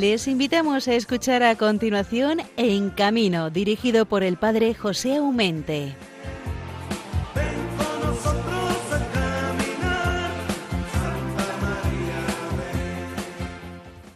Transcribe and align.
Les 0.00 0.28
invitamos 0.28 0.88
a 0.88 0.94
escuchar 0.94 1.42
a 1.42 1.56
continuación 1.56 2.42
En 2.58 2.90
Camino, 2.90 3.48
dirigido 3.48 4.04
por 4.04 4.22
el 4.22 4.36
padre 4.36 4.74
José 4.74 5.16
Aumente. 5.16 5.96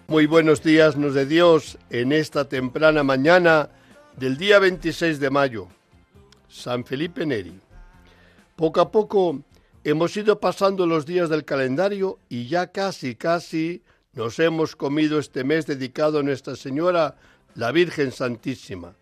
Muy 0.07 0.27
buenos 0.27 0.63
días 0.63 0.99
nos 0.99 1.15
de 1.15 1.25
Dios 1.25 1.79
en 1.89 2.13
esta 2.13 2.47
temprana 2.47 3.03
mañana 3.03 3.71
del 4.19 4.37
día 4.37 4.59
26 4.59 5.19
de 5.19 5.31
mayo. 5.31 5.69
San 6.47 6.85
Felipe 6.85 7.25
Neri. 7.25 7.59
Poco 8.55 8.83
a 8.83 8.91
poco 8.93 9.41
hemos 9.83 10.15
ido 10.15 10.41
pasando 10.41 10.87
los 10.87 11.07
días 11.07 11.31
del 11.31 11.47
calendario 11.47 12.19
y 12.29 12.49
ya 12.49 12.67
casi, 12.67 13.15
casi 13.15 13.83
nos 14.13 14.39
hemos 14.41 14.75
comido 14.75 15.19
este 15.19 15.45
mes 15.45 15.67
dedicado 15.67 16.19
a 16.19 16.23
Nuestra 16.23 16.57
Señora, 16.57 17.17
la 17.55 17.71
Virgen 17.71 18.11
Santísima. 18.11 18.95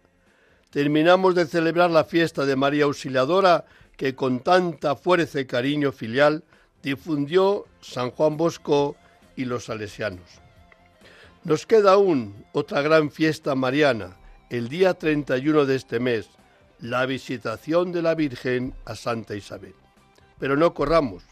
Terminamos 0.70 1.34
de 1.34 1.46
celebrar 1.46 1.90
la 1.90 2.04
fiesta 2.04 2.44
de 2.44 2.56
María 2.56 2.84
Auxiliadora 2.84 3.64
que 3.96 4.14
con 4.14 4.40
tanta 4.40 4.96
fuerza 4.96 5.40
y 5.40 5.46
cariño 5.46 5.92
filial 5.92 6.44
difundió 6.82 7.64
San 7.80 8.10
Juan 8.10 8.36
Bosco 8.36 8.96
y 9.34 9.46
los 9.46 9.64
salesianos. 9.64 10.40
Nos 11.44 11.64
queda 11.64 11.92
aún 11.92 12.44
otra 12.52 12.82
gran 12.82 13.10
fiesta 13.10 13.54
mariana, 13.54 14.16
el 14.50 14.68
día 14.68 14.94
31 14.94 15.64
de 15.64 15.76
este 15.76 16.00
mes, 16.00 16.28
la 16.80 17.06
visitación 17.06 17.92
de 17.92 18.02
la 18.02 18.14
Virgen 18.14 18.74
a 18.84 18.94
Santa 18.94 19.34
Isabel. 19.34 19.74
Pero 20.38 20.56
no 20.56 20.74
corramos. 20.74 21.24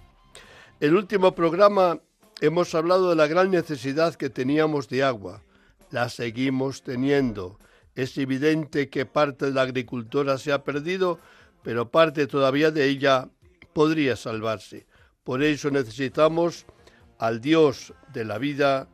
El 0.81 0.97
último 0.97 1.35
programa 1.35 2.01
hemos 2.41 2.75
hablado 2.75 3.11
de 3.11 3.17
la 3.17 3.27
gran 3.27 3.51
necesidad 3.51 4.15
que 4.15 4.31
teníamos 4.31 4.89
de 4.89 5.03
agua. 5.03 5.43
La 5.91 6.09
seguimos 6.09 6.83
teniendo. 6.83 7.59
Es 7.95 8.19
evidente 8.19 8.91
que 8.91 9.07
parte 9.07 9.47
de 9.47 9.53
la 9.53 9.63
agricultura 9.63 10.39
se 10.39 10.53
ha 10.53 10.65
perdido, 10.65 11.19
pero 11.63 11.91
parte 11.91 12.27
todavía 12.27 12.71
de 12.71 12.87
ella 12.87 13.29
podría 13.73 14.17
salvarse. 14.17 14.87
Por 15.25 15.43
eso 15.43 15.71
necesitamos 15.71 16.67
al 17.19 17.41
Dios 17.41 17.95
de 18.13 18.25
la 18.25 18.39
vida, 18.39 18.89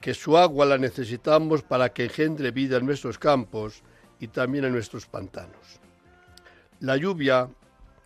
que 0.00 0.14
su 0.14 0.36
agua 0.36 0.66
la 0.66 0.78
necesitamos 0.78 1.62
para 1.62 1.92
que 1.92 2.04
engendre 2.04 2.50
vida 2.50 2.76
en 2.76 2.86
nuestros 2.86 3.18
campos 3.18 3.82
y 4.20 4.28
también 4.28 4.64
en 4.64 4.72
nuestros 4.72 5.06
pantanos. 5.06 5.80
La 6.80 6.96
lluvia 6.96 7.48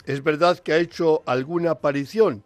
es 0.06 0.22
verdad 0.22 0.58
que 0.58 0.72
ha 0.72 0.78
hecho 0.78 1.22
alguna 1.26 1.72
aparición, 1.72 2.44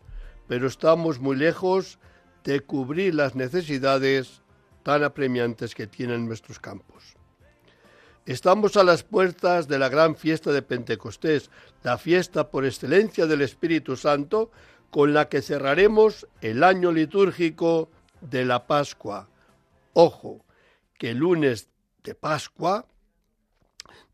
pero 0.48 0.66
estamos 0.66 1.18
muy 1.18 1.36
lejos 1.36 1.98
de 2.44 2.60
cubrir 2.60 3.14
las 3.14 3.34
necesidades 3.34 4.42
tan 4.82 5.02
apremiantes 5.02 5.74
que 5.74 5.86
tienen 5.86 6.26
nuestros 6.26 6.60
campos. 6.60 7.16
Estamos 8.24 8.76
a 8.76 8.84
las 8.84 9.02
puertas 9.02 9.68
de 9.68 9.78
la 9.78 9.88
gran 9.88 10.16
fiesta 10.16 10.52
de 10.52 10.62
Pentecostés, 10.62 11.50
la 11.82 11.98
fiesta 11.98 12.50
por 12.50 12.64
excelencia 12.64 13.26
del 13.26 13.42
Espíritu 13.42 13.96
Santo, 13.96 14.50
con 14.90 15.14
la 15.14 15.28
que 15.28 15.42
cerraremos 15.42 16.26
el 16.40 16.64
año 16.64 16.90
litúrgico 16.92 17.90
de 18.20 18.44
la 18.44 18.66
Pascua. 18.66 19.28
Ojo, 19.92 20.44
que 20.98 21.10
el 21.10 21.18
lunes 21.18 21.68
de 22.02 22.14
Pascua, 22.14 22.86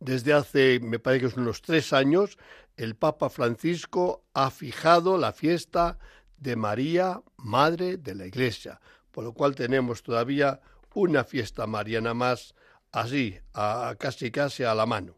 desde 0.00 0.32
hace, 0.32 0.80
me 0.80 0.98
parece 0.98 1.26
que 1.26 1.30
son 1.30 1.44
unos 1.44 1.62
tres 1.62 1.92
años, 1.92 2.38
el 2.76 2.96
Papa 2.96 3.30
Francisco 3.30 4.24
ha 4.34 4.50
fijado 4.50 5.18
la 5.18 5.32
fiesta 5.32 5.98
de 6.42 6.56
María, 6.56 7.22
Madre 7.36 7.96
de 7.96 8.14
la 8.14 8.26
Iglesia, 8.26 8.80
por 9.12 9.22
lo 9.24 9.32
cual 9.32 9.54
tenemos 9.54 10.02
todavía 10.02 10.60
una 10.94 11.24
fiesta 11.24 11.66
mariana 11.66 12.14
más 12.14 12.54
así, 12.90 13.38
a, 13.54 13.94
casi 13.98 14.30
casi 14.30 14.64
a 14.64 14.74
la 14.74 14.84
mano. 14.84 15.16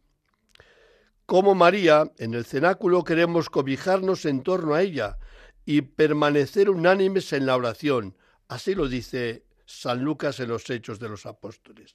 Como 1.26 1.54
María, 1.54 2.12
en 2.18 2.34
el 2.34 2.44
cenáculo 2.44 3.02
queremos 3.02 3.48
cobijarnos 3.48 4.26
en 4.26 4.42
torno 4.42 4.74
a 4.74 4.82
ella 4.82 5.18
y 5.64 5.80
permanecer 5.80 6.68
unánimes 6.68 7.32
en 7.32 7.46
la 7.46 7.56
oración. 7.56 8.16
Así 8.48 8.74
lo 8.74 8.86
dice 8.86 9.46
San 9.64 10.04
Lucas 10.04 10.38
en 10.40 10.50
los 10.50 10.68
Hechos 10.68 10.98
de 10.98 11.08
los 11.08 11.24
Apóstoles. 11.24 11.94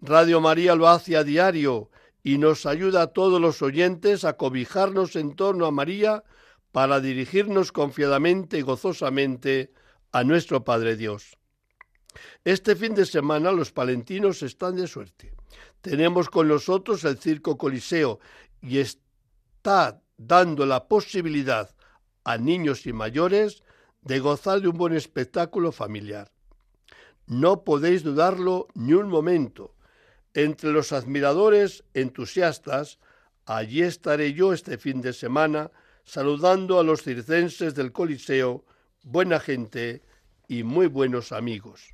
Radio 0.00 0.40
María 0.40 0.74
lo 0.74 0.88
hace 0.88 1.16
a 1.16 1.22
diario 1.22 1.90
y 2.24 2.38
nos 2.38 2.66
ayuda 2.66 3.02
a 3.02 3.06
todos 3.06 3.40
los 3.40 3.62
oyentes 3.62 4.24
a 4.24 4.36
cobijarnos 4.36 5.14
en 5.14 5.36
torno 5.36 5.66
a 5.66 5.70
María 5.70 6.24
para 6.76 7.00
dirigirnos 7.00 7.72
confiadamente 7.72 8.58
y 8.58 8.60
gozosamente 8.60 9.72
a 10.12 10.24
nuestro 10.24 10.62
Padre 10.62 10.94
Dios. 10.94 11.38
Este 12.44 12.76
fin 12.76 12.94
de 12.94 13.06
semana 13.06 13.50
los 13.50 13.72
palentinos 13.72 14.42
están 14.42 14.76
de 14.76 14.86
suerte. 14.86 15.32
Tenemos 15.80 16.28
con 16.28 16.48
nosotros 16.48 17.02
el 17.04 17.16
Circo 17.16 17.56
Coliseo 17.56 18.20
y 18.60 18.76
está 18.80 20.02
dando 20.18 20.66
la 20.66 20.86
posibilidad 20.86 21.74
a 22.24 22.36
niños 22.36 22.84
y 22.84 22.92
mayores 22.92 23.62
de 24.02 24.18
gozar 24.18 24.60
de 24.60 24.68
un 24.68 24.76
buen 24.76 24.92
espectáculo 24.92 25.72
familiar. 25.72 26.30
No 27.26 27.64
podéis 27.64 28.02
dudarlo 28.02 28.68
ni 28.74 28.92
un 28.92 29.08
momento. 29.08 29.74
Entre 30.34 30.72
los 30.72 30.92
admiradores 30.92 31.84
entusiastas, 31.94 32.98
allí 33.46 33.80
estaré 33.80 34.34
yo 34.34 34.52
este 34.52 34.76
fin 34.76 35.00
de 35.00 35.14
semana 35.14 35.70
saludando 36.06 36.78
a 36.78 36.84
los 36.84 37.02
circenses 37.02 37.74
del 37.74 37.92
Coliseo, 37.92 38.64
buena 39.02 39.40
gente 39.40 40.02
y 40.48 40.62
muy 40.62 40.86
buenos 40.86 41.32
amigos. 41.32 41.92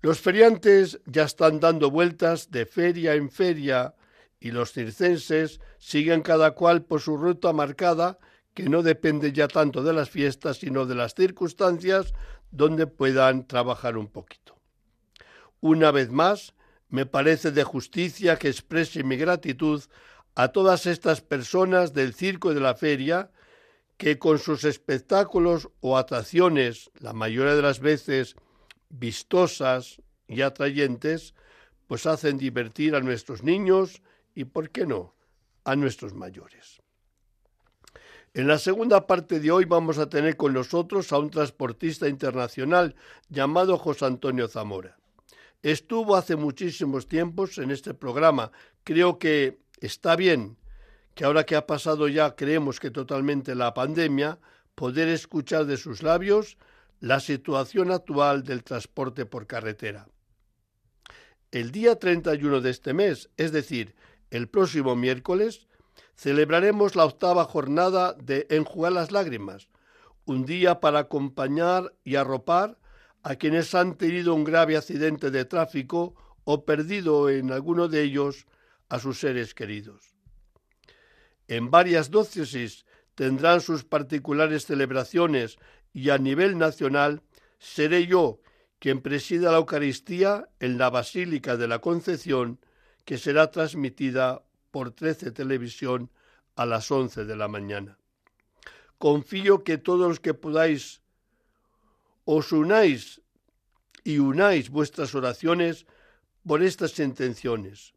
Los 0.00 0.20
feriantes 0.20 0.98
ya 1.04 1.24
están 1.24 1.60
dando 1.60 1.90
vueltas 1.90 2.50
de 2.50 2.64
feria 2.64 3.14
en 3.14 3.30
feria 3.30 3.94
y 4.40 4.50
los 4.50 4.72
circenses 4.72 5.60
siguen 5.78 6.22
cada 6.22 6.52
cual 6.52 6.84
por 6.84 7.00
su 7.00 7.16
ruta 7.16 7.52
marcada 7.52 8.18
que 8.54 8.68
no 8.68 8.82
depende 8.82 9.32
ya 9.32 9.48
tanto 9.48 9.82
de 9.82 9.92
las 9.92 10.08
fiestas 10.08 10.58
sino 10.58 10.86
de 10.86 10.94
las 10.94 11.14
circunstancias 11.14 12.14
donde 12.50 12.86
puedan 12.86 13.46
trabajar 13.46 13.98
un 13.98 14.08
poquito. 14.08 14.56
Una 15.60 15.90
vez 15.90 16.10
más, 16.10 16.54
me 16.88 17.04
parece 17.04 17.50
de 17.50 17.64
justicia 17.64 18.36
que 18.36 18.48
exprese 18.48 19.02
mi 19.02 19.16
gratitud 19.16 19.82
a 20.36 20.48
todas 20.48 20.86
estas 20.86 21.22
personas 21.22 21.94
del 21.94 22.14
circo 22.14 22.52
y 22.52 22.54
de 22.54 22.60
la 22.60 22.74
feria 22.74 23.30
que 23.96 24.18
con 24.18 24.38
sus 24.38 24.64
espectáculos 24.64 25.70
o 25.80 25.96
atracciones, 25.96 26.90
la 27.00 27.14
mayoría 27.14 27.54
de 27.54 27.62
las 27.62 27.80
veces 27.80 28.36
vistosas 28.90 30.02
y 30.28 30.42
atrayentes, 30.42 31.34
pues 31.86 32.04
hacen 32.04 32.36
divertir 32.36 32.94
a 32.94 33.00
nuestros 33.00 33.42
niños 33.42 34.02
y, 34.34 34.44
¿por 34.44 34.70
qué 34.70 34.86
no?, 34.86 35.14
a 35.64 35.74
nuestros 35.74 36.12
mayores. 36.12 36.82
En 38.34 38.46
la 38.46 38.58
segunda 38.58 39.06
parte 39.06 39.40
de 39.40 39.50
hoy 39.50 39.64
vamos 39.64 39.96
a 39.96 40.10
tener 40.10 40.36
con 40.36 40.52
nosotros 40.52 41.10
a 41.12 41.18
un 41.18 41.30
transportista 41.30 42.06
internacional 42.06 42.94
llamado 43.30 43.78
José 43.78 44.04
Antonio 44.04 44.46
Zamora. 44.46 44.98
Estuvo 45.62 46.14
hace 46.14 46.36
muchísimos 46.36 47.08
tiempos 47.08 47.56
en 47.56 47.70
este 47.70 47.94
programa. 47.94 48.52
Creo 48.84 49.18
que 49.18 49.58
está 49.78 50.16
bien 50.16 50.56
que 51.16 51.24
ahora 51.24 51.44
que 51.44 51.56
ha 51.56 51.66
pasado 51.66 52.08
ya, 52.08 52.36
creemos 52.36 52.78
que 52.78 52.90
totalmente 52.90 53.54
la 53.54 53.72
pandemia, 53.72 54.38
poder 54.74 55.08
escuchar 55.08 55.64
de 55.64 55.78
sus 55.78 56.02
labios 56.02 56.58
la 57.00 57.20
situación 57.20 57.90
actual 57.90 58.44
del 58.44 58.62
transporte 58.62 59.24
por 59.24 59.46
carretera. 59.46 60.08
El 61.50 61.70
día 61.72 61.98
31 61.98 62.60
de 62.60 62.70
este 62.70 62.92
mes, 62.92 63.30
es 63.38 63.50
decir, 63.50 63.94
el 64.30 64.48
próximo 64.48 64.94
miércoles, 64.94 65.66
celebraremos 66.16 66.96
la 66.96 67.06
octava 67.06 67.44
jornada 67.44 68.12
de 68.12 68.46
Enjugar 68.50 68.92
las 68.92 69.10
Lágrimas, 69.10 69.68
un 70.26 70.44
día 70.44 70.80
para 70.80 70.98
acompañar 70.98 71.94
y 72.04 72.16
arropar 72.16 72.78
a 73.22 73.36
quienes 73.36 73.74
han 73.74 73.96
tenido 73.96 74.34
un 74.34 74.44
grave 74.44 74.76
accidente 74.76 75.30
de 75.30 75.46
tráfico 75.46 76.14
o 76.44 76.66
perdido 76.66 77.30
en 77.30 77.52
alguno 77.52 77.88
de 77.88 78.02
ellos 78.02 78.46
a 78.88 78.98
sus 78.98 79.20
seres 79.20 79.54
queridos. 79.54 80.14
En 81.48 81.70
varias 81.70 82.10
diócesis 82.10 82.84
tendrán 83.14 83.60
sus 83.60 83.84
particulares 83.84 84.66
celebraciones 84.66 85.58
y 85.92 86.10
a 86.10 86.18
nivel 86.18 86.58
nacional 86.58 87.22
seré 87.58 88.06
yo 88.06 88.40
quien 88.78 89.00
presida 89.00 89.50
la 89.50 89.58
Eucaristía 89.58 90.48
en 90.60 90.76
la 90.76 90.90
Basílica 90.90 91.56
de 91.56 91.66
la 91.66 91.78
Concepción, 91.78 92.60
que 93.04 93.16
será 93.16 93.50
transmitida 93.50 94.42
por 94.70 94.90
13 94.90 95.30
Televisión 95.30 96.10
a 96.56 96.66
las 96.66 96.90
11 96.90 97.24
de 97.24 97.36
la 97.36 97.48
mañana. 97.48 97.98
Confío 98.98 99.64
que 99.64 99.78
todos 99.78 100.08
los 100.08 100.20
que 100.20 100.34
podáis 100.34 101.00
os 102.24 102.52
unáis 102.52 103.22
y 104.04 104.18
unáis 104.18 104.68
vuestras 104.68 105.14
oraciones 105.14 105.86
por 106.46 106.62
estas 106.62 106.98
intenciones 106.98 107.95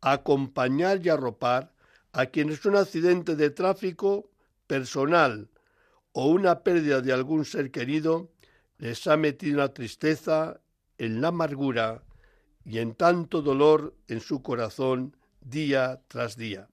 acompañar 0.00 1.04
y 1.04 1.08
arropar 1.08 1.72
a 2.12 2.26
quienes 2.26 2.64
un 2.64 2.76
accidente 2.76 3.36
de 3.36 3.50
tráfico 3.50 4.30
personal 4.66 5.48
o 6.12 6.26
una 6.26 6.62
pérdida 6.62 7.00
de 7.00 7.12
algún 7.12 7.44
ser 7.44 7.70
querido 7.70 8.30
les 8.78 9.06
ha 9.06 9.16
metido 9.16 9.56
una 9.56 9.74
tristeza 9.74 10.60
en 10.98 11.20
la 11.20 11.28
amargura 11.28 12.02
y 12.64 12.78
en 12.78 12.94
tanto 12.94 13.42
dolor 13.42 13.94
en 14.08 14.20
su 14.20 14.42
corazón 14.42 15.16
día 15.40 16.00
tras 16.08 16.36
día. 16.36 16.68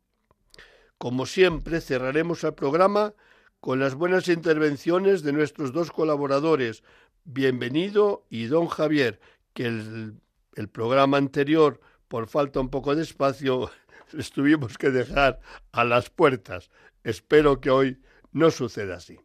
Como 0.97 1.25
siempre, 1.25 1.81
cerraremos 1.81 2.43
el 2.43 2.53
programa 2.53 3.13
con 3.59 3.79
las 3.79 3.95
buenas 3.95 4.27
intervenciones 4.27 5.23
de 5.23 5.33
nuestros 5.33 5.73
dos 5.73 5.91
colaboradores, 5.91 6.83
Bienvenido 7.23 8.25
y 8.29 8.45
Don 8.45 8.67
Javier, 8.67 9.19
que 9.53 9.65
el, 9.65 10.21
el 10.55 10.69
programa 10.69 11.17
anterior, 11.17 11.81
por 12.07 12.27
falta 12.27 12.59
un 12.59 12.69
poco 12.69 12.95
de 12.95 13.03
espacio, 13.03 13.71
les 14.11 14.31
tuvimos 14.31 14.77
que 14.77 14.91
dejar 14.91 15.39
a 15.71 15.83
las 15.83 16.09
puertas. 16.09 16.69
Espero 17.03 17.59
que 17.61 17.69
hoy 17.69 18.01
no 18.31 18.51
suceda 18.51 18.95
así. 18.95 19.19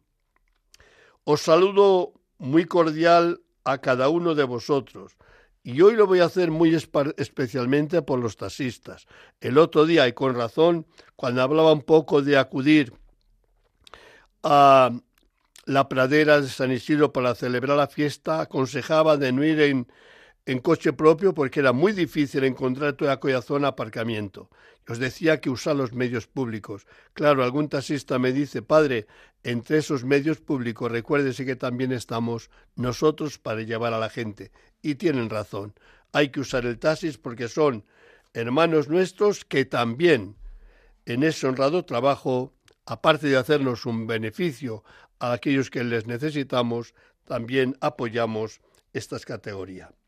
Os 1.23 1.41
saludo 1.41 2.13
muy 2.37 2.65
cordial 2.65 3.41
a 3.63 3.77
cada 3.79 4.09
uno 4.09 4.35
de 4.35 4.43
vosotros. 4.43 5.17
Y 5.63 5.81
hoy 5.81 5.95
lo 5.95 6.07
voy 6.07 6.19
a 6.19 6.25
hacer 6.25 6.49
muy 6.49 6.73
especialmente 6.73 8.01
por 8.01 8.19
los 8.19 8.35
taxistas. 8.35 9.05
El 9.39 9.59
otro 9.59 9.85
día, 9.85 10.07
y 10.07 10.13
con 10.13 10.33
razón, 10.33 10.87
cuando 11.15 11.43
hablaba 11.43 11.71
un 11.71 11.83
poco 11.83 12.23
de 12.23 12.37
acudir 12.37 12.93
a 14.41 14.91
la 15.65 15.87
pradera 15.87 16.41
de 16.41 16.49
San 16.49 16.71
Isidro 16.71 17.13
para 17.13 17.35
celebrar 17.35 17.77
la 17.77 17.87
fiesta, 17.87 18.41
aconsejaba 18.41 19.17
de 19.17 19.31
no 19.31 19.43
ir 19.43 19.61
en, 19.61 19.87
en 20.45 20.59
coche 20.59 20.93
propio 20.93 21.33
porque 21.33 21.59
era 21.59 21.71
muy 21.71 21.91
difícil 21.91 22.43
encontrar 22.43 22.93
toda 22.93 23.13
aquella 23.13 23.41
zona 23.41 23.69
aparcamiento. 23.69 24.49
Os 24.87 24.97
decía 24.97 25.39
que 25.39 25.49
usar 25.49 25.75
los 25.75 25.93
medios 25.93 26.27
públicos. 26.27 26.87
Claro, 27.13 27.43
algún 27.43 27.69
taxista 27.69 28.19
me 28.19 28.33
dice, 28.33 28.61
padre, 28.61 29.07
entre 29.43 29.77
esos 29.77 30.03
medios 30.03 30.39
públicos 30.39 30.91
recuérdese 30.91 31.45
que 31.45 31.55
también 31.55 31.91
estamos 31.91 32.49
nosotros 32.75 33.37
para 33.37 33.61
llevar 33.61 33.93
a 33.93 33.99
la 33.99 34.09
gente. 34.09 34.51
Y 34.81 34.95
tienen 34.95 35.29
razón. 35.29 35.73
Hay 36.11 36.29
que 36.29 36.41
usar 36.41 36.65
el 36.65 36.79
taxis 36.79 37.17
porque 37.17 37.47
son 37.47 37.85
hermanos 38.33 38.89
nuestros 38.89 39.45
que 39.45 39.65
también 39.65 40.35
en 41.05 41.23
ese 41.23 41.47
honrado 41.47 41.85
trabajo, 41.85 42.53
aparte 42.85 43.27
de 43.27 43.37
hacernos 43.37 43.85
un 43.85 44.07
beneficio 44.07 44.83
a 45.19 45.33
aquellos 45.33 45.69
que 45.69 45.83
les 45.83 46.07
necesitamos, 46.07 46.93
también 47.25 47.77
apoyamos 47.81 48.61
estas 48.93 49.25
categorías. 49.25 50.00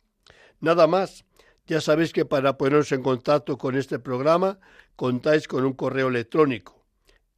Nada 0.64 0.88
más. 0.88 1.26
Ya 1.68 1.82
sabéis 1.82 2.14
que 2.14 2.24
para 2.24 2.58
poneros 2.58 2.94
en 2.94 3.04
contacto 3.04 3.58
con 3.58 3.76
este 3.76 4.00
programa 4.00 4.60
contáis 4.96 5.46
con 5.46 5.66
un 5.66 5.74
correo 5.74 6.08
electrónico 6.08 6.86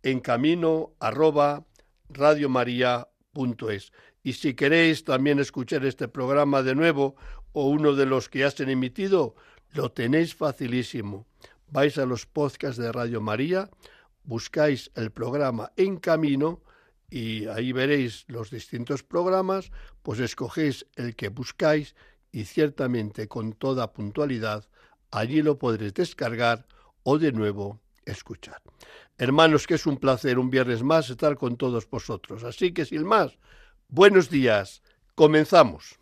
en 0.03 0.19
camino 0.19 0.93
arroba. 0.99 1.65
Y 4.21 4.33
si 4.33 4.53
queréis 4.53 5.03
también 5.03 5.39
escuchar 5.39 5.85
este 5.85 6.07
programa 6.07 6.61
de 6.61 6.75
nuevo 6.75 7.15
o 7.51 7.67
uno 7.67 7.93
de 7.95 8.05
los 8.05 8.29
que 8.29 8.39
ya 8.39 8.51
se 8.51 8.61
han 8.61 8.69
emitido, 8.69 9.33
lo 9.73 9.91
tenéis 9.91 10.35
facilísimo. 10.35 11.25
Vais 11.71 11.97
a 11.97 12.05
los 12.05 12.27
podcasts 12.27 12.77
de 12.77 12.91
Radio 12.91 13.21
María, 13.21 13.71
buscáis 14.23 14.91
el 14.93 15.09
programa 15.09 15.71
En 15.77 15.97
Camino 15.97 16.61
y 17.09 17.47
ahí 17.47 17.71
veréis 17.71 18.25
los 18.27 18.51
distintos 18.51 19.01
programas, 19.01 19.71
pues 20.03 20.19
escogéis 20.19 20.85
el 20.95 21.15
que 21.15 21.29
buscáis 21.29 21.95
y 22.35 22.43
ciertamente 22.43 23.29
con 23.29 23.53
toda 23.53 23.93
puntualidad 23.93 24.65
allí 25.09 25.41
lo 25.41 25.57
podréis 25.57 25.93
descargar 25.93 26.65
o 27.03 27.17
de 27.17 27.31
nuevo 27.31 27.79
escuchar. 28.03 28.61
Hermanos, 29.17 29.65
que 29.65 29.75
es 29.75 29.85
un 29.85 29.95
placer 29.95 30.37
un 30.37 30.49
viernes 30.49 30.83
más 30.83 31.09
estar 31.09 31.37
con 31.37 31.55
todos 31.55 31.89
vosotros. 31.89 32.43
Así 32.43 32.73
que 32.73 32.83
sin 32.83 33.05
más, 33.05 33.39
buenos 33.87 34.29
días, 34.29 34.83
comenzamos. 35.15 35.97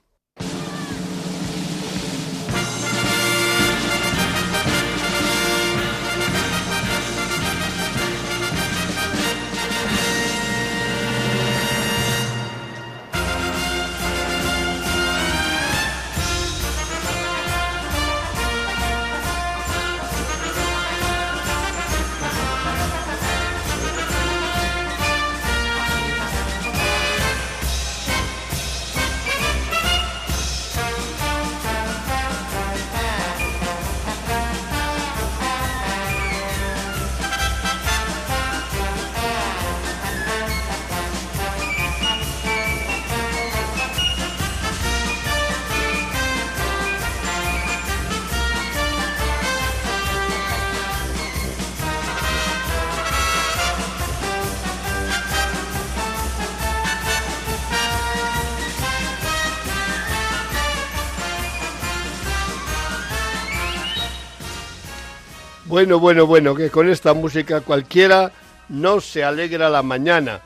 Bueno, 65.74 65.98
bueno, 65.98 66.28
bueno, 66.28 66.54
que 66.54 66.70
con 66.70 66.88
esta 66.88 67.16
música 67.16 67.62
cualquiera 67.62 68.32
no 68.70 69.02
se 69.02 69.24
alegra 69.24 69.72
la 69.72 69.82
mañana. 69.82 70.40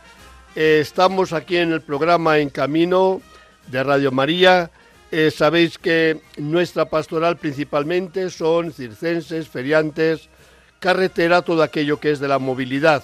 Eh, 0.55 0.79
estamos 0.81 1.33
aquí 1.33 1.57
en 1.57 1.73
el 1.73 1.81
programa 1.81 2.37
En 2.37 2.49
Camino 2.49 3.21
de 3.67 3.83
Radio 3.83 4.13
María. 4.13 4.71
Eh, 5.11 5.29
sabéis 5.29 5.79
que 5.79 6.21
nuestra 6.37 6.85
pastoral 6.85 7.35
principalmente 7.35 8.29
son 8.29 8.71
circenses, 8.71 9.49
feriantes, 9.49 10.29
carretera, 10.79 11.41
todo 11.41 11.61
aquello 11.61 11.99
que 11.99 12.11
es 12.11 12.21
de 12.21 12.29
la 12.29 12.39
movilidad. 12.39 13.03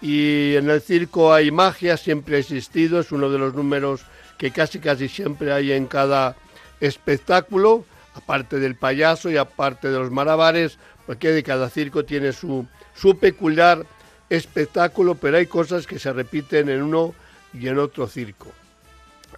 Y 0.00 0.54
en 0.56 0.70
el 0.70 0.80
circo 0.80 1.34
hay 1.34 1.50
magia, 1.50 1.98
siempre 1.98 2.36
ha 2.36 2.38
existido, 2.38 2.98
es 2.98 3.12
uno 3.12 3.28
de 3.28 3.40
los 3.40 3.52
números 3.52 4.06
que 4.38 4.52
casi 4.52 4.78
casi 4.78 5.06
siempre 5.06 5.52
hay 5.52 5.72
en 5.72 5.86
cada 5.86 6.34
espectáculo, 6.80 7.84
aparte 8.14 8.58
del 8.58 8.74
payaso 8.74 9.28
y 9.28 9.36
aparte 9.36 9.90
de 9.90 9.98
los 9.98 10.10
malabares, 10.10 10.78
porque 11.08 11.32
de 11.32 11.42
cada 11.42 11.70
circo 11.70 12.04
tiene 12.04 12.34
su, 12.34 12.66
su 12.94 13.16
peculiar 13.16 13.86
espectáculo, 14.28 15.14
pero 15.14 15.38
hay 15.38 15.46
cosas 15.46 15.86
que 15.86 15.98
se 15.98 16.12
repiten 16.12 16.68
en 16.68 16.82
uno 16.82 17.14
y 17.54 17.66
en 17.66 17.78
otro 17.78 18.06
circo. 18.06 18.52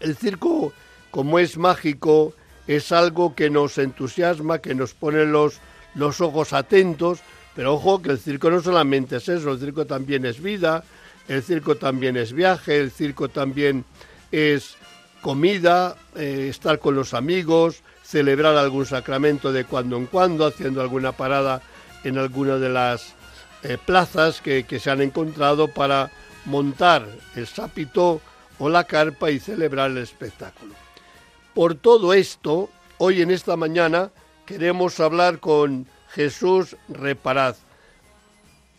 El 0.01 0.17
circo, 0.17 0.73
como 1.13 1.39
es 1.39 1.57
mágico, 1.57 2.35
es 2.67 2.91
algo 2.91 3.37
que 3.37 3.51
nos 3.51 3.79
entusiasma, 3.79 4.59
que 4.59 4.75
nos 4.75 4.95
pone 4.95 5.25
los, 5.27 5.61
los 5.95 6.21
ojos 6.21 6.53
atentos, 6.55 7.21
pero 7.55 7.75
ojo 7.75 8.03
que 8.03 8.11
el 8.11 8.19
circo 8.19 8.51
no 8.51 8.61
solamente 8.61 9.19
es 9.19 9.29
eso, 9.29 9.53
el 9.53 9.61
circo 9.61 9.87
también 9.87 10.27
es 10.27 10.43
vida, 10.43 10.83
el 11.29 11.41
circo 11.41 11.77
también 11.77 12.17
es 12.17 12.33
viaje, 12.33 12.81
el 12.81 12.91
circo 12.91 13.29
también 13.29 13.85
es 14.33 14.75
comida, 15.23 15.97
eh, 16.17 16.49
estar 16.51 16.81
con 16.81 16.97
los 16.97 17.15
amigos, 17.15 17.85
celebrar 18.11 18.57
algún 18.57 18.87
sacramento 18.87 19.53
de 19.53 19.65
cuando 19.65 19.97
en 19.97 20.07
cuando, 20.07 20.45
haciendo 20.45 20.81
alguna 20.81 21.13
parada 21.13 21.63
en 22.03 22.19
alguna 22.19 22.57
de 22.57 22.69
las 22.69 23.15
eh, 23.63 23.79
plazas 23.79 24.41
que, 24.41 24.65
que, 24.65 24.81
se 24.81 24.91
han 24.91 25.01
encontrado 25.01 25.69
para 25.69 26.11
montar 26.45 27.07
el 27.37 27.47
sápito 27.47 28.21
o 28.59 28.69
la 28.69 28.83
carpa 28.83 29.31
y 29.31 29.39
celebrar 29.39 29.93
el 29.93 29.99
espectáculo. 29.99 30.75
Por 31.55 31.77
todo 31.77 32.13
esto, 32.13 32.69
hoy 32.99 33.23
en 33.23 33.31
esta 33.31 33.57
mañana 33.57 34.11
queremos 34.45 34.99
hablar 34.99 35.39
con 35.39 35.87
Jesús 36.13 36.77
Reparaz, 36.89 37.59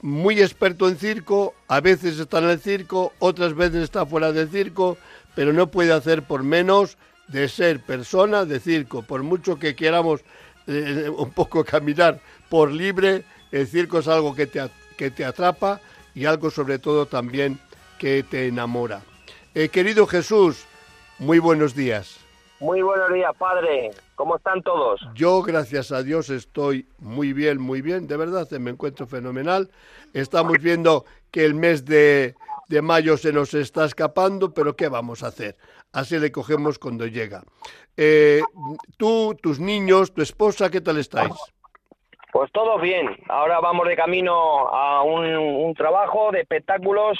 muy 0.01 0.41
experto 0.41 0.89
en 0.89 0.97
circo, 0.97 1.53
a 1.69 1.79
veces 1.79 2.19
está 2.19 2.39
en 2.39 2.49
el 2.49 2.59
circo, 2.59 3.13
otras 3.19 3.55
veces 3.55 3.83
está 3.83 4.05
fuera 4.05 4.33
del 4.33 4.49
circo, 4.49 4.97
pero 5.35 5.53
no 5.53 5.67
puede 5.67 5.93
hacer 5.93 6.23
por 6.23 6.43
menos 6.43 6.97
de 7.31 7.47
ser 7.47 7.79
persona 7.79 8.45
de 8.45 8.59
circo, 8.59 9.01
por 9.03 9.23
mucho 9.23 9.57
que 9.57 9.75
queramos 9.75 10.21
eh, 10.67 11.09
un 11.09 11.31
poco 11.31 11.63
caminar 11.65 12.19
por 12.49 12.71
libre, 12.71 13.23
el 13.51 13.67
circo 13.67 13.99
es 13.99 14.07
algo 14.07 14.35
que 14.35 14.47
te, 14.47 14.61
que 14.97 15.11
te 15.11 15.25
atrapa 15.25 15.79
y 16.13 16.25
algo 16.25 16.51
sobre 16.51 16.79
todo 16.79 17.05
también 17.05 17.59
que 17.97 18.23
te 18.23 18.47
enamora. 18.47 19.01
Eh, 19.53 19.69
querido 19.69 20.05
Jesús, 20.07 20.65
muy 21.19 21.39
buenos 21.39 21.75
días. 21.75 22.19
Muy 22.59 22.81
buenos 22.81 23.11
días, 23.11 23.31
padre. 23.37 23.91
¿Cómo 24.15 24.37
están 24.37 24.61
todos? 24.61 25.01
Yo, 25.15 25.41
gracias 25.41 25.91
a 25.91 26.03
Dios, 26.03 26.29
estoy 26.29 26.85
muy 26.99 27.33
bien, 27.33 27.59
muy 27.59 27.81
bien. 27.81 28.05
De 28.07 28.17
verdad, 28.17 28.47
me 28.51 28.69
encuentro 28.69 29.07
fenomenal. 29.07 29.69
Estamos 30.13 30.59
viendo 30.59 31.05
que 31.31 31.43
el 31.43 31.55
mes 31.55 31.85
de, 31.85 32.35
de 32.67 32.81
mayo 32.81 33.17
se 33.17 33.33
nos 33.33 33.53
está 33.55 33.85
escapando, 33.85 34.53
pero 34.53 34.75
¿qué 34.75 34.89
vamos 34.89 35.23
a 35.23 35.27
hacer? 35.27 35.57
Así 35.93 36.17
le 36.19 36.31
cogemos 36.31 36.79
cuando 36.79 37.05
llega. 37.05 37.43
Eh, 37.97 38.41
tú 38.97 39.35
tus 39.41 39.59
niños, 39.59 40.13
tu 40.13 40.21
esposa, 40.21 40.69
¿qué 40.69 40.79
tal 40.79 40.97
estáis? 40.97 41.33
Pues 42.31 42.49
todo 42.53 42.79
bien. 42.79 43.09
Ahora 43.27 43.59
vamos 43.59 43.87
de 43.87 43.97
camino 43.97 44.69
a 44.69 45.03
un, 45.03 45.73
trabajo 45.75 46.31
de 46.31 46.41
espectáculos, 46.41 47.19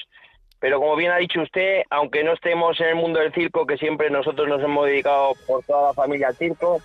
pero 0.60 0.80
como 0.80 0.96
bien 0.96 1.12
ha 1.12 1.18
dicho 1.18 1.42
usted, 1.42 1.82
aunque 1.90 2.24
no 2.24 2.34
estemos 2.34 2.80
en 2.80 2.88
el 2.88 2.96
mundo 2.96 3.20
del 3.20 3.34
circo, 3.34 3.66
que 3.66 3.78
siempre 3.78 4.10
nosotros 4.10 4.48
nos 4.48 4.64
hemos 4.64 4.86
dedicado 4.86 5.34
por 5.46 5.64
toda 5.64 5.88
la 5.88 5.94
familia 5.94 6.30
al 6.30 6.36
circo, 6.36 6.82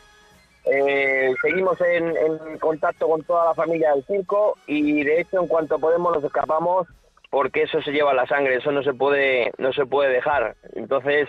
eh, 0.64 1.32
seguimos 1.40 1.80
en, 1.82 2.16
en, 2.16 2.58
contacto 2.58 3.08
con 3.08 3.22
toda 3.22 3.44
la 3.44 3.54
familia 3.54 3.92
del 3.94 4.04
circo 4.04 4.58
y 4.66 5.04
de 5.04 5.20
hecho 5.20 5.40
en 5.40 5.46
cuanto 5.46 5.78
podemos 5.78 6.12
nos 6.12 6.24
escapamos 6.24 6.88
porque 7.30 7.62
eso 7.62 7.80
se 7.82 7.92
lleva 7.92 8.12
la 8.14 8.26
sangre, 8.26 8.56
eso 8.56 8.72
no 8.72 8.82
se 8.82 8.92
puede, 8.92 9.52
no 9.58 9.72
se 9.72 9.86
puede 9.86 10.12
dejar. 10.12 10.56
Entonces 10.74 11.28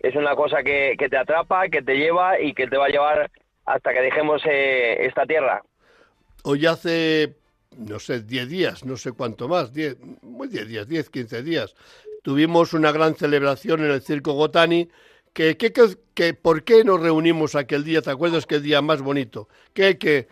es 0.00 0.14
una 0.14 0.34
cosa 0.34 0.62
que, 0.62 0.94
que 0.98 1.08
te 1.08 1.16
atrapa, 1.16 1.68
que 1.68 1.82
te 1.82 1.96
lleva 1.96 2.40
y 2.40 2.54
que 2.54 2.66
te 2.66 2.76
va 2.76 2.86
a 2.86 2.90
llevar 2.90 3.30
hasta 3.66 3.92
que 3.92 4.00
dejemos 4.00 4.42
eh, 4.46 5.06
esta 5.06 5.26
tierra. 5.26 5.62
Hoy 6.44 6.66
hace, 6.66 7.34
no 7.76 7.98
sé, 7.98 8.22
10 8.22 8.48
días, 8.48 8.84
no 8.84 8.96
sé 8.96 9.12
cuánto 9.12 9.48
más, 9.48 9.72
10 9.72 9.96
días, 10.68 10.88
10, 10.88 11.10
15 11.10 11.42
días, 11.42 11.74
tuvimos 12.22 12.72
una 12.72 12.92
gran 12.92 13.14
celebración 13.14 13.84
en 13.84 13.90
el 13.90 14.02
Circo 14.02 14.32
Gotani. 14.32 14.88
Que, 15.34 15.56
que, 15.56 15.72
que, 16.14 16.34
¿Por 16.34 16.64
qué 16.64 16.82
nos 16.82 17.00
reunimos 17.00 17.54
aquel 17.54 17.84
día? 17.84 18.02
¿Te 18.02 18.10
acuerdas 18.10 18.46
que 18.46 18.56
el 18.56 18.62
día 18.62 18.82
más 18.82 19.02
bonito? 19.02 19.48
¿Qué, 19.72 19.96
qué, 19.96 20.26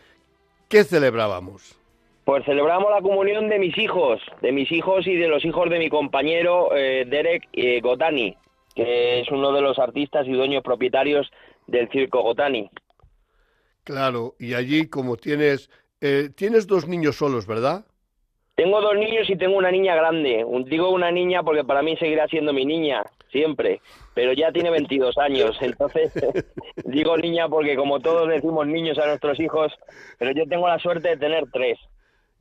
qué 0.68 0.82
celebrábamos? 0.82 1.78
Pues 2.24 2.44
celebramos 2.44 2.90
la 2.90 3.00
comunión 3.02 3.48
de 3.48 3.60
mis 3.60 3.78
hijos, 3.78 4.20
de 4.42 4.50
mis 4.50 4.72
hijos 4.72 5.06
y 5.06 5.14
de 5.14 5.28
los 5.28 5.44
hijos 5.44 5.70
de 5.70 5.78
mi 5.78 5.88
compañero 5.88 6.74
eh, 6.74 7.04
Derek 7.06 7.48
eh, 7.52 7.80
Gotani, 7.80 8.36
que 8.76 9.20
es 9.20 9.30
uno 9.32 9.52
de 9.52 9.62
los 9.62 9.78
artistas 9.80 10.26
y 10.28 10.32
dueños 10.32 10.62
propietarios 10.62 11.28
del 11.66 11.88
Circo 11.90 12.22
Gotani. 12.22 12.70
Claro, 13.82 14.34
y 14.38 14.54
allí 14.54 14.88
como 14.88 15.16
tienes, 15.16 15.70
eh, 16.00 16.28
tienes 16.36 16.66
dos 16.66 16.86
niños 16.86 17.16
solos, 17.16 17.46
¿verdad? 17.46 17.86
Tengo 18.54 18.80
dos 18.80 18.96
niños 18.96 19.28
y 19.28 19.36
tengo 19.36 19.56
una 19.56 19.70
niña 19.70 19.94
grande. 19.94 20.44
Digo 20.66 20.90
una 20.90 21.10
niña 21.10 21.42
porque 21.42 21.64
para 21.64 21.82
mí 21.82 21.96
seguirá 21.96 22.26
siendo 22.26 22.52
mi 22.52 22.64
niña, 22.64 23.02
siempre, 23.30 23.80
pero 24.14 24.32
ya 24.32 24.50
tiene 24.52 24.70
22 24.70 25.16
años, 25.18 25.56
entonces 25.60 26.12
digo 26.84 27.16
niña 27.16 27.48
porque 27.48 27.76
como 27.76 28.00
todos 28.00 28.28
decimos 28.28 28.66
niños 28.66 28.98
a 28.98 29.06
nuestros 29.06 29.38
hijos, 29.40 29.72
pero 30.18 30.32
yo 30.32 30.46
tengo 30.46 30.68
la 30.68 30.78
suerte 30.78 31.10
de 31.10 31.16
tener 31.16 31.44
tres. 31.52 31.78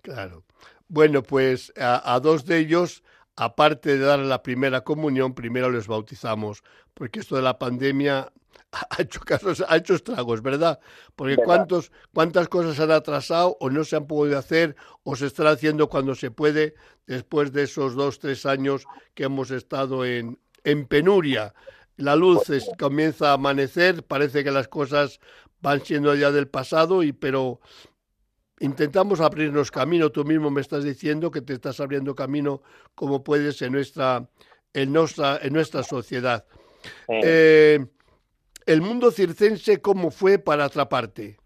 Claro. 0.01 0.43
Bueno, 0.87 1.23
pues 1.23 1.73
a, 1.77 2.19
dos 2.21 2.45
de 2.45 2.59
ellos, 2.59 3.03
aparte 3.35 3.97
de 3.97 4.05
dar 4.05 4.19
la 4.19 4.41
primera 4.43 4.81
comunión, 4.81 5.33
primero 5.33 5.69
les 5.69 5.87
bautizamos, 5.87 6.63
porque 6.93 7.19
esto 7.19 7.35
de 7.35 7.41
la 7.41 7.59
pandemia 7.59 8.31
ha 8.71 9.01
hecho 9.01 9.19
casos, 9.21 9.63
ha 9.67 9.77
hecho 9.77 9.95
estragos, 9.95 10.41
¿verdad? 10.41 10.79
Porque 11.15 11.35
cuántos, 11.37 11.91
cuántas 12.13 12.47
cosas 12.47 12.75
se 12.75 12.83
han 12.83 12.91
atrasado 12.91 13.57
o 13.59 13.69
no 13.69 13.83
se 13.83 13.95
han 13.95 14.07
podido 14.07 14.37
hacer 14.37 14.75
o 15.03 15.15
se 15.15 15.27
están 15.27 15.47
haciendo 15.47 15.89
cuando 15.89 16.15
se 16.15 16.31
puede 16.31 16.75
después 17.07 17.51
de 17.51 17.63
esos 17.63 17.95
dos, 17.95 18.19
tres 18.19 18.45
años 18.45 18.85
que 19.13 19.25
hemos 19.25 19.51
estado 19.51 20.05
en, 20.05 20.39
en 20.63 20.87
penuria. 20.87 21.53
La 21.97 22.15
luz 22.15 22.43
comienza 22.77 23.29
a 23.29 23.33
amanecer, 23.33 24.03
parece 24.03 24.43
que 24.43 24.51
las 24.51 24.67
cosas 24.67 25.19
van 25.61 25.83
siendo 25.83 26.13
ya 26.15 26.31
del 26.31 26.47
pasado, 26.47 27.03
y 27.03 27.13
pero 27.13 27.61
intentamos 28.59 29.21
abrirnos 29.21 29.71
camino. 29.71 30.09
Tú 30.09 30.23
mismo 30.23 30.49
me 30.49 30.61
estás 30.61 30.83
diciendo 30.83 31.31
que 31.31 31.41
te 31.41 31.53
estás 31.53 31.79
abriendo 31.79 32.15
camino 32.15 32.61
como 32.93 33.23
puedes 33.23 33.61
en 33.61 33.73
nuestra, 33.73 34.25
en 34.73 34.93
nuestra, 34.93 35.39
en 35.41 35.53
nuestra 35.53 35.83
sociedad. 35.83 36.45
Eh, 37.07 37.79
el 38.65 38.81
mundo 38.81 39.11
circense, 39.11 39.81
¿cómo 39.81 40.11
fue 40.11 40.39
para 40.39 40.65
atraparte? 40.65 41.37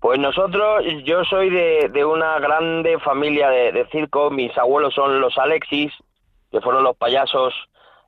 Pues 0.00 0.18
nosotros, 0.18 0.84
yo 1.04 1.24
soy 1.24 1.48
de, 1.48 2.04
una 2.04 2.40
grande 2.40 2.98
familia 2.98 3.48
de, 3.50 3.86
circo. 3.92 4.30
Mis 4.30 4.56
abuelos 4.58 4.94
son 4.94 5.20
los 5.20 5.38
Alexis, 5.38 5.92
que 6.50 6.60
fueron 6.60 6.82
los 6.82 6.96
payasos. 6.96 7.54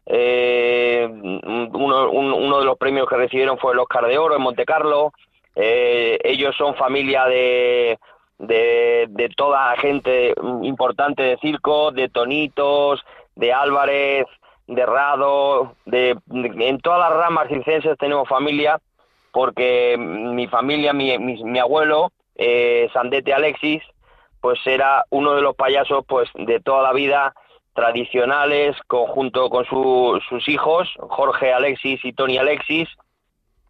Eh, 0.07 1.09
uno, 1.09 2.11
uno 2.11 2.59
de 2.59 2.65
los 2.65 2.77
premios 2.79 3.09
que 3.09 3.17
recibieron 3.17 3.59
fue 3.59 3.73
el 3.73 3.79
Oscar 3.79 4.07
de 4.07 4.19
Oro 4.19 4.35
en 4.35 4.43
Monte 4.43 4.65
Carlo. 4.65 5.13
Eh, 5.57 6.19
ellos 6.25 6.55
son 6.57 6.75
familia 6.75 7.27
de, 7.27 7.99
de, 8.39 9.31
toda 9.37 9.71
la 9.71 9.77
gente 9.77 10.35
importante 10.63 11.23
de 11.23 11.37
circo, 11.39 11.93
de 11.93 12.09
Tonitos, 12.09 13.05
de 13.37 13.53
Álvarez, 13.53 14.27
de 14.67 14.87
Rado, 14.87 15.77
de, 15.85 16.17
en 16.33 16.81
todas 16.81 16.99
las 16.99 17.19
ramas 17.19 17.49
circenses 17.49 17.99
tenemos 17.99 18.29
familia, 18.29 18.81
porque 19.33 19.97
mi 19.99 20.47
familia, 20.47 20.93
mi, 20.93 21.19
mi, 21.19 21.59
abuelo, 21.59 22.13
eh, 22.37 22.89
Sandete 22.93 23.35
Alexis, 23.35 23.83
pues 24.41 24.59
era 24.67 25.05
uno 25.11 25.35
de 25.35 25.43
los 25.43 25.55
payasos 25.57 26.05
pues 26.07 26.29
de 26.35 26.61
toda 26.61 26.83
la 26.83 26.93
vida 26.93 27.35
tradicionales, 27.75 28.77
junto 28.89 29.51
con 29.51 29.65
sus 29.65 30.49
hijos, 30.49 30.89
Jorge 30.99 31.53
Alexis 31.53 32.05
y 32.05 32.13
Tony 32.13 32.39
Alexis, 32.39 32.89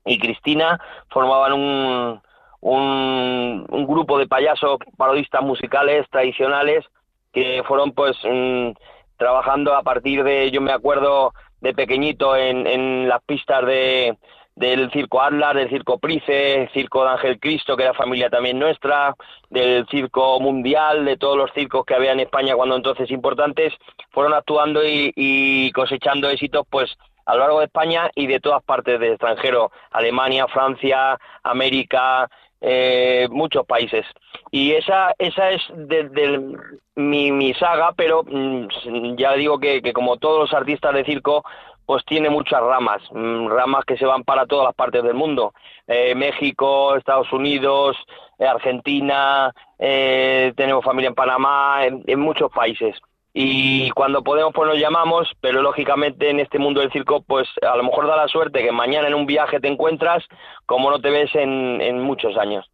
y 0.05 0.19
Cristina 0.19 0.81
formaban 1.11 1.53
un, 1.53 2.21
un, 2.61 3.87
grupo 3.87 4.19
de 4.19 4.27
payasos 4.27 4.79
parodistas 4.97 5.43
musicales 5.43 6.07
tradicionales 6.11 6.85
que 7.33 7.63
fueron 7.67 7.93
pues 7.93 8.17
mm, 8.25 8.71
trabajando 9.17 9.75
a 9.75 9.83
partir 9.83 10.25
de, 10.25 10.51
yo 10.51 10.61
me 10.61 10.73
acuerdo 10.73 11.33
de 11.61 11.75
pequeñito 11.75 12.37
en, 12.37 12.67
en 12.67 13.09
las 13.09 13.23
pistas 13.23 13.65
de, 13.67 14.17
del 14.57 14.91
Circo 14.93 15.21
Atlas, 15.21 15.55
del 15.55 15.69
Circo 15.69 15.99
Price, 15.99 16.69
Circo 16.73 17.05
de 17.05 17.11
Ángel 17.11 17.41
Cristo, 17.41 17.77
que 17.77 17.85
era 17.85 17.95
familia 17.95 18.31
también 18.31 18.59
nuestra, 18.59 19.15
del 19.51 19.87
Circo 19.89 20.39
Mundial, 20.41 21.05
de 21.05 21.17
todos 21.17 21.37
los 21.37 21.51
circos 21.53 21.85
que 21.85 21.95
había 21.95 22.13
en 22.13 22.21
España 22.21 22.55
cuando 22.55 22.77
entonces 22.77 23.11
importantes, 23.11 23.73
fueron 24.11 24.35
actuando 24.35 24.85
y, 24.85 25.13
y 25.17 25.73
cosechando 25.73 26.29
éxitos 26.29 26.67
pues 26.71 26.97
a 27.27 27.35
lo 27.35 27.41
largo 27.41 27.59
de 27.61 27.67
España 27.67 28.11
y 28.15 28.27
de 28.27 28.41
todas 28.41 28.63
partes 28.63 29.01
del 29.01 29.13
extranjero, 29.13 29.71
Alemania, 29.91 30.47
Francia, 30.49 31.19
América, 31.43 32.29
eh, 32.61 33.29
muchos 33.31 33.67
países. 33.67 34.07
Y 34.51 34.73
esa, 34.73 35.15
esa 35.19 35.51
es 35.51 35.63
de, 35.75 36.57
mi, 36.95 37.33
mi, 37.33 37.53
saga, 37.55 37.93
pero 37.97 38.23
mm, 38.25 39.17
ya 39.17 39.35
digo 39.35 39.59
que, 39.59 39.83
que, 39.83 39.93
como 39.93 40.17
todos 40.17 40.41
los 40.41 40.55
artistas 40.55 40.95
de 40.95 41.05
circo, 41.05 41.45
pues 41.87 42.05
tiene 42.07 42.31
muchas 42.31 42.61
ramas, 42.63 43.03
mm, 43.11 43.49
ramas 43.49 43.85
que 43.85 43.99
se 43.99 44.07
van 44.07 44.25
para 44.25 44.47
todas 44.47 44.65
las 44.67 44.75
partes 44.75 45.03
del 45.03 45.15
mundo. 45.15 45.53
Eh, 45.87 46.15
México, 46.15 46.97
Estados 46.97 47.31
Unidos, 47.33 47.97
eh, 48.39 48.47
Argentina, 48.47 49.53
tenemos 49.77 50.83
familia 50.83 51.09
en 51.09 51.15
Panamá, 51.15 51.85
en 51.85 52.21
muchos 52.21 52.51
países 52.51 52.97
y 53.37 53.91
cuando 53.91 54.23
podemos 54.23 54.53
pues 54.55 54.69
nos 54.69 54.79
llamamos, 54.79 55.29
pero 55.41 55.61
lógicamente 55.61 56.31
en 56.31 56.39
este 56.39 56.61
mundo 56.61 56.81
del 56.81 56.93
circo 56.93 57.21
pues 57.23 57.49
a 57.69 57.77
lo 57.77 57.83
mejor 57.83 58.07
da 58.07 58.17
la 58.17 58.29
suerte 58.29 58.63
que 58.63 58.71
mañana 58.71 59.09
en 59.09 59.15
un 59.15 59.27
viaje 59.27 59.59
te 59.59 59.67
encuentras 59.67 60.23
como 60.67 60.89
no 60.89 61.01
te 61.01 61.11
ves 61.11 61.35
en, 61.35 61.81
en 61.81 62.01
muchos 62.01 62.37
años. 62.39 62.65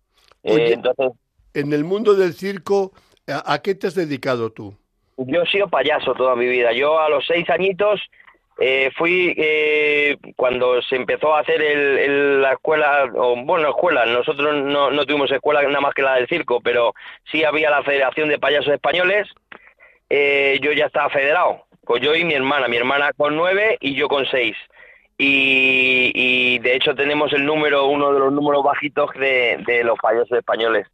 Eh, 0.42 0.72
entonces, 0.74 1.12
en 1.54 1.72
el 1.72 1.84
mundo 1.84 2.14
del 2.14 2.34
circo, 2.34 2.92
¿a, 3.26 3.58
qué 3.62 3.74
te 3.74 3.86
has 3.86 3.94
dedicado 3.94 4.52
tú? 4.52 4.76
Yo 5.16 5.42
he 5.42 5.46
sido 5.46 5.68
payaso 5.68 6.12
toda 6.12 6.36
mi 6.36 6.46
vida. 6.46 6.72
Yo 6.72 7.00
a 7.00 7.08
los 7.08 7.26
seis 7.26 7.48
añitos 7.48 7.98
eh, 8.58 8.90
fui 8.98 9.34
eh, 9.38 10.18
cuando 10.36 10.82
se 10.82 10.96
empezó 10.96 11.34
a 11.34 11.40
hacer 11.40 11.62
el, 11.62 12.42
la 12.42 12.52
escuela, 12.52 13.10
o 13.14 13.34
bueno, 13.44 13.70
escuela, 13.70 14.04
nosotros 14.04 14.62
no, 14.62 14.90
no 14.90 15.06
tuvimos 15.06 15.32
escuela 15.32 15.62
nada 15.62 15.80
más 15.80 15.94
que 15.94 16.02
la 16.02 16.16
del 16.16 16.28
circo, 16.28 16.60
pero 16.60 16.92
sí 17.32 17.44
había 17.44 17.70
la 17.70 17.82
Federación 17.82 18.28
de 18.28 18.38
Payasos 18.38 18.74
Españoles 18.74 19.26
eh, 20.10 20.58
yo 20.60 20.72
ya 20.72 20.86
estaba 20.86 21.08
federado. 21.08 21.64
Pues 21.84 22.02
yo 22.02 22.14
y 22.14 22.24
mi 22.24 22.34
hermana, 22.34 22.68
mi 22.68 22.76
hermana 22.76 23.12
con 23.16 23.36
nueve 23.36 23.78
y 23.80 23.94
yo 23.94 24.08
con 24.08 24.26
seis. 24.26 24.56
Y, 25.22 26.58
de 26.60 26.76
hecho 26.76 26.94
tenemos 26.94 27.32
el 27.34 27.44
número, 27.44 27.86
uno 27.86 28.12
de 28.12 28.20
los 28.20 28.32
números 28.32 28.64
bajitos 28.64 29.10
de, 29.14 29.82
los 29.84 29.98
payasos 29.98 30.32
españoles 30.32 30.86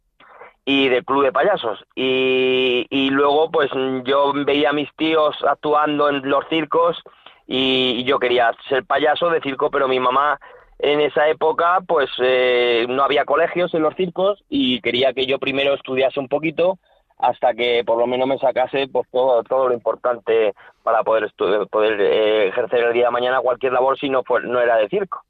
y 0.65 0.89
del 0.89 1.05
club 1.05 1.23
de 1.23 1.31
payasos. 1.31 1.83
Y, 1.95 2.85
y, 2.89 3.09
luego 3.09 3.49
pues 3.49 3.71
yo 4.03 4.33
veía 4.33 4.71
a 4.71 4.73
mis 4.73 4.93
tíos 4.95 5.35
actuando 5.47 6.09
en 6.09 6.29
los 6.29 6.45
circos 6.49 7.01
y, 7.47 8.03
yo 8.03 8.19
quería 8.19 8.51
ser 8.67 8.83
payaso 8.83 9.29
de 9.29 9.41
circo, 9.41 9.71
pero 9.71 9.87
mi 9.87 9.99
mamá 9.99 10.39
en 10.79 10.99
esa 10.99 11.27
época 11.29 11.79
pues 11.87 12.09
eh, 12.19 12.85
no 12.89 13.03
había 13.03 13.25
colegios 13.25 13.73
en 13.73 13.81
los 13.81 13.95
circos 13.95 14.43
y 14.49 14.81
quería 14.81 15.13
que 15.13 15.25
yo 15.25 15.39
primero 15.39 15.73
estudiase 15.73 16.19
un 16.19 16.27
poquito 16.27 16.77
hasta 17.17 17.53
que 17.53 17.83
por 17.85 17.97
lo 17.97 18.07
menos 18.07 18.27
me 18.27 18.37
sacase 18.37 18.87
pues 18.87 19.07
todo, 19.11 19.43
todo 19.43 19.69
lo 19.69 19.73
importante 19.73 20.53
para 20.83 21.03
poder, 21.03 21.31
poder 21.69 21.99
eh, 21.99 22.47
ejercer 22.47 22.83
el 22.85 22.93
día 22.93 23.05
de 23.05 23.11
mañana 23.11 23.41
cualquier 23.41 23.73
labor 23.73 23.97
si 23.97 24.09
no, 24.09 24.23
pues, 24.23 24.43
no 24.43 24.59
era 24.59 24.77
de 24.77 24.89
circo. 24.89 25.23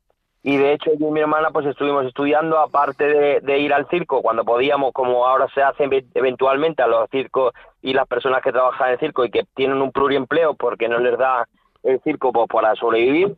Y 0.43 0.57
de 0.57 0.73
hecho 0.73 0.91
yo 0.97 1.09
y 1.09 1.11
mi 1.11 1.19
hermana 1.19 1.49
pues 1.51 1.65
estuvimos 1.65 2.05
estudiando, 2.05 2.59
aparte 2.59 3.41
de, 3.41 3.59
ir 3.59 3.73
al 3.73 3.87
circo, 3.89 4.21
cuando 4.21 4.45
podíamos, 4.45 4.93
como 4.93 5.25
ahora 5.25 5.47
se 5.53 5.61
hace 5.61 5.89
eventualmente 6.13 6.81
a 6.81 6.87
los 6.87 7.09
circos 7.09 7.53
y 7.81 7.93
las 7.93 8.07
personas 8.07 8.41
que 8.41 8.51
trabajan 8.51 8.87
en 8.87 8.93
el 8.93 8.99
circo 8.99 9.25
y 9.25 9.31
que 9.31 9.45
tienen 9.55 9.81
un 9.81 9.91
pluriempleo 9.91 10.53
porque 10.53 10.87
no 10.87 10.99
les 10.99 11.17
da 11.17 11.47
el 11.83 11.99
circo 12.01 12.31
pues, 12.31 12.47
para 12.47 12.75
sobrevivir, 12.75 13.35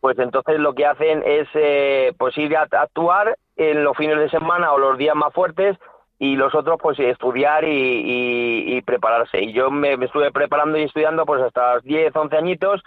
pues 0.00 0.18
entonces 0.18 0.58
lo 0.58 0.74
que 0.74 0.86
hacen 0.86 1.22
es 1.24 1.48
eh, 1.54 2.12
pues 2.18 2.36
ir 2.38 2.56
a 2.56 2.62
actuar 2.62 3.36
en 3.56 3.84
los 3.84 3.96
fines 3.96 4.18
de 4.18 4.30
semana 4.30 4.72
o 4.72 4.78
los 4.78 4.98
días 4.98 5.14
más 5.14 5.32
fuertes 5.32 5.76
y 6.22 6.36
los 6.36 6.54
otros 6.54 6.78
pues 6.80 7.00
estudiar 7.00 7.64
y, 7.66 8.80
prepararse. 8.82 9.42
Y 9.42 9.52
yo 9.52 9.72
me, 9.72 9.94
estuve 9.94 10.30
preparando 10.30 10.78
y 10.78 10.84
estudiando 10.84 11.26
pues 11.26 11.42
hasta 11.42 11.74
los 11.74 11.82
10, 11.82 12.14
11 12.14 12.36
añitos 12.36 12.80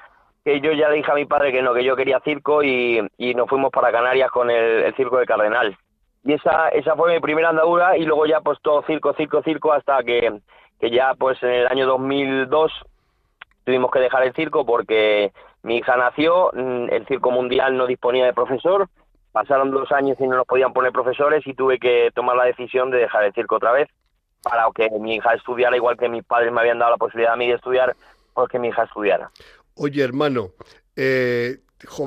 que 0.46 0.62
yo 0.62 0.72
ya 0.72 0.88
le 0.88 0.96
dije 0.96 1.12
a 1.12 1.15
mi 1.15 1.25
padre 1.25 1.51
que 1.51 1.62
no, 1.62 1.74
que 1.74 1.84
yo 1.84 1.98
quería 1.98 2.22
circo 2.22 2.63
y, 2.63 3.01
nos 3.36 3.50
fuimos 3.50 3.72
para 3.72 3.92
Canarias 3.92 4.32
con 4.32 4.50
el, 4.50 4.96
circo 4.96 5.18
de 5.18 5.25
Cardenal. 5.25 5.77
Y 6.24 6.32
esa, 6.32 6.70
esa 6.70 6.96
fue 6.96 7.13
mi 7.13 7.20
primera 7.20 7.50
andadura 7.50 7.98
y 7.98 8.06
luego 8.06 8.25
ya 8.25 8.39
pues 8.39 8.58
todo 8.62 8.84
circo, 8.84 9.13
circo, 9.15 9.44
circo 9.44 9.74
hasta 9.74 10.01
que, 10.04 10.39
que 10.80 10.89
ya 10.89 11.13
pues 11.15 11.38
en 11.44 11.50
el 11.50 11.68
año 11.68 11.88
2002 11.88 12.72
tuvimos 13.65 13.92
que 13.92 14.00
dejar 14.00 14.24
el 14.24 14.34
circo 14.34 14.65
porque 14.65 15.34
mi 15.62 15.80
hija 15.80 15.98
nació, 15.98 16.51
mm, 16.54 16.88
el 16.89 17.06
circo 17.06 17.32
mundial 17.32 17.75
no 17.75 17.86
disponía 17.86 18.27
de 18.27 18.34
profesor, 18.34 18.88
pasaron 19.36 19.70
dos 19.70 19.92
años 19.92 20.15
y 20.22 20.27
no 20.27 20.38
nos 20.38 20.48
podían 20.48 20.72
poner 20.72 20.94
profesores 20.94 21.46
y 21.46 21.54
tuve 21.54 21.77
que 21.77 22.10
tomar 22.15 22.38
la 22.38 22.46
decisión 22.46 22.89
de 22.89 23.00
dejar 23.00 23.25
el 23.25 23.34
circo 23.34 23.58
otra 23.58 23.74
vez 23.74 23.89
para 24.42 24.63
que 24.74 24.89
mi 24.98 25.15
hija 25.15 25.34
estudiara 25.34 25.75
igual 25.75 25.98
que 25.98 26.08
mis 26.08 26.24
padres 26.24 26.54
me 26.54 26.62
habían 26.62 26.80
dado 26.80 26.92
la 26.92 26.98
posibilidad 26.98 27.34
a 27.34 27.36
mí 27.36 27.46
de 27.46 27.56
estudiar, 27.56 27.98
pues 28.34 28.48
que 28.48 28.60
mi 28.60 28.70
hija 28.70 28.84
estudiara. 28.84 29.30
Oye, 29.74 30.01
hermano, 30.01 30.51
eh, 30.96 31.58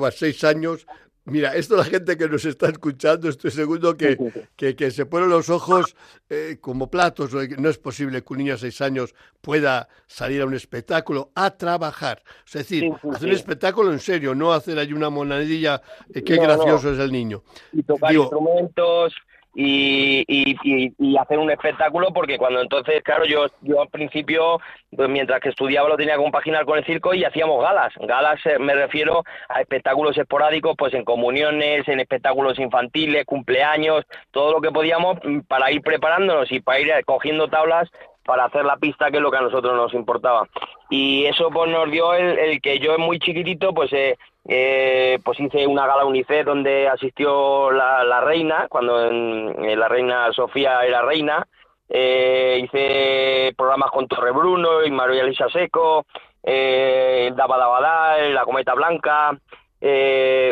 seis 0.09 0.43
años, 0.43 0.87
Mira, 1.29 1.55
esto 1.55 1.75
la 1.75 1.83
gente 1.83 2.17
que 2.17 2.27
nos 2.27 2.45
está 2.45 2.69
escuchando, 2.69 3.29
estoy 3.29 3.51
seguro 3.51 3.95
que, 3.95 4.17
que, 4.55 4.91
se 4.91 5.05
ponen 5.05 5.29
los 5.29 5.49
ojos 5.49 5.95
eh, 6.29 6.57
como 6.59 6.89
platos. 6.89 7.31
No 7.57 7.69
es 7.69 7.77
posible 7.77 8.23
que 8.23 8.33
un 8.33 8.39
niño 8.39 8.53
de 8.53 8.59
seis 8.59 8.81
años 8.81 9.13
pueda 9.41 9.87
salir 10.07 10.41
a 10.41 10.45
un 10.45 10.53
espectáculo, 10.53 11.31
a 11.35 11.51
trabajar. 11.51 12.23
Es 12.45 12.53
decir, 12.53 12.91
hacer 13.11 13.29
un 13.29 13.35
espectáculo 13.35 13.91
en 13.91 13.99
serio, 13.99 14.35
no 14.35 14.53
hacer 14.53 14.77
ahí 14.79 14.93
una 14.93 15.09
monadilla, 15.09 15.81
eh, 16.13 16.23
qué 16.23 16.37
gracioso 16.37 16.93
es 16.93 16.99
el 16.99 17.11
niño. 17.11 17.43
Y 17.71 17.83
tocar 17.83 18.13
instrumentos, 18.13 19.13
y, 19.55 20.23
y, 20.27 21.17
hacer 21.17 21.39
un 21.39 21.51
espectáculo 21.51 22.13
porque 22.13 22.37
cuando 22.37 22.61
entonces, 22.61 23.01
claro, 23.03 23.25
yo, 23.25 23.47
yo 23.61 23.81
al 23.81 23.89
principio, 23.89 24.59
pues 24.95 25.09
mientras 25.09 25.41
que 25.41 25.49
estudiaba 25.49 25.89
lo 25.89 25.97
tenía 25.97 26.15
que 26.15 26.21
compaginar 26.21 26.65
con 26.65 26.77
el 26.77 26.85
circo 26.85 27.13
y 27.13 27.23
hacíamos 27.23 27.61
galas. 27.61 27.93
Galas 27.99 28.39
eh, 28.45 28.59
me 28.59 28.73
refiero 28.73 29.23
a 29.49 29.61
espectáculos 29.61 30.17
esporádicos, 30.17 30.75
pues 30.77 30.93
en 30.93 31.03
comuniones, 31.03 31.87
en 31.87 31.99
espectáculos 31.99 32.59
infantiles, 32.59 33.25
cumpleaños, 33.25 34.05
todo 34.31 34.53
lo 34.53 34.61
que 34.61 34.71
podíamos 34.71 35.17
mm, 35.23 35.39
para 35.41 35.71
ir 35.71 35.81
preparándonos 35.81 36.51
y 36.51 36.59
para 36.59 36.79
ir 36.79 36.89
eh, 36.89 37.03
cogiendo 37.03 37.47
tablas 37.47 37.89
para 38.23 38.45
hacer 38.45 38.63
la 38.63 38.77
pista 38.77 39.09
que 39.09 39.17
es 39.17 39.23
lo 39.23 39.31
que 39.31 39.37
a 39.37 39.41
nosotros 39.41 39.75
nos 39.75 39.93
importaba 39.93 40.47
y 40.89 41.25
eso 41.25 41.49
pues 41.51 41.71
nos 41.71 41.89
dio 41.91 42.13
el, 42.13 42.39
el 42.39 42.61
que 42.61 42.79
yo 42.79 42.97
muy 42.97 43.19
chiquitito 43.19 43.73
pues 43.73 43.93
eh, 43.93 44.17
eh, 44.51 45.19
pues 45.23 45.39
hice 45.39 45.67
una 45.67 45.85
gala 45.85 46.05
UNICEF 46.05 46.43
donde 46.43 46.87
asistió 46.87 47.71
la, 47.71 48.21
reina, 48.21 48.67
cuando 48.67 48.99
eh, 49.05 49.75
la 49.75 49.87
reina 49.87 50.31
Sofía 50.33 50.83
era 50.85 51.03
reina. 51.03 51.45
Eh, 51.87 52.61
hice 52.63 53.53
programas 53.55 53.91
con 53.91 54.07
Torre 54.07 54.31
Bruno 54.31 54.83
y 54.83 54.91
María 54.91 55.23
Elisa 55.23 55.49
Seco, 55.49 56.05
eh, 56.43 57.31
Daba 57.35 57.79
La 57.79 58.43
Cometa 58.43 58.73
Blanca. 58.73 59.37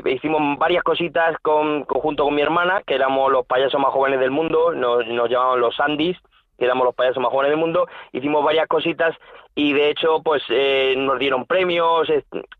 hicimos 0.05 0.59
varias 0.59 0.83
cositas 0.83 1.35
con, 1.41 1.85
junto 1.85 2.23
con 2.23 2.35
mi 2.35 2.41
hermana, 2.43 2.83
que 2.85 2.95
éramos 2.95 3.31
los 3.31 3.47
payasos 3.47 3.81
más 3.81 3.91
jóvenes 3.91 4.19
del 4.19 4.31
mundo, 4.31 4.73
nos, 4.73 5.07
nos 5.07 5.29
llamaban 5.29 5.59
los 5.59 5.75
Sandys, 5.75 6.17
que 6.57 6.65
éramos 6.65 6.85
los 6.85 6.95
payasos 6.95 7.21
más 7.21 7.31
jóvenes 7.31 7.51
del 7.51 7.59
mundo. 7.59 7.87
Hicimos 8.11 8.43
varias 8.43 8.67
cositas 8.67 9.15
y 9.55 9.73
de 9.73 9.89
hecho 9.89 10.21
pues 10.23 10.43
nos 10.97 11.19
dieron 11.19 11.45
premios 11.45 12.09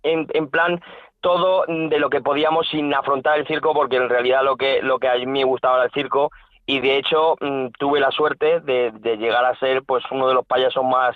en, 0.04 0.28
en 0.34 0.50
plan 0.50 0.82
todo 1.22 1.66
de 1.68 2.00
lo 2.00 2.10
que 2.10 2.22
podíamos 2.22 2.68
sin 2.70 2.94
afrontar 2.94 3.40
el 3.40 3.48
circo, 3.48 3.74
porque 3.74 3.98
en 3.98 4.10
realidad 4.10 4.44
lo 4.44 4.56
que, 4.56 4.82
lo 4.82 5.00
que 5.00 5.08
a 5.08 5.16
mí 5.16 5.26
me 5.26 5.44
gustaba 5.44 5.76
era 5.76 5.86
el 5.86 5.92
circo, 5.92 6.32
y 6.66 6.80
de 6.80 6.98
hecho 6.98 7.36
mm, 7.40 7.68
tuve 7.80 8.00
la 8.00 8.12
suerte 8.12 8.60
de, 8.62 8.92
llegar 9.18 9.46
a 9.46 9.58
ser 9.58 9.84
pues 9.84 10.04
uno 10.12 10.28
de 10.28 10.34
los 10.34 10.46
payasos 10.46 10.84
más, 10.84 11.16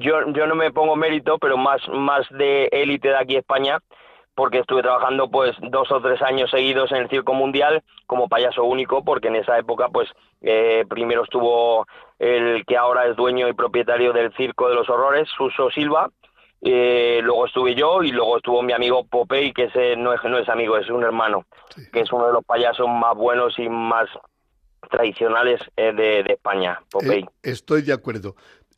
yo, 0.00 0.32
yo 0.32 0.46
no 0.46 0.54
me 0.54 0.72
pongo 0.72 0.96
mérito, 0.96 1.38
pero 1.38 1.56
más, 1.56 1.80
más 1.88 2.26
de 2.30 2.68
élite 2.72 3.08
de 3.08 3.16
aquí 3.16 3.36
España, 3.36 3.78
porque 4.34 4.60
estuve 4.60 4.82
trabajando 4.82 5.30
pues 5.30 5.54
dos 5.70 5.90
o 5.92 6.00
tres 6.00 6.22
años 6.22 6.50
seguidos 6.50 6.90
en 6.92 6.98
el 6.98 7.08
circo 7.08 7.34
mundial 7.34 7.82
como 8.06 8.28
payaso 8.28 8.64
único, 8.64 9.04
porque 9.04 9.28
en 9.28 9.36
esa 9.36 9.58
época 9.58 9.88
pues 9.88 10.08
eh, 10.40 10.84
primero 10.88 11.24
estuvo 11.24 11.86
el 12.18 12.64
que 12.66 12.76
ahora 12.76 13.06
es 13.06 13.16
dueño 13.16 13.48
y 13.48 13.52
propietario 13.52 14.12
del 14.12 14.32
Circo 14.34 14.68
de 14.68 14.74
los 14.74 14.88
Horrores, 14.88 15.28
Suso 15.36 15.70
Silva, 15.70 16.10
eh, 16.64 17.20
luego 17.24 17.46
estuve 17.46 17.74
yo 17.74 18.04
y 18.04 18.12
luego 18.12 18.36
estuvo 18.36 18.62
mi 18.62 18.72
amigo 18.72 19.04
Popey, 19.04 19.52
que 19.52 19.64
ese 19.64 19.96
no 19.96 20.12
es, 20.12 20.22
no 20.22 20.38
es 20.38 20.48
amigo, 20.48 20.76
es 20.76 20.88
un 20.90 21.02
hermano, 21.02 21.44
que 21.92 22.00
es 22.00 22.12
uno 22.12 22.28
de 22.28 22.32
los 22.32 22.44
payasos 22.44 22.86
más 22.88 23.16
buenos 23.16 23.58
y 23.58 23.68
más 23.68 24.08
tradicionales 24.88 25.60
eh, 25.76 25.92
de, 25.92 26.20
España, 26.32 26.80
Popey. 26.88 27.22
Eh, 27.22 27.26
estoy 27.42 27.82
de 27.82 27.92
acuerdo, 27.92 28.36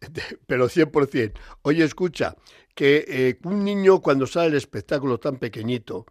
pero 0.46 0.66
100%. 0.66 1.32
Oye, 1.62 1.84
escucha, 1.84 2.34
que 2.74 3.38
un 3.44 3.64
niño 3.64 4.00
cuando 4.00 4.26
sale 4.26 4.48
el 4.48 4.54
espectáculo 4.56 5.18
tan 5.18 5.38
pequeñito, 5.38 6.06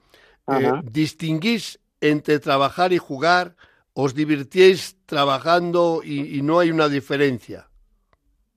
distinguís 0.83 1.79
entre 2.01 2.39
trabajar 2.39 2.93
y 2.93 2.97
jugar, 2.97 3.55
os 3.93 4.13
divirtiéis 4.13 4.97
trabajando 5.05 6.01
y 6.03 6.41
no 6.41 6.59
hay 6.59 6.71
una 6.71 6.87
diferencia. 6.89 7.67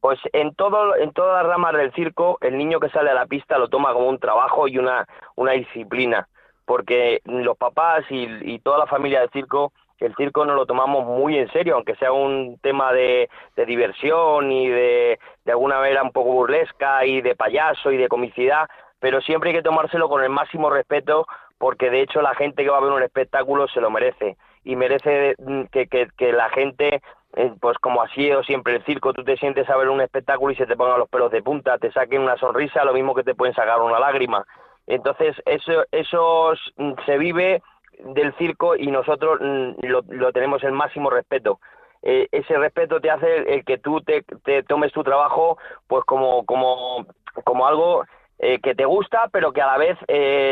Pues 0.07 0.20
en 0.33 0.55
todo, 0.55 0.94
en 0.94 1.12
todas 1.12 1.42
las 1.42 1.53
ramas 1.53 1.72
del 1.75 1.92
circo, 1.92 2.38
el 2.40 2.57
niño 2.57 2.79
que 2.79 2.90
sale 2.90 3.11
a 3.11 3.14
la 3.14 3.27
pista 3.27 3.59
lo 3.59 3.68
toma 3.68 3.92
como 3.92 4.09
un 4.09 4.20
trabajo 4.20 4.68
y 4.68 4.79
una, 4.79 5.05
una 5.35 5.51
disciplina, 5.51 6.29
porque 6.64 7.22
los 7.25 7.57
papás 7.57 8.05
y, 8.09 8.61
toda 8.61 8.79
la 8.79 8.87
familia 8.87 9.18
del 9.18 9.31
circo, 9.31 9.72
el 10.05 10.15
circo 10.15 10.45
no 10.45 10.55
lo 10.55 10.67
tomamos 10.67 11.05
muy 11.07 11.39
en 11.39 11.51
serio, 11.53 11.75
aunque 11.75 11.97
sea 11.97 12.13
un 12.13 12.59
tema 12.63 12.93
de, 12.93 13.29
diversión 13.67 14.53
y 14.53 14.69
de, 14.69 15.19
de 15.45 15.53
alguna 15.53 15.79
manera 15.79 16.03
un 16.03 16.13
poco 16.13 16.33
burlesca 16.33 17.05
y 17.07 17.23
de 17.23 17.35
payaso 17.35 17.91
y 17.91 17.97
de 17.97 18.09
comicidad, 18.09 18.69
pero 19.01 19.21
siempre 19.21 19.51
hay 19.51 19.57
que 19.57 19.63
tomárselo 19.63 20.09
con 20.09 20.23
el 20.23 20.31
máximo 20.31 20.71
respeto, 20.71 21.27
porque 21.59 21.91
de 21.91 22.03
hecho 22.03 22.21
la 22.21 22.35
gente 22.35 22.63
que 22.63 22.71
va 22.71 22.79
a 22.79 22.83
ver 22.83 22.93
un 22.93 23.03
espectáculo 23.03 23.67
se 23.69 23.81
lo 23.81 23.91
merece 23.91 24.37
y 24.65 24.77
merece 24.77 25.35
que, 25.71 25.87
que, 25.87 26.09
que 26.17 26.33
la 26.33 26.51
gente 26.51 27.01
eh, 27.37 27.53
pues 27.61 27.77
como 27.79 28.03
ha 28.03 28.09
sido 28.09 28.43
siempre 28.45 28.77
el 28.77 28.85
circo, 28.85 29.13
tú 29.13 29.23
te 29.23 29.37
sientes 29.37 29.69
a 29.69 29.77
ver 29.77 29.91
un 29.91 30.01
espectáculo 30.01 30.53
y 30.53 30.57
se 30.57 30.65
te 30.65 30.75
pongan 30.75 30.99
los 30.99 31.09
pelos 31.11 31.31
de 31.31 31.43
punta, 31.43 31.77
te 31.77 31.93
saquen 31.93 32.23
una 32.23 32.39
sonrisa, 32.39 32.85
lo 32.85 32.95
mismo 32.95 33.15
que 33.15 33.25
te 33.25 33.35
pueden 33.35 33.55
sacar 33.55 33.81
una 33.83 34.01
lágrima. 34.01 34.43
Entonces, 34.87 35.37
eso, 35.45 35.85
eso 35.93 36.55
mm, 36.77 36.93
se 37.05 37.19
vive 37.19 37.63
del 37.99 38.35
circo 38.35 38.77
y 38.77 38.89
nosotros 38.89 39.39
mm, 39.41 39.87
lo, 39.87 40.33
tenemos 40.33 40.63
el 40.65 40.73
máximo 40.73 41.11
respeto. 41.11 41.61
Eh, 42.03 42.29
ese 42.31 42.57
respeto 42.57 43.01
te 43.01 43.11
hace 43.11 43.55
el 43.55 43.65
que 43.65 43.79
tú 43.79 44.01
te, 44.01 44.25
tomes 44.65 44.93
tu 44.93 45.03
trabajo 45.03 45.59
pues 45.87 46.05
como, 46.05 46.45
como, 46.45 47.07
como 47.45 47.67
algo 47.67 48.05
eh, 48.39 48.61
que 48.61 48.75
te 48.75 48.85
gusta, 48.85 49.29
pero 49.33 49.53
que 49.53 49.63
a 49.63 49.67
la 49.67 49.79
vez 49.79 49.99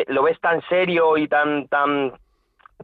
lo 0.09 0.23
ves 0.23 0.41
tan 0.41 0.63
serio 0.69 1.17
y 1.17 1.29
tan, 1.29 1.69
tan, 1.69 2.15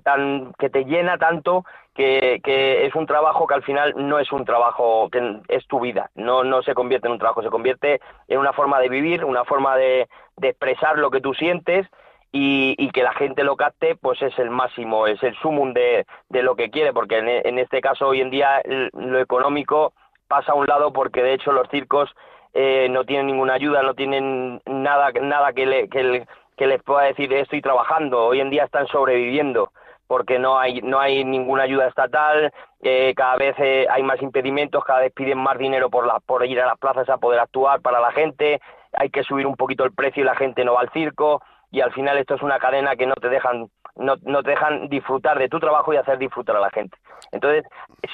tan 0.04 0.52
que 0.58 0.70
te 0.70 0.84
llena 0.84 1.18
tanto 1.18 1.64
que, 1.94 2.40
que, 2.42 2.86
es 2.86 2.94
un 2.94 3.06
trabajo 3.06 3.46
que 3.46 3.54
al 3.54 3.62
final 3.62 3.94
no 3.96 4.18
es 4.18 4.30
un 4.32 4.44
trabajo 4.44 5.08
que 5.10 5.40
es 5.48 5.66
tu 5.66 5.80
vida, 5.80 6.10
no, 6.14 6.44
no 6.44 6.62
se 6.62 6.74
convierte 6.74 7.08
en 7.08 7.12
un 7.12 7.18
trabajo, 7.18 7.42
se 7.42 7.50
convierte 7.50 8.00
en 8.28 8.38
una 8.38 8.52
forma 8.52 8.80
de 8.80 8.88
vivir, 8.88 9.24
una 9.24 9.44
forma 9.44 9.76
de, 9.76 10.08
de 10.36 10.48
expresar 10.48 10.98
lo 10.98 11.10
que 11.10 11.20
tú 11.20 11.34
sientes 11.34 11.86
y, 12.32 12.74
y, 12.78 12.90
que 12.90 13.02
la 13.02 13.12
gente 13.12 13.42
lo 13.42 13.56
capte, 13.56 13.96
pues 13.96 14.22
es 14.22 14.38
el 14.38 14.50
máximo, 14.50 15.06
es 15.06 15.20
el 15.22 15.34
sumum 15.36 15.72
de, 15.72 16.06
de 16.28 16.42
lo 16.42 16.54
que 16.54 16.70
quiere, 16.70 16.92
porque 16.92 17.18
en, 17.18 17.28
en, 17.28 17.58
este 17.58 17.80
caso 17.80 18.06
hoy 18.06 18.20
en 18.20 18.30
día 18.30 18.62
lo 18.92 19.18
económico 19.18 19.92
pasa 20.28 20.52
a 20.52 20.54
un 20.54 20.66
lado 20.66 20.92
porque 20.92 21.22
de 21.22 21.34
hecho 21.34 21.50
los 21.50 21.68
circos 21.70 22.08
eh, 22.54 22.88
no 22.88 23.04
tienen 23.04 23.26
ninguna 23.26 23.54
ayuda, 23.54 23.82
no 23.82 23.94
tienen 23.94 24.60
nada, 24.66 25.10
nada 25.20 25.52
que, 25.52 25.66
le, 25.66 25.88
que, 25.88 26.24
que 26.56 26.66
les 26.68 26.82
pueda 26.82 27.02
decir 27.02 27.32
estoy 27.32 27.60
trabajando, 27.62 28.26
hoy 28.26 28.40
en 28.40 28.50
día 28.50 28.64
están 28.64 28.86
sobreviviendo 28.86 29.72
porque 30.06 30.40
no 30.40 30.58
hay 30.58 30.80
no 30.82 30.98
hay 30.98 31.24
ninguna 31.24 31.62
ayuda 31.64 31.86
estatal, 31.86 32.52
eh, 32.82 33.12
cada 33.16 33.36
vez 33.36 33.54
eh, 33.58 33.86
hay 33.88 34.02
más 34.02 34.20
impedimentos, 34.22 34.84
cada 34.84 35.00
vez 35.00 35.12
piden 35.12 35.38
más 35.38 35.56
dinero 35.58 35.88
por 35.88 36.06
la, 36.06 36.18
por 36.18 36.44
ir 36.44 36.60
a 36.60 36.66
las 36.66 36.78
plazas 36.78 37.08
a 37.08 37.18
poder 37.18 37.38
actuar 37.38 37.80
para 37.80 38.00
la 38.00 38.10
gente, 38.10 38.60
hay 38.92 39.10
que 39.10 39.22
subir 39.22 39.46
un 39.46 39.54
poquito 39.54 39.84
el 39.84 39.92
precio 39.92 40.22
y 40.22 40.26
la 40.26 40.34
gente 40.34 40.64
no 40.64 40.74
va 40.74 40.80
al 40.80 40.90
circo 40.90 41.42
y 41.70 41.80
al 41.80 41.92
final 41.92 42.18
esto 42.18 42.34
es 42.34 42.42
una 42.42 42.58
cadena 42.58 42.96
que 42.96 43.06
no 43.06 43.14
te 43.14 43.28
dejan 43.28 43.68
no, 43.96 44.14
no 44.22 44.42
te 44.42 44.50
dejan 44.50 44.88
disfrutar 44.88 45.38
de 45.38 45.48
tu 45.48 45.60
trabajo 45.60 45.92
y 45.92 45.96
hacer 45.96 46.18
disfrutar 46.18 46.56
a 46.56 46.60
la 46.60 46.70
gente. 46.70 46.96
Entonces, 47.32 47.64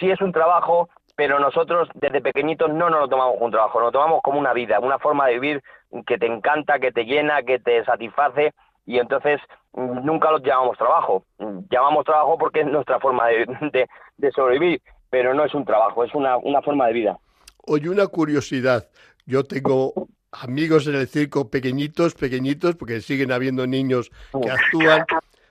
sí 0.01 0.11
es 0.11 0.21
un 0.21 0.33
trabajo, 0.33 0.89
pero 1.15 1.39
nosotros 1.39 1.89
desde 1.95 2.21
pequeñitos 2.21 2.71
no 2.71 2.91
nos 2.91 3.01
lo 3.01 3.09
tomamos 3.09 3.35
como 3.35 3.47
un 3.47 3.53
trabajo, 3.53 3.79
nos 3.79 3.89
lo 3.89 3.93
tomamos 3.93 4.21
como 4.23 4.39
una 4.39 4.53
vida, 4.53 4.81
una 4.81 4.99
forma 4.99 5.27
de 5.27 5.35
vivir 5.35 5.63
que 6.07 6.19
te 6.19 6.27
encanta, 6.27 6.79
que 6.79 6.93
te 6.93 7.05
llena, 7.05 7.43
que 7.43 7.59
te 7.59 7.85
satisface 7.85 8.53
y 8.85 8.99
entonces 8.99 9.41
nunca 9.75 10.31
los 10.31 10.43
llamamos 10.43 10.77
trabajo. 10.77 11.25
Llamamos 11.71 12.05
trabajo 12.05 12.37
porque 12.39 12.61
es 12.61 12.67
nuestra 12.67 13.01
forma 13.01 13.27
de, 13.29 13.87
de, 14.17 14.31
sobrevivir, 14.33 14.83
pero 15.11 15.35
no 15.35 15.45
es 15.45 15.55
un 15.55 15.65
trabajo, 15.65 16.05
es 16.05 16.15
una, 16.15 16.37
una 16.37 16.63
forma 16.63 16.87
de 16.87 16.93
vida. 16.93 17.19
Oye, 17.67 17.89
una 17.89 18.07
curiosidad. 18.07 18.89
Yo 19.25 19.43
tengo 19.43 19.93
amigos 20.33 20.87
en 20.87 20.95
el 20.97 21.09
circo 21.09 21.51
pequeñitos, 21.51 22.15
pequeñitos, 22.15 22.77
porque 22.77 23.01
siguen 23.01 23.33
habiendo 23.33 23.67
niños 23.67 24.11
que 24.43 24.51
actúan. 24.51 25.05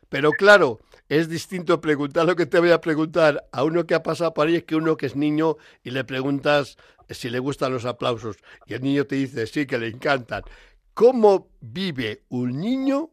Pero 0.10 0.32
claro, 0.32 0.80
es 1.10 1.30
distinto 1.30 1.82
preguntar 1.82 2.26
lo 2.26 2.36
que 2.36 2.46
te 2.46 2.60
voy 2.60 2.72
a 2.72 2.82
preguntar 2.82 3.48
a 3.52 3.64
uno 3.64 3.86
que 3.86 3.96
ha 3.96 4.04
pasado 4.04 4.34
por 4.34 4.48
ahí 4.48 4.62
que 4.62 4.76
uno 4.76 4.98
que 4.98 5.08
es 5.08 5.16
niño 5.16 5.58
y 5.84 5.92
le 5.92 6.04
preguntas 6.04 6.78
si 7.10 7.30
le 7.30 7.40
gustan 7.40 7.74
los 7.74 7.86
aplausos 7.86 8.38
y 8.66 8.74
el 8.74 8.82
niño 8.82 9.06
te 9.06 9.16
dice 9.16 9.46
sí, 9.48 9.66
que 9.66 9.78
le 9.78 9.88
encantan. 9.88 10.44
¿Cómo 10.94 11.50
vive 11.60 12.24
un 12.30 12.60
niño 12.60 13.12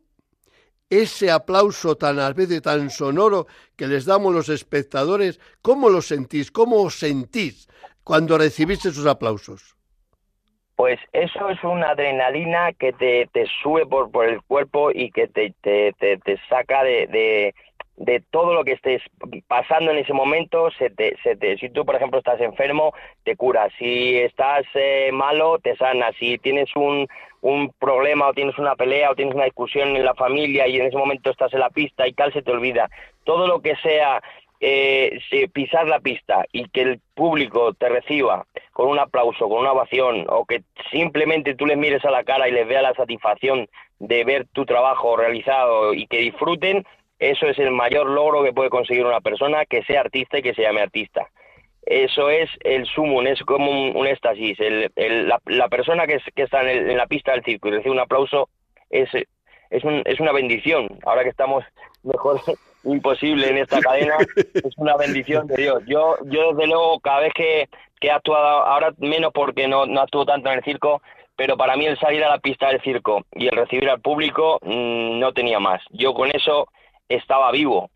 ese 0.88 1.31
aplauso 1.31 1.96
tan 1.96 2.18
a 2.18 2.33
veces 2.33 2.62
tan 2.62 2.90
sonoro 2.90 3.46
que 3.77 3.87
les 3.87 4.05
damos 4.05 4.33
los 4.33 4.48
espectadores? 4.48 5.40
¿Cómo 5.61 5.88
lo 5.88 6.01
sentís? 6.03 6.51
¿Cómo 6.51 6.83
os 6.83 6.98
sentís 6.98 7.68
cuando 8.05 8.38
recibiste 8.38 8.90
esos 8.90 9.07
aplausos? 9.07 9.75
Pues 10.76 10.98
eso 11.12 11.50
es 11.50 11.62
una 11.62 11.90
adrenalina 11.90 12.72
que 12.72 12.92
te, 12.92 13.28
te 13.32 13.46
sube 13.62 13.87
por, 13.87 14.11
por 14.11 14.26
el 14.26 14.40
cuerpo 14.42 14.90
y 14.90 15.11
que 15.11 15.28
te, 15.28 15.52
te, 15.61 15.92
te, 15.98 16.37
saca 16.48 16.82
de, 16.82 17.54
de, 17.96 18.22
todo 18.30 18.54
lo 18.54 18.64
que 18.64 18.72
estés 18.72 19.02
pasando 19.46 19.90
en 19.90 19.98
ese 19.98 20.12
momento. 20.12 20.70
Se 20.72 20.90
te, 20.90 21.16
se 21.22 21.37
si 21.58 21.68
tú, 21.70 21.85
por 21.85 21.96
ejemplo, 21.96 22.18
estás 22.18 22.40
enfermo, 22.40 22.94
te 23.24 23.37
curas. 23.37 23.70
Si 23.78 24.16
estás 24.18 24.64
eh, 24.74 25.11
malo, 25.12 25.58
te 25.58 25.76
sanas. 25.76 26.14
Si 26.18 26.38
tienes 26.38 26.74
un, 26.74 27.06
un 27.42 27.70
problema 27.78 28.28
o 28.28 28.32
tienes 28.32 28.56
una 28.58 28.74
pelea 28.74 29.11
o 29.11 29.14
tienes 29.14 29.35
una 29.35 29.44
discusión 29.44 29.94
en 29.94 30.04
la 30.04 30.14
familia 30.14 30.66
y 30.68 30.76
en 30.76 30.87
ese 30.87 30.96
momento 30.96 31.30
estás 31.30 31.52
en 31.52 31.61
la 31.61 31.70
pista 31.70 32.08
y 32.08 32.12
tal, 32.12 32.32
se 32.32 32.42
te 32.42 32.50
olvida. 32.50 32.88
Todo 33.24 33.46
lo 33.46 33.61
que 33.61 33.76
sea 33.76 34.22
eh, 34.64 35.18
pisar 35.53 35.88
la 35.88 35.98
pista 35.98 36.44
y 36.53 36.68
que 36.68 36.83
el 36.83 37.01
público 37.14 37.75
te 37.75 37.88
reciba 37.88 38.46
con 38.72 38.88
un 38.88 39.01
aplauso, 39.01 39.48
con 39.48 39.59
una 39.59 39.72
ovación, 39.72 40.25
o 40.29 40.44
que 40.44 40.62
simplemente 40.92 41.57
tú 41.57 41.66
les 41.66 41.77
mires 41.77 42.05
a 42.05 42.12
la 42.12 42.22
cara 42.22 42.48
y 42.48 42.53
les 42.53 42.68
veas 42.68 42.85
la 42.85 42.94
satisfacción 42.94 43.68
de 43.98 44.22
ver 44.22 44.46
tu 44.53 44.64
trabajo 44.64 45.16
realizado 45.16 45.92
y 45.94 46.07
que 46.07 46.18
disfruten, 46.18 46.85
eso 47.18 47.46
es 47.46 47.59
el 47.59 47.72
mayor 47.72 48.07
logro 48.09 48.44
que 48.44 48.53
puede 48.53 48.70
conseguir 48.70 49.05
una 49.05 49.20
persona 49.20 49.64
que 49.64 49.83
sea 49.83 50.01
artista 50.01 50.38
y 50.38 50.42
que 50.42 50.55
se 50.55 50.62
llame 50.62 50.81
artista. 50.81 51.29
Eso 51.85 52.31
es 52.31 52.48
el 52.61 52.87
sumo, 52.87 53.20
es 53.22 53.42
como 53.42 53.68
un, 53.90 54.07
éxtasis. 54.07 54.59
la, 54.96 55.68
persona 55.68 56.07
que, 56.07 56.20
está 56.37 56.70
en, 56.70 56.96
la 56.96 57.09
pista 57.09 57.33
del 57.33 57.42
circo 57.42 57.66
y 57.66 57.72
recibe 57.72 57.90
un 57.90 57.98
aplauso 57.98 58.48
es, 58.90 59.12
es, 59.14 59.25
es 59.70 60.20
una 60.20 60.31
bendición. 60.31 61.01
Ahora 61.05 61.25
que 61.25 61.31
estamos 61.31 61.64
mejor 62.03 62.41
imposible 62.85 63.49
en 63.49 63.59
esta 63.59 63.81
cadena, 63.81 64.17
es 64.55 64.77
una 64.77 64.97
bendición 64.97 65.47
de 65.47 65.57
Dios. 65.57 65.83
Yo, 65.87 66.17
yo 66.27 66.53
desde 66.53 66.67
luego, 66.67 67.01
cada 67.01 67.21
vez 67.21 67.33
que, 67.35 67.69
he 68.01 68.11
actuado, 68.11 68.65
ahora 68.65 68.93
menos 68.99 69.33
porque 69.33 69.69
no, 69.69 69.87
no 69.87 70.01
actúo 70.01 70.27
tanto 70.27 70.51
en 70.51 70.59
el 70.59 70.65
circo, 70.65 71.03
pero 71.37 71.57
para 71.57 71.77
mí 71.77 71.87
el 71.87 71.99
salir 71.99 72.25
a 72.25 72.31
la 72.31 72.38
pista 72.38 72.69
del 72.69 72.83
circo 72.83 73.25
y 73.33 73.47
el 73.47 73.57
recibir 73.57 73.88
al 73.88 74.01
público 74.01 74.59
mm, 74.62 75.21
no 75.21 75.33
tenía 75.33 75.61
más. 75.61 75.81
Yo 75.91 76.12
con 76.12 76.29
eso 76.35 76.67
estaba 77.09 77.53
vivo. 77.53 77.91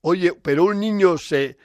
Oye, 0.00 0.32
pero 0.42 0.64
un 0.64 0.80
niño 0.80 1.18
se, 1.18 1.58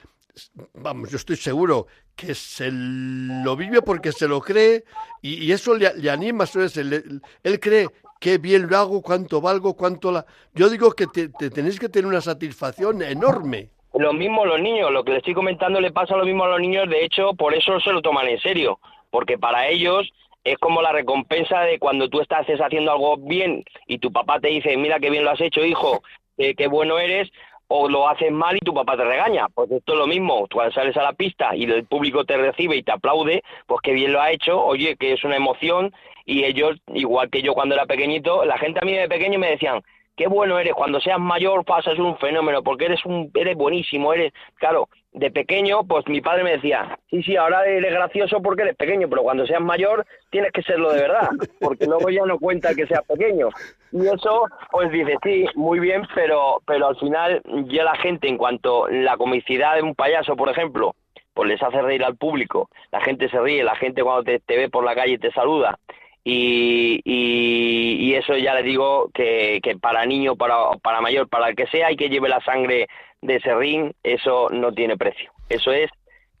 vamos, 0.74 1.10
yo 1.10 1.16
estoy 1.16 1.36
seguro 1.36 1.86
que 2.14 2.34
se 2.34 2.70
lo 2.70 3.56
vive 3.56 3.80
porque 3.82 4.12
se 4.12 4.28
lo 4.28 4.40
cree 4.40 4.84
y, 5.22 5.50
eso 5.52 5.74
le, 5.74 6.10
anima, 6.10 6.44
él, 6.54 7.22
él 7.42 7.60
cree 7.60 7.88
qué 8.20 8.38
bien 8.38 8.68
lo 8.68 8.76
hago, 8.76 9.02
cuánto 9.02 9.40
valgo, 9.40 9.74
cuánto 9.74 10.12
la... 10.12 10.24
Yo 10.54 10.68
digo 10.68 10.92
que 10.92 11.06
te, 11.06 11.28
tenéis 11.50 11.80
que 11.80 11.88
tener 11.88 12.06
una 12.06 12.20
satisfacción 12.20 13.02
enorme. 13.02 13.70
Lo 13.94 14.12
mismo 14.12 14.46
los 14.46 14.60
niños, 14.60 14.92
lo 14.92 15.02
que 15.02 15.12
le 15.12 15.18
estoy 15.18 15.34
comentando 15.34 15.80
le 15.80 15.90
pasa 15.90 16.16
lo 16.16 16.24
mismo 16.24 16.44
a 16.44 16.48
los 16.48 16.60
niños, 16.60 16.88
de 16.88 17.04
hecho, 17.04 17.34
por 17.34 17.54
eso 17.54 17.80
se 17.80 17.92
lo 17.92 18.02
toman 18.02 18.28
en 18.28 18.38
serio, 18.38 18.78
porque 19.10 19.36
para 19.36 19.66
ellos 19.66 20.08
es 20.44 20.56
como 20.58 20.80
la 20.80 20.92
recompensa 20.92 21.62
de 21.62 21.78
cuando 21.78 22.08
tú 22.08 22.20
estás 22.20 22.46
haciendo 22.46 22.92
algo 22.92 23.16
bien 23.16 23.64
y 23.86 23.98
tu 23.98 24.12
papá 24.12 24.38
te 24.38 24.48
dice, 24.48 24.76
mira 24.76 25.00
qué 25.00 25.10
bien 25.10 25.24
lo 25.24 25.30
has 25.30 25.40
hecho, 25.40 25.64
hijo, 25.64 26.02
qué 26.36 26.66
bueno 26.68 26.98
eres, 26.98 27.30
o 27.66 27.88
lo 27.88 28.08
haces 28.08 28.32
mal 28.32 28.56
y 28.56 28.60
tu 28.60 28.74
papá 28.74 28.96
te 28.96 29.04
regaña. 29.04 29.48
Pues 29.48 29.70
esto 29.70 29.92
es 29.92 29.98
lo 29.98 30.06
mismo, 30.06 30.46
cuando 30.52 30.72
sales 30.72 30.96
a 30.96 31.02
la 31.02 31.12
pista 31.12 31.54
y 31.54 31.64
el 31.64 31.84
público 31.84 32.24
te 32.24 32.36
recibe 32.36 32.76
y 32.76 32.82
te 32.82 32.92
aplaude, 32.92 33.42
pues 33.66 33.80
qué 33.82 33.92
bien 33.92 34.12
lo 34.12 34.20
ha 34.20 34.30
hecho, 34.30 34.60
oye, 34.60 34.96
que 34.96 35.12
es 35.12 35.24
una 35.24 35.36
emoción 35.36 35.92
y 36.24 36.44
ellos, 36.44 36.78
igual 36.94 37.30
que 37.30 37.42
yo 37.42 37.54
cuando 37.54 37.74
era 37.74 37.86
pequeñito, 37.86 38.44
la 38.44 38.58
gente 38.58 38.80
a 38.80 38.84
mí 38.84 38.94
de 38.94 39.08
pequeño 39.08 39.38
me 39.38 39.50
decían, 39.50 39.82
qué 40.20 40.26
bueno 40.26 40.58
eres, 40.58 40.74
cuando 40.74 41.00
seas 41.00 41.18
mayor 41.18 41.64
pasas 41.64 41.98
un 41.98 42.16
fenómeno, 42.18 42.62
porque 42.62 42.84
eres 42.84 43.04
un 43.06 43.30
eres 43.34 43.56
buenísimo, 43.56 44.12
eres, 44.12 44.34
claro, 44.56 44.88
de 45.12 45.30
pequeño, 45.30 45.84
pues 45.84 46.06
mi 46.08 46.20
padre 46.20 46.44
me 46.44 46.52
decía, 46.52 46.98
sí, 47.08 47.22
sí, 47.22 47.36
ahora 47.36 47.64
eres 47.64 47.90
gracioso 47.90 48.42
porque 48.42 48.62
eres 48.62 48.76
pequeño, 48.76 49.08
pero 49.08 49.22
cuando 49.22 49.46
seas 49.46 49.62
mayor 49.62 50.04
tienes 50.30 50.52
que 50.52 50.62
serlo 50.62 50.92
de 50.92 51.00
verdad, 51.00 51.30
porque 51.60 51.86
luego 51.86 52.10
ya 52.10 52.26
no 52.26 52.38
cuenta 52.38 52.74
que 52.74 52.86
seas 52.86 53.02
pequeño. 53.06 53.48
Y 53.92 54.06
eso, 54.06 54.46
pues 54.70 54.92
dice, 54.92 55.16
sí, 55.22 55.46
muy 55.54 55.80
bien, 55.80 56.02
pero, 56.14 56.60
pero 56.66 56.88
al 56.88 56.96
final 56.96 57.42
ya 57.68 57.84
la 57.84 57.96
gente, 57.96 58.28
en 58.28 58.36
cuanto 58.36 58.88
la 58.88 59.16
comicidad 59.16 59.76
de 59.76 59.82
un 59.82 59.94
payaso, 59.94 60.36
por 60.36 60.50
ejemplo, 60.50 60.94
pues 61.32 61.48
les 61.48 61.62
hace 61.62 61.80
reír 61.80 62.04
al 62.04 62.16
público, 62.16 62.68
la 62.92 63.00
gente 63.00 63.28
se 63.30 63.40
ríe, 63.40 63.64
la 63.64 63.76
gente 63.76 64.02
cuando 64.02 64.24
te, 64.24 64.40
te 64.40 64.58
ve 64.58 64.68
por 64.68 64.84
la 64.84 64.94
calle 64.94 65.18
te 65.18 65.32
saluda, 65.32 65.78
y, 66.24 67.00
y, 67.04 68.14
eso 68.14 68.36
ya 68.36 68.54
le 68.54 68.62
digo 68.62 69.10
que, 69.14 69.60
que 69.62 69.76
para 69.76 70.04
niño, 70.04 70.36
para, 70.36 70.72
para 70.82 71.00
mayor, 71.00 71.28
para 71.28 71.48
el 71.48 71.56
que 71.56 71.66
sea 71.68 71.90
y 71.90 71.96
que 71.96 72.10
lleve 72.10 72.28
la 72.28 72.44
sangre 72.44 72.88
de 73.22 73.36
ese 73.36 73.54
ring, 73.54 73.92
eso 74.02 74.48
no 74.50 74.72
tiene 74.72 74.98
precio. 74.98 75.32
Eso 75.48 75.72
es 75.72 75.90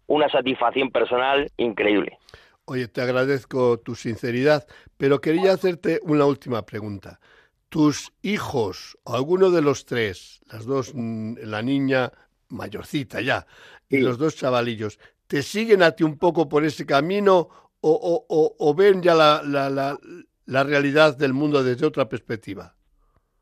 una 0.06 0.28
satisfacción 0.28 0.90
personal 0.90 1.50
increíble. 1.56 2.18
Oye, 2.66 2.88
te 2.88 3.00
agradezco 3.00 3.78
tu 3.78 3.94
sinceridad, 3.94 4.66
pero 4.96 5.20
quería 5.20 5.52
hacerte 5.52 6.00
una 6.02 6.26
última 6.26 6.66
pregunta. 6.66 7.18
¿Tus 7.68 8.12
hijos, 8.22 8.98
alguno 9.04 9.50
de 9.50 9.62
los 9.62 9.86
tres, 9.86 10.40
las 10.50 10.66
dos, 10.66 10.92
mm, 10.94 11.36
la 11.44 11.62
niña 11.62 12.12
mayorcita 12.48 13.20
ya, 13.20 13.46
y 13.88 13.98
los 13.98 14.18
dos 14.18 14.36
chavalillos, 14.36 14.98
¿te 15.26 15.42
siguen 15.42 15.82
a 15.82 15.92
ti 15.92 16.04
un 16.04 16.18
poco 16.18 16.48
por 16.48 16.64
ese 16.64 16.84
camino 16.84 17.48
o, 17.80 18.24
o, 18.28 18.54
o 18.58 18.74
ven 18.74 19.02
ya 19.02 19.14
la, 19.14 19.42
la, 19.44 19.70
la, 19.70 19.98
la 20.46 20.64
realidad 20.64 21.16
del 21.16 21.32
mundo 21.32 21.62
desde 21.62 21.86
otra 21.86 22.08
perspectiva? 22.08 22.74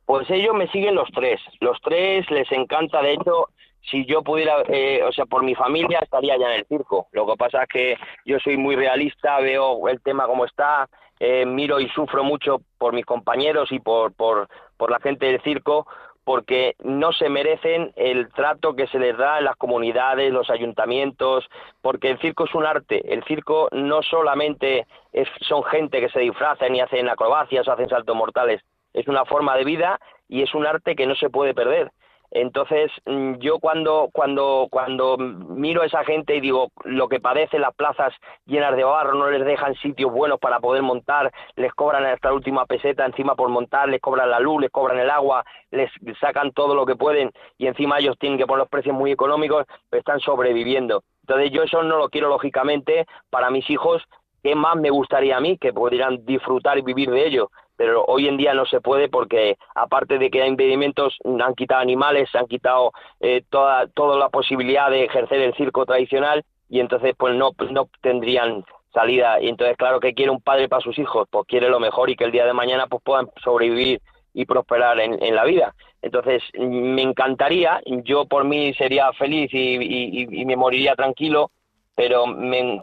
Pues 0.06 0.28
ellos 0.30 0.54
me 0.54 0.68
siguen 0.68 0.94
los 0.94 1.08
tres. 1.14 1.40
Los 1.60 1.78
tres 1.82 2.30
les 2.30 2.50
encanta. 2.52 3.02
De 3.02 3.12
hecho, 3.12 3.48
si 3.90 4.06
yo 4.06 4.22
pudiera, 4.22 4.62
eh, 4.68 5.02
o 5.02 5.12
sea, 5.12 5.26
por 5.26 5.42
mi 5.42 5.54
familia 5.54 5.98
estaría 6.02 6.38
ya 6.38 6.46
en 6.46 6.60
el 6.60 6.66
circo. 6.66 7.08
Lo 7.12 7.26
que 7.26 7.36
pasa 7.36 7.62
es 7.62 7.68
que 7.68 7.96
yo 8.24 8.38
soy 8.38 8.56
muy 8.56 8.76
realista, 8.76 9.38
veo 9.40 9.86
el 9.88 10.00
tema 10.00 10.26
como 10.26 10.44
está, 10.44 10.88
eh, 11.20 11.44
miro 11.44 11.80
y 11.80 11.88
sufro 11.90 12.24
mucho 12.24 12.62
por 12.78 12.94
mis 12.94 13.04
compañeros 13.04 13.70
y 13.72 13.80
por, 13.80 14.12
por, 14.14 14.48
por 14.76 14.90
la 14.90 15.00
gente 15.00 15.26
del 15.26 15.42
circo, 15.42 15.86
porque 16.28 16.76
no 16.84 17.10
se 17.14 17.30
merecen 17.30 17.90
el 17.96 18.28
trato 18.28 18.76
que 18.76 18.86
se 18.88 18.98
les 18.98 19.16
da 19.16 19.38
en 19.38 19.46
las 19.46 19.56
comunidades, 19.56 20.30
los 20.30 20.50
ayuntamientos, 20.50 21.48
porque 21.80 22.10
el 22.10 22.18
circo 22.18 22.44
es 22.44 22.54
un 22.54 22.66
arte. 22.66 23.14
El 23.14 23.24
circo 23.24 23.70
no 23.72 24.02
solamente 24.02 24.86
es, 25.14 25.26
son 25.48 25.64
gente 25.64 26.00
que 26.00 26.10
se 26.10 26.20
disfrazan 26.20 26.76
y 26.76 26.82
hacen 26.82 27.08
acrobacias 27.08 27.66
o 27.66 27.72
hacen 27.72 27.88
saltos 27.88 28.14
mortales 28.14 28.60
es 28.92 29.06
una 29.08 29.24
forma 29.24 29.56
de 29.56 29.64
vida 29.64 30.00
y 30.28 30.42
es 30.42 30.54
un 30.54 30.66
arte 30.66 30.96
que 30.96 31.06
no 31.06 31.14
se 31.14 31.30
puede 31.30 31.54
perder. 31.54 31.90
Entonces, 32.30 32.90
mm, 33.06 33.34
yo 33.36 33.58
cuando, 33.58 34.10
cuando, 34.12 34.68
cuando 34.70 35.16
miro 35.16 35.82
a 35.82 35.86
esa 35.86 36.04
gente 36.04 36.36
y 36.36 36.40
digo 36.40 36.70
lo 36.84 37.08
que 37.08 37.20
padece 37.20 37.58
las 37.58 37.74
plazas 37.74 38.12
llenas 38.46 38.76
de 38.76 38.84
barro, 38.84 39.14
no 39.14 39.30
les 39.30 39.44
dejan 39.44 39.74
sitios 39.76 40.12
buenos 40.12 40.38
para 40.38 40.60
poder 40.60 40.82
montar, 40.82 41.32
les 41.56 41.72
cobran 41.72 42.04
hasta 42.04 42.28
la 42.28 42.34
última 42.34 42.66
peseta 42.66 43.06
encima 43.06 43.34
por 43.34 43.48
montar, 43.48 43.88
les 43.88 44.00
cobran 44.00 44.30
la 44.30 44.40
luz, 44.40 44.60
les 44.60 44.70
cobran 44.70 44.98
el 44.98 45.10
agua, 45.10 45.44
les 45.70 45.90
sacan 46.20 46.52
todo 46.52 46.74
lo 46.74 46.84
que 46.84 46.96
pueden 46.96 47.30
y 47.56 47.66
encima 47.66 47.98
ellos 47.98 48.16
tienen 48.18 48.38
que 48.38 48.46
poner 48.46 48.60
los 48.60 48.68
precios 48.68 48.94
muy 48.94 49.10
económicos, 49.10 49.64
pues 49.88 50.00
están 50.00 50.20
sobreviviendo. 50.20 51.02
Entonces, 51.22 51.50
yo 51.50 51.62
eso 51.62 51.82
no 51.82 51.98
lo 51.98 52.08
quiero 52.08 52.28
lógicamente 52.28 53.06
para 53.30 53.50
mis 53.50 53.68
hijos, 53.70 54.02
¿qué 54.42 54.54
más 54.54 54.76
me 54.76 54.90
gustaría 54.90 55.36
a 55.36 55.40
mí 55.40 55.58
que 55.58 55.72
pudieran 55.72 56.24
disfrutar 56.24 56.78
y 56.78 56.82
vivir 56.82 57.10
de 57.10 57.26
ello? 57.26 57.50
Pero 57.78 58.04
hoy 58.06 58.26
en 58.26 58.36
día 58.36 58.54
no 58.54 58.66
se 58.66 58.80
puede 58.80 59.08
porque 59.08 59.56
aparte 59.74 60.18
de 60.18 60.30
que 60.30 60.42
hay 60.42 60.48
impedimentos, 60.48 61.16
han 61.24 61.54
quitado 61.54 61.80
animales, 61.80 62.28
han 62.34 62.48
quitado 62.48 62.90
eh, 63.20 63.44
toda, 63.48 63.86
toda 63.86 64.18
la 64.18 64.28
posibilidad 64.28 64.90
de 64.90 65.04
ejercer 65.04 65.40
el 65.40 65.54
circo 65.54 65.86
tradicional 65.86 66.44
y 66.68 66.80
entonces 66.80 67.14
pues 67.16 67.36
no, 67.36 67.52
no 67.70 67.88
tendrían 68.02 68.64
salida. 68.92 69.40
Y 69.40 69.48
entonces 69.48 69.76
claro 69.76 70.00
que 70.00 70.12
quiere 70.12 70.32
un 70.32 70.40
padre 70.40 70.68
para 70.68 70.82
sus 70.82 70.98
hijos, 70.98 71.28
pues 71.30 71.46
quiere 71.46 71.68
lo 71.68 71.78
mejor 71.78 72.10
y 72.10 72.16
que 72.16 72.24
el 72.24 72.32
día 72.32 72.46
de 72.46 72.52
mañana 72.52 72.88
pues 72.88 73.00
puedan 73.04 73.30
sobrevivir 73.44 74.00
y 74.34 74.44
prosperar 74.44 74.98
en, 74.98 75.22
en 75.22 75.36
la 75.36 75.44
vida. 75.44 75.72
Entonces 76.02 76.42
me 76.58 77.02
encantaría, 77.02 77.80
yo 77.86 78.26
por 78.26 78.44
mí 78.44 78.74
sería 78.74 79.12
feliz 79.12 79.50
y, 79.54 80.40
y 80.40 80.44
me 80.44 80.56
moriría 80.56 80.96
tranquilo 80.96 81.52
pero 81.98 82.28
me, 82.28 82.80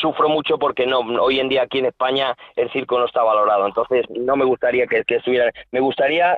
sufro 0.00 0.28
mucho 0.28 0.58
porque 0.58 0.84
no 0.84 0.98
hoy 0.98 1.38
en 1.38 1.48
día 1.48 1.62
aquí 1.62 1.78
en 1.78 1.86
España 1.86 2.36
el 2.56 2.68
circo 2.72 2.98
no 2.98 3.06
está 3.06 3.22
valorado 3.22 3.68
entonces 3.68 4.04
no 4.10 4.34
me 4.34 4.44
gustaría 4.44 4.88
que, 4.88 5.04
estuviera 5.06 5.52
me 5.70 5.78
gustaría 5.78 6.36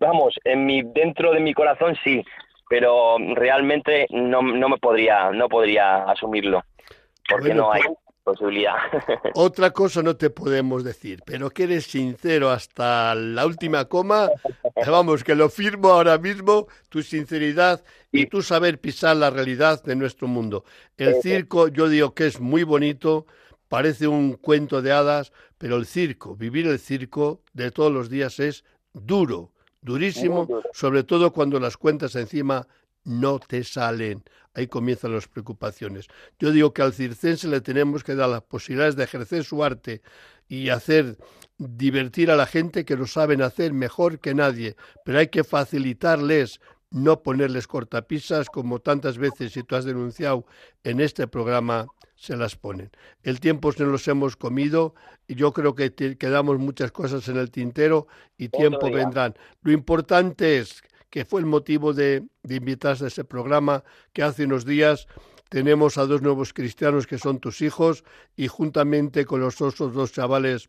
vamos 0.00 0.34
en 0.44 0.64
mi 0.64 0.80
dentro 0.82 1.32
de 1.32 1.40
mi 1.40 1.52
corazón 1.52 1.94
sí 2.02 2.24
pero 2.70 3.18
realmente 3.34 4.06
no, 4.08 4.40
no 4.40 4.70
me 4.70 4.78
podría 4.78 5.30
no 5.30 5.50
podría 5.50 6.04
asumirlo 6.04 6.62
porque 7.28 7.52
no 7.52 7.72
hay 7.72 7.82
posibilidad. 8.28 8.74
Otra 9.34 9.70
cosa 9.70 10.02
no 10.02 10.16
te 10.16 10.28
podemos 10.28 10.84
decir, 10.84 11.22
pero 11.24 11.48
que 11.50 11.64
eres 11.64 11.86
sincero 11.86 12.50
hasta 12.50 13.14
la 13.14 13.46
última 13.46 13.86
coma, 13.86 14.28
vamos, 14.86 15.24
que 15.24 15.34
lo 15.34 15.48
firmo 15.48 15.88
ahora 15.88 16.18
mismo, 16.18 16.66
tu 16.90 17.02
sinceridad 17.02 17.82
y 18.12 18.26
tu 18.26 18.42
saber 18.42 18.80
pisar 18.80 19.16
la 19.16 19.30
realidad 19.30 19.82
de 19.82 19.96
nuestro 19.96 20.28
mundo. 20.28 20.64
El 20.98 21.22
circo, 21.22 21.68
yo 21.68 21.88
digo 21.88 22.14
que 22.14 22.26
es 22.26 22.38
muy 22.38 22.64
bonito, 22.64 23.26
parece 23.68 24.06
un 24.06 24.34
cuento 24.34 24.82
de 24.82 24.92
hadas, 24.92 25.32
pero 25.56 25.76
el 25.76 25.86
circo, 25.86 26.36
vivir 26.36 26.66
el 26.66 26.78
circo 26.78 27.40
de 27.54 27.70
todos 27.70 27.90
los 27.90 28.10
días 28.10 28.40
es 28.40 28.64
duro, 28.92 29.52
durísimo, 29.80 30.46
sobre 30.74 31.02
todo 31.02 31.32
cuando 31.32 31.58
las 31.58 31.78
cuentas 31.78 32.14
encima 32.14 32.66
no 33.04 33.38
te 33.38 33.64
salen. 33.64 34.22
Ahí 34.54 34.66
comienzan 34.66 35.14
las 35.14 35.28
preocupaciones. 35.28 36.06
Yo 36.38 36.50
digo 36.50 36.72
que 36.72 36.82
al 36.82 36.92
circense 36.92 37.48
le 37.48 37.60
tenemos 37.60 38.02
que 38.02 38.14
dar 38.14 38.28
las 38.28 38.42
posibilidades 38.42 38.96
de 38.96 39.04
ejercer 39.04 39.44
su 39.44 39.62
arte 39.62 40.02
y 40.48 40.70
hacer 40.70 41.18
divertir 41.58 42.30
a 42.30 42.36
la 42.36 42.46
gente 42.46 42.84
que 42.84 42.96
lo 42.96 43.06
saben 43.06 43.42
hacer 43.42 43.72
mejor 43.72 44.18
que 44.18 44.34
nadie, 44.34 44.76
pero 45.04 45.18
hay 45.18 45.28
que 45.28 45.44
facilitarles, 45.44 46.60
no 46.90 47.22
ponerles 47.22 47.66
cortapisas 47.66 48.48
como 48.48 48.80
tantas 48.80 49.18
veces, 49.18 49.56
y 49.56 49.62
tú 49.62 49.76
has 49.76 49.84
denunciado 49.84 50.46
en 50.84 51.00
este 51.00 51.26
programa, 51.26 51.86
se 52.18 52.36
las 52.36 52.56
ponen. 52.56 52.90
El 53.22 53.38
tiempo 53.38 53.70
se 53.72 53.84
los 53.84 54.08
hemos 54.08 54.36
comido 54.36 54.94
y 55.28 55.36
yo 55.36 55.52
creo 55.52 55.74
que 55.74 55.92
quedamos 55.92 56.58
muchas 56.58 56.90
cosas 56.90 57.28
en 57.28 57.36
el 57.36 57.50
tintero 57.50 58.08
y 58.36 58.48
tiempo 58.48 58.90
vendrán. 58.90 59.34
Lo 59.62 59.70
importante 59.70 60.58
es 60.58 60.82
que 61.10 61.24
fue 61.24 61.40
el 61.40 61.46
motivo 61.46 61.92
de, 61.92 62.24
invitarse 62.48 63.04
a 63.04 63.08
ese 63.08 63.24
programa, 63.24 63.84
que 64.12 64.22
hace 64.22 64.44
unos 64.44 64.64
días 64.64 65.06
tenemos 65.48 65.96
a 65.96 66.06
dos 66.06 66.22
nuevos 66.22 66.52
cristianos 66.52 67.06
que 67.06 67.18
son 67.18 67.38
tus 67.38 67.62
hijos 67.62 68.04
y 68.36 68.48
juntamente 68.48 69.24
con 69.24 69.40
los 69.40 69.60
otros 69.60 69.94
dos 69.94 70.12
chavales 70.12 70.68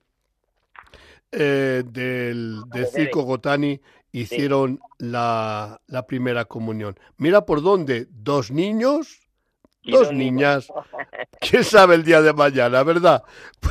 eh, 1.32 1.84
del, 1.86 2.64
Circo 2.94 3.24
Gotani 3.24 3.82
hicieron 4.12 4.80
la, 4.98 5.82
la 5.88 6.08
primera 6.08 6.46
comunión. 6.46 6.98
Mira 7.18 7.46
por 7.46 7.62
dónde, 7.62 8.08
dos 8.10 8.52
niños 8.52 9.29
Dos 9.84 10.12
niñas. 10.12 10.72
¿Quién 11.40 11.64
sabe 11.64 11.96
el 11.96 12.04
día 12.04 12.22
de 12.22 12.34
mañana, 12.34 12.84
verdad? 12.84 13.24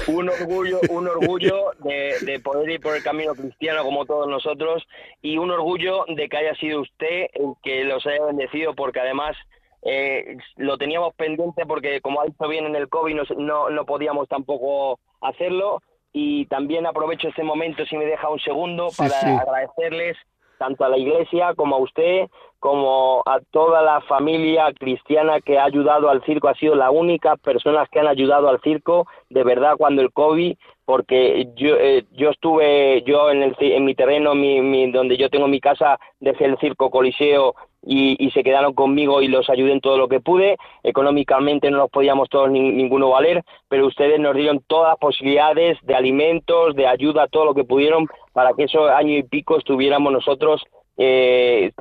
Un 0.07 0.29
orgullo, 0.29 0.81
un 0.90 1.07
orgullo 1.07 1.73
de, 1.81 2.40
poder 2.42 2.71
ir 2.71 2.81
por 2.81 2.97
el 2.97 3.03
camino 3.03 3.35
cristiano 3.35 3.83
como 3.83 4.07
todos 4.07 4.27
nosotros 4.27 4.87
y 5.23 5.37
un 5.38 5.51
orgullo 5.51 6.05
de 6.09 6.29
que 6.29 6.37
haya 6.37 6.55
sido 6.55 6.81
usted 6.81 7.27
el 7.35 7.53
que 7.62 7.85
los 7.85 8.07
haya 8.07 8.25
bendecido 8.25 8.75
porque 8.75 9.01
además 9.01 9.37
eh, 9.83 10.37
lo 10.57 10.79
teníamos 10.79 11.14
pendiente 11.14 11.66
porque 11.66 12.01
como 12.01 12.21
ha 12.21 12.25
dicho 12.25 12.49
bien 12.49 12.66
en 12.66 12.77
el 12.77 12.88
COVID 12.88 13.16
no, 13.37 13.71
no, 13.71 13.85
podíamos 13.85 14.29
tampoco 14.29 14.99
hacerlo 15.21 15.83
y 16.12 16.47
también 16.47 16.87
aprovecho 16.87 17.29
este 17.29 17.44
momento 17.44 17.85
si 17.87 17.97
me 17.97 18.07
deja 18.07 18.29
un 18.29 18.40
segundo 18.40 18.88
para 18.97 19.18
agradecerles 19.38 20.16
tanto 20.59 20.85
a 20.85 20.88
la 20.88 20.99
iglesia 20.99 21.55
como 21.55 21.77
a 21.77 21.79
usted, 21.79 22.29
como 22.59 23.23
a 23.25 23.40
toda 23.51 23.83
la 23.83 24.01
familia 24.03 24.73
cristiana 24.73 25.40
que 25.40 25.59
ha 25.59 25.64
ayudado 25.64 26.11
al 26.11 26.23
circo. 26.25 26.49
Ha 26.49 26.55
sido 26.55 26.75
la 26.75 26.90
única 26.90 27.37
persona 27.37 27.87
que 27.90 28.01
han 28.01 28.09
ayudado 28.09 28.49
al 28.49 28.61
circo, 28.61 29.07
de 29.31 29.44
verdad, 29.44 29.77
cuando 29.77 30.03
el 30.03 30.12
COVID, 30.12 30.57
porque 30.85 31.49
yo, 31.55 31.77
eh, 31.77 32.05
yo 32.12 32.31
estuve, 32.31 33.03
yo 33.03 33.31
en, 33.31 33.42
el, 33.42 33.57
en 33.61 33.85
mi 33.85 33.94
terreno, 33.94 34.35
mi, 34.35 34.90
donde 34.90 35.16
yo 35.16 35.29
tengo 35.29 35.47
mi 35.47 35.61
casa, 35.61 35.99
dejé 36.18 36.47
el 36.47 36.59
circo 36.59 36.90
Coliseo 36.90 37.55
y, 37.83 38.31
se 38.31 38.43
quedaron 38.43 38.75
conmigo 38.75 39.23
y 39.23 39.29
los 39.29 39.49
ayudé 39.49 39.73
en 39.73 39.81
todo 39.81 39.97
lo 39.97 40.09
que 40.09 40.21
pude. 40.21 40.57
Económicamente 40.83 41.71
no 41.71 41.79
nos 41.79 41.91
podíamos 41.91 42.29
todos 42.29 42.51
ninguno 42.51 43.11
valer, 43.11 43.45
pero 43.69 43.87
ustedes 43.87 44.21
nos 44.21 44.35
dieron 44.35 44.62
todas 44.67 44.91
las 44.91 44.99
posibilidades 44.99 45.79
de 45.83 45.95
alimentos, 45.95 46.75
de 46.75 46.87
ayuda, 46.87 47.29
todo 47.29 47.45
lo 47.45 47.55
que 47.55 47.64
pudieron 47.64 48.07
para 48.33 48.53
que 48.55 48.64
esos 48.64 48.91
año 48.91 49.17
y 49.17 49.23
pico 49.23 49.57
estuviéramos 49.57 50.12
nosotros 50.12 50.62
eh, 50.97 51.73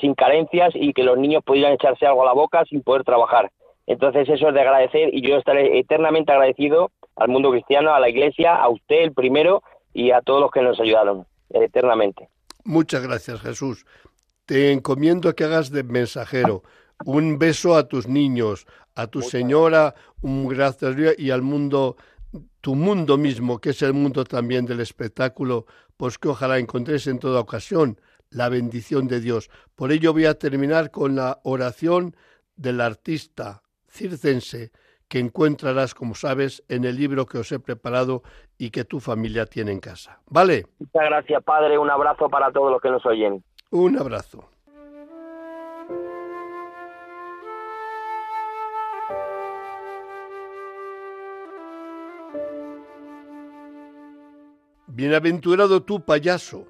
sin 0.00 0.14
carencias 0.14 0.72
y 0.74 0.92
que 0.92 1.02
los 1.02 1.18
niños 1.18 1.42
pudieran 1.44 1.72
echarse 1.72 2.06
algo 2.06 2.22
a 2.22 2.26
la 2.26 2.32
boca 2.32 2.64
sin 2.66 2.82
poder 2.82 3.04
trabajar. 3.04 3.50
Entonces 3.86 4.28
eso 4.28 4.48
es 4.48 4.54
de 4.54 4.60
agradecer 4.60 5.14
y 5.14 5.26
yo 5.26 5.36
estaré 5.36 5.78
eternamente 5.78 6.32
agradecido 6.32 6.90
al 7.14 7.28
mundo 7.28 7.50
cristiano, 7.50 7.94
a 7.94 8.00
la 8.00 8.08
iglesia, 8.08 8.54
a 8.56 8.68
usted 8.68 9.02
el 9.02 9.12
primero 9.12 9.62
y 9.94 10.10
a 10.10 10.20
todos 10.20 10.40
los 10.40 10.50
que 10.50 10.60
nos 10.60 10.78
ayudaron, 10.78 11.24
eternamente. 11.50 12.28
Muchas 12.64 13.02
gracias 13.06 13.40
Jesús. 13.40 13.86
Te 14.46 14.72
encomiendo 14.72 15.34
que 15.34 15.44
hagas 15.44 15.70
de 15.70 15.82
mensajero. 15.82 16.62
Un 17.04 17.38
beso 17.38 17.76
a 17.76 17.88
tus 17.88 18.08
niños, 18.08 18.66
a 18.94 19.06
tu 19.08 19.20
señora, 19.20 19.94
un 20.22 20.48
gracias 20.48 20.96
y 21.18 21.30
al 21.30 21.42
mundo, 21.42 21.96
tu 22.60 22.74
mundo 22.74 23.18
mismo, 23.18 23.60
que 23.60 23.70
es 23.70 23.82
el 23.82 23.92
mundo 23.92 24.24
también 24.24 24.64
del 24.64 24.80
espectáculo, 24.80 25.66
pues 25.96 26.18
que 26.18 26.28
ojalá 26.28 26.58
encontréis 26.58 27.06
en 27.06 27.18
toda 27.18 27.40
ocasión 27.40 28.00
la 28.30 28.48
bendición 28.48 29.08
de 29.08 29.20
Dios. 29.20 29.50
Por 29.74 29.92
ello 29.92 30.12
voy 30.12 30.26
a 30.26 30.38
terminar 30.38 30.90
con 30.90 31.16
la 31.16 31.40
oración 31.42 32.16
del 32.56 32.80
artista 32.80 33.62
circense 33.88 34.72
que 35.08 35.18
encontrarás, 35.18 35.94
como 35.94 36.14
sabes, 36.14 36.64
en 36.68 36.84
el 36.84 36.96
libro 36.96 37.26
que 37.26 37.38
os 37.38 37.52
he 37.52 37.60
preparado 37.60 38.22
y 38.58 38.70
que 38.70 38.84
tu 38.84 39.00
familia 39.00 39.46
tiene 39.46 39.72
en 39.72 39.80
casa. 39.80 40.20
¿Vale? 40.26 40.66
Muchas 40.78 41.04
gracias, 41.04 41.44
Padre. 41.44 41.78
Un 41.78 41.90
abrazo 41.90 42.28
para 42.28 42.50
todos 42.50 42.72
los 42.72 42.80
que 42.80 42.90
nos 42.90 43.04
oyen. 43.06 43.42
Un 43.70 43.98
abrazo. 43.98 44.48
Bienaventurado 54.86 55.82
tú, 55.82 56.00
payaso, 56.00 56.66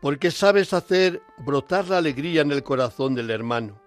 porque 0.00 0.30
sabes 0.30 0.72
hacer 0.72 1.22
brotar 1.38 1.86
la 1.88 1.98
alegría 1.98 2.40
en 2.40 2.50
el 2.50 2.62
corazón 2.62 3.14
del 3.14 3.30
hermano, 3.30 3.80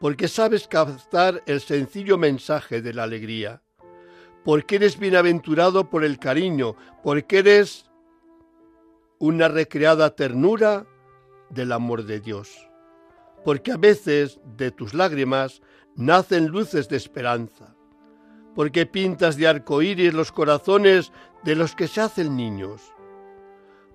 porque 0.00 0.28
sabes 0.28 0.68
captar 0.68 1.42
el 1.46 1.60
sencillo 1.60 2.16
mensaje 2.18 2.80
de 2.80 2.94
la 2.94 3.02
alegría, 3.02 3.60
porque 4.44 4.76
eres 4.76 4.98
bienaventurado 4.98 5.90
por 5.90 6.04
el 6.04 6.18
cariño, 6.18 6.76
porque 7.02 7.40
eres 7.40 7.90
una 9.18 9.48
recreada 9.48 10.16
ternura 10.16 10.86
del 11.52 11.72
amor 11.72 12.04
de 12.04 12.20
Dios, 12.20 12.68
porque 13.44 13.72
a 13.72 13.76
veces 13.76 14.40
de 14.56 14.70
tus 14.70 14.94
lágrimas 14.94 15.62
nacen 15.94 16.48
luces 16.48 16.88
de 16.88 16.96
esperanza, 16.96 17.74
porque 18.54 18.86
pintas 18.86 19.36
de 19.36 19.46
arco 19.46 19.82
iris 19.82 20.14
los 20.14 20.32
corazones 20.32 21.12
de 21.44 21.56
los 21.56 21.74
que 21.74 21.88
se 21.88 22.00
hacen 22.00 22.36
niños, 22.36 22.80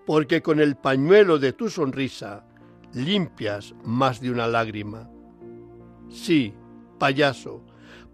porque 0.05 0.41
con 0.41 0.59
el 0.59 0.75
pañuelo 0.75 1.39
de 1.39 1.53
tu 1.53 1.69
sonrisa 1.69 2.45
limpias 2.93 3.75
más 3.83 4.21
de 4.21 4.31
una 4.31 4.47
lágrima. 4.47 5.09
Sí, 6.09 6.53
payaso, 6.97 7.63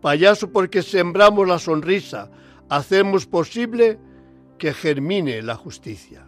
payaso 0.02 0.52
porque 0.52 0.82
sembramos 0.82 1.48
la 1.48 1.60
sonrisa, 1.60 2.32
hacemos 2.70 3.26
posible 3.26 4.00
que 4.58 4.74
germine 4.74 5.42
la 5.42 5.56
justicia. 5.56 6.28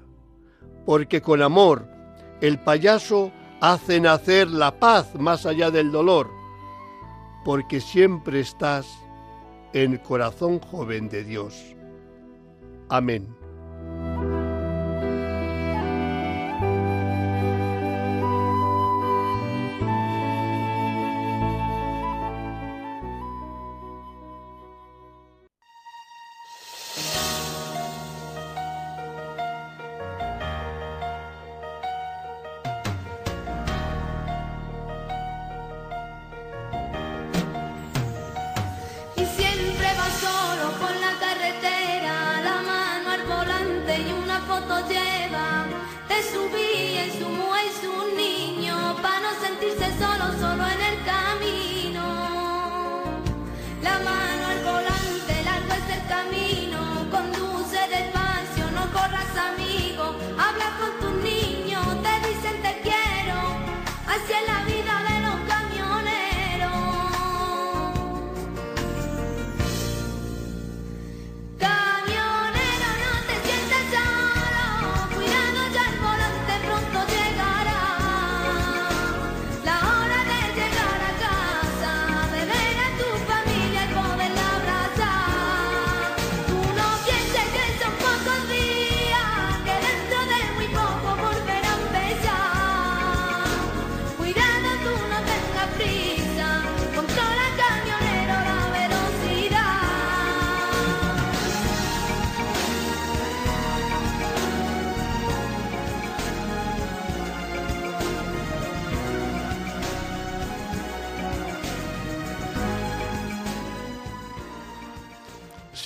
Porque 0.86 1.22
con 1.22 1.42
amor 1.42 1.95
el 2.42 2.60
payaso 2.60 3.32
hace 3.62 4.00
nacer 4.00 4.50
la 4.50 4.80
paz 4.80 5.16
más 5.16 5.46
allá 5.46 5.72
del 5.72 5.92
dolor, 5.92 6.30
porque 7.44 7.80
siempre 7.80 8.40
estás 8.40 8.88
en 9.74 9.94
el 9.94 10.02
corazón 10.02 10.60
joven 10.60 11.10
de 11.10 11.24
Dios. 11.24 11.76
Amén. 12.90 13.45
Te 46.08 46.24
subí 46.32 46.96
en 46.98 47.12
su 47.20 47.28
muelle 47.28 47.72
su 47.82 48.16
niño, 48.16 48.96
para 49.02 49.20
no 49.20 49.32
sentirse 49.46 49.92
solo, 50.00 50.32
solo 50.40 50.64
en 50.66 50.82
el 50.82 51.04
camino. 51.04 52.04
La 53.82 54.00
mano 54.00 54.48
al 54.48 54.64
volante, 54.64 55.44
largo 55.44 55.74
es 55.74 55.98
el 55.98 56.08
camino, 56.08 56.80
conduce 57.12 57.80
despacio, 57.90 58.72
no 58.74 58.90
corras 58.94 59.36
amigo, 59.52 60.16
habla 60.40 60.72
con 60.80 60.92
tu 61.02 61.10
niño, 61.22 61.82
te 62.02 62.28
dicen 62.30 62.62
te 62.62 62.80
quiero, 62.82 63.38
hacia 64.08 64.42
la 64.48 64.65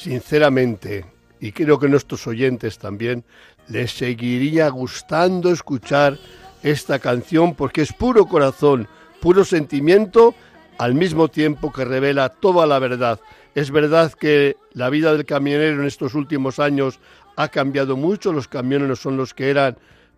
sinceramente, 0.10 1.06
y 1.40 1.52
creo 1.52 1.78
que 1.78 1.88
nuestros 1.88 2.26
oyentes 2.26 2.80
también, 2.80 3.24
les 3.68 3.92
seguiría 3.92 4.68
gustando 4.70 5.52
escuchar 5.52 6.18
esta 6.64 6.98
canción 6.98 7.54
porque 7.54 7.84
es 7.84 7.94
puro 7.94 8.26
corazón, 8.26 8.88
puro 9.22 9.46
sentimiento, 9.46 10.34
al 10.80 10.96
mismo 10.96 11.28
tiempo 11.28 11.72
que 11.72 11.86
revela 11.86 12.30
toda 12.30 12.66
la 12.66 12.80
verdad. 12.80 13.20
Es 13.54 13.70
verdad 13.70 14.12
que 14.14 14.58
la 14.74 14.90
vida 14.90 15.14
del 15.14 15.28
camionero 15.28 15.80
en 15.80 15.86
estos 15.86 16.16
últimos 16.16 16.58
años 16.58 17.00
ha 17.36 17.50
cambiado 17.50 17.96
mucho, 17.96 18.34
los 18.34 18.48
camiones 18.48 18.88
no 18.90 18.96
son 18.96 19.16
los 19.16 19.36
que 19.36 19.52
eran, 19.52 19.78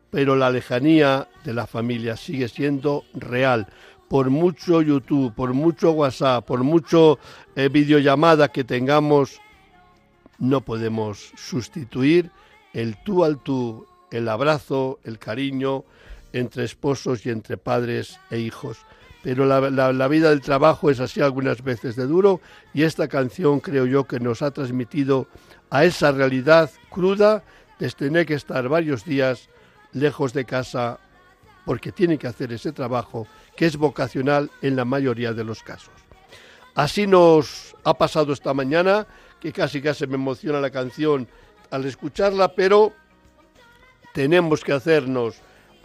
pero 0.09 0.37
la 0.37 0.51
lejanía 0.51 1.27
de 1.43 1.53
la 1.53 1.67
familia 1.67 2.15
sigue 2.15 2.47
siendo 2.47 3.03
real. 3.13 3.67
Por 4.07 4.29
mucho 4.29 4.81
YouTube, 4.81 5.35
por 5.35 5.53
mucho 5.53 5.91
WhatsApp, 5.91 6.45
por 6.45 6.63
mucho 6.63 7.19
eh, 7.57 7.67
videollamada 7.67 8.47
que 8.47 8.63
tengamos, 8.63 9.41
no 10.41 10.61
podemos 10.61 11.31
sustituir 11.37 12.31
el 12.73 13.01
tú 13.03 13.23
al 13.23 13.37
tú, 13.37 13.85
el 14.09 14.27
abrazo, 14.27 14.99
el 15.03 15.19
cariño 15.19 15.85
entre 16.33 16.65
esposos 16.65 17.25
y 17.25 17.29
entre 17.29 17.57
padres 17.57 18.19
e 18.31 18.39
hijos. 18.39 18.79
Pero 19.23 19.45
la, 19.45 20.07
vida 20.07 20.31
del 20.31 20.41
trabajo 20.41 20.89
es 20.89 20.99
así 20.99 21.21
algunas 21.21 21.63
veces 21.63 21.95
de 21.95 22.07
duro 22.07 22.41
y 22.73 22.83
esta 22.83 23.07
canción 23.07 23.59
creo 23.59 23.85
yo 23.85 24.05
que 24.05 24.19
nos 24.19 24.41
ha 24.41 24.49
transmitido 24.49 25.27
a 25.69 25.85
esa 25.85 26.11
realidad 26.11 26.71
cruda 26.89 27.43
de 27.77 27.89
tener 27.91 28.25
que 28.25 28.33
estar 28.33 28.67
varios 28.67 29.05
días 29.05 29.47
lejos 29.93 30.33
de 30.33 30.45
casa 30.45 30.99
porque 31.65 31.91
tiene 31.91 32.17
que 32.17 32.25
hacer 32.25 32.51
ese 32.51 32.71
trabajo 32.71 33.27
que 33.55 33.67
es 33.67 33.77
vocacional 33.77 34.49
en 34.63 34.75
la 34.75 34.85
mayoría 34.85 35.33
de 35.33 35.43
los 35.43 35.61
casos. 35.61 35.93
Así 36.73 37.05
nos 37.05 37.75
ha 37.83 37.93
pasado 37.93 38.33
esta 38.33 38.55
mañana, 38.55 39.05
que 39.41 39.51
casi 39.51 39.81
casi 39.81 40.07
me 40.07 40.15
emociona 40.15 40.61
la 40.61 40.69
canción 40.69 41.27
al 41.71 41.85
escucharla, 41.85 42.53
pero 42.53 42.93
tenemos 44.13 44.63
que 44.63 44.73
hacernos 44.73 45.35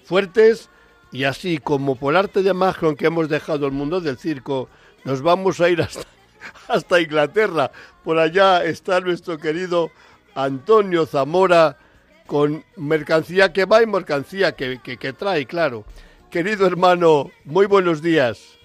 fuertes 0.04 0.68
y 1.10 1.24
así 1.24 1.58
como 1.58 1.96
por 1.96 2.16
arte 2.16 2.42
de 2.42 2.52
magia 2.52 2.94
que 2.94 3.06
hemos 3.06 3.28
dejado 3.28 3.66
el 3.66 3.72
mundo 3.72 4.00
del 4.00 4.18
circo, 4.18 4.68
nos 5.04 5.22
vamos 5.22 5.60
a 5.60 5.70
ir 5.70 5.80
hasta, 6.68 7.00
Inglaterra. 7.00 7.70
Por 8.04 8.18
allá 8.18 8.64
está 8.64 9.00
nuestro 9.00 9.38
querido 9.38 9.90
Antonio 10.34 11.06
Zamora 11.06 11.78
con 12.26 12.64
mercancía 12.76 13.52
que 13.52 13.64
va 13.64 13.82
y 13.82 13.86
mercancía 13.86 14.52
que, 14.52 14.80
que, 14.82 15.12
trae, 15.12 15.46
claro. 15.46 15.84
Querido 16.30 16.66
hermano, 16.66 17.30
muy 17.44 17.66
buenos 17.66 18.02
días. 18.02 18.55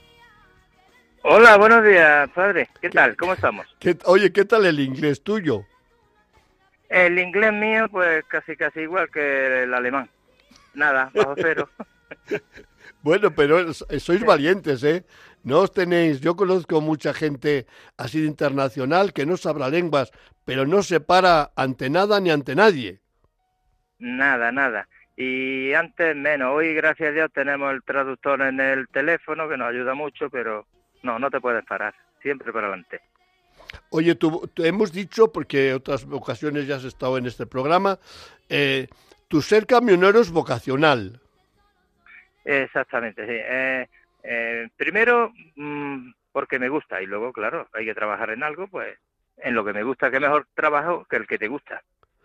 Hola, 1.23 1.55
buenos 1.57 1.83
días, 1.85 2.29
padre. 2.31 2.67
¿Qué, 2.81 2.89
tal? 2.89 3.15
¿Cómo 3.15 3.33
estamos? 3.33 3.67
oye, 4.05 4.33
¿qué 4.33 4.43
tal 4.43 4.65
el 4.65 4.79
inglés 4.79 5.23
tuyo? 5.23 5.65
El 6.89 7.19
inglés 7.19 7.53
mío, 7.53 7.87
pues 7.89 8.25
casi 8.25 8.55
casi 8.55 8.81
igual 8.81 9.09
que 9.11 9.63
el 9.63 9.73
alemán. 9.73 10.09
Nada, 10.73 11.11
bajo 11.13 11.35
cero. 11.37 11.69
bueno, 13.03 13.31
pero 13.35 13.71
sois 13.73 14.23
valientes, 14.25 14.83
¿eh? 14.83 15.05
No 15.43 15.59
os 15.59 15.71
tenéis, 15.71 16.21
yo 16.21 16.35
conozco 16.35 16.81
mucha 16.81 17.13
gente 17.13 17.67
así 17.97 18.21
de 18.21 18.27
internacional 18.27 19.13
que 19.13 19.25
no 19.25 19.37
sabrá 19.37 19.69
lenguas, 19.69 20.11
pero 20.43 20.65
no 20.65 20.81
se 20.81 21.01
para 21.01 21.51
ante 21.55 21.89
nada 21.89 22.19
ni 22.19 22.31
ante 22.31 22.55
nadie. 22.55 22.99
Nada, 23.99 24.51
nada. 24.51 24.87
Y 25.15 25.73
antes 25.73 26.15
menos. 26.15 26.55
Hoy, 26.55 26.73
gracias 26.73 27.09
a 27.09 27.11
Dios, 27.11 27.31
tenemos 27.31 27.71
el 27.71 27.83
traductor 27.83 28.41
en 28.41 28.59
el 28.59 28.87
teléfono 28.87 29.47
que 29.47 29.57
nos 29.57 29.69
ayuda 29.69 29.93
mucho, 29.93 30.29
pero 30.31 30.65
no, 31.03 31.19
no 31.19 31.29
te 31.29 31.39
puedes 31.39 31.65
parar. 31.65 31.93
Siempre 32.21 32.53
para 32.53 32.67
adelante. 32.67 33.01
Oye, 33.89 34.15
tú, 34.15 34.49
hemos 34.57 34.91
dicho, 34.91 35.31
porque 35.31 35.73
otras 35.73 36.05
ocasiones 36.09 36.67
ya 36.67 36.75
has 36.75 36.83
estado 36.83 37.17
en 37.17 37.25
este 37.25 37.45
programa, 37.45 37.99
eh, 38.49 38.87
tu 39.27 39.41
ser 39.41 39.65
camionero 39.65 40.19
es 40.19 40.31
vocacional. 40.31 41.19
Exactamente, 42.43 43.25
sí. 43.25 43.33
Eh, 43.33 43.87
eh, 44.23 44.69
primero, 44.75 45.31
mm, 45.55 46.11
porque 46.31 46.59
me 46.59 46.69
gusta 46.69 47.01
y 47.01 47.05
luego, 47.05 47.31
claro, 47.33 47.67
hay 47.73 47.85
que 47.85 47.93
trabajar 47.93 48.31
en 48.31 48.43
algo, 48.43 48.67
pues 48.67 48.97
en 49.37 49.55
lo 49.55 49.65
que 49.65 49.73
me 49.73 49.83
gusta, 49.83 50.11
que 50.11 50.19
mejor 50.19 50.47
trabajo 50.53 51.05
que 51.09 51.17
el 51.17 51.27
que 51.27 51.37
te 51.37 51.47
gusta. 51.47 51.81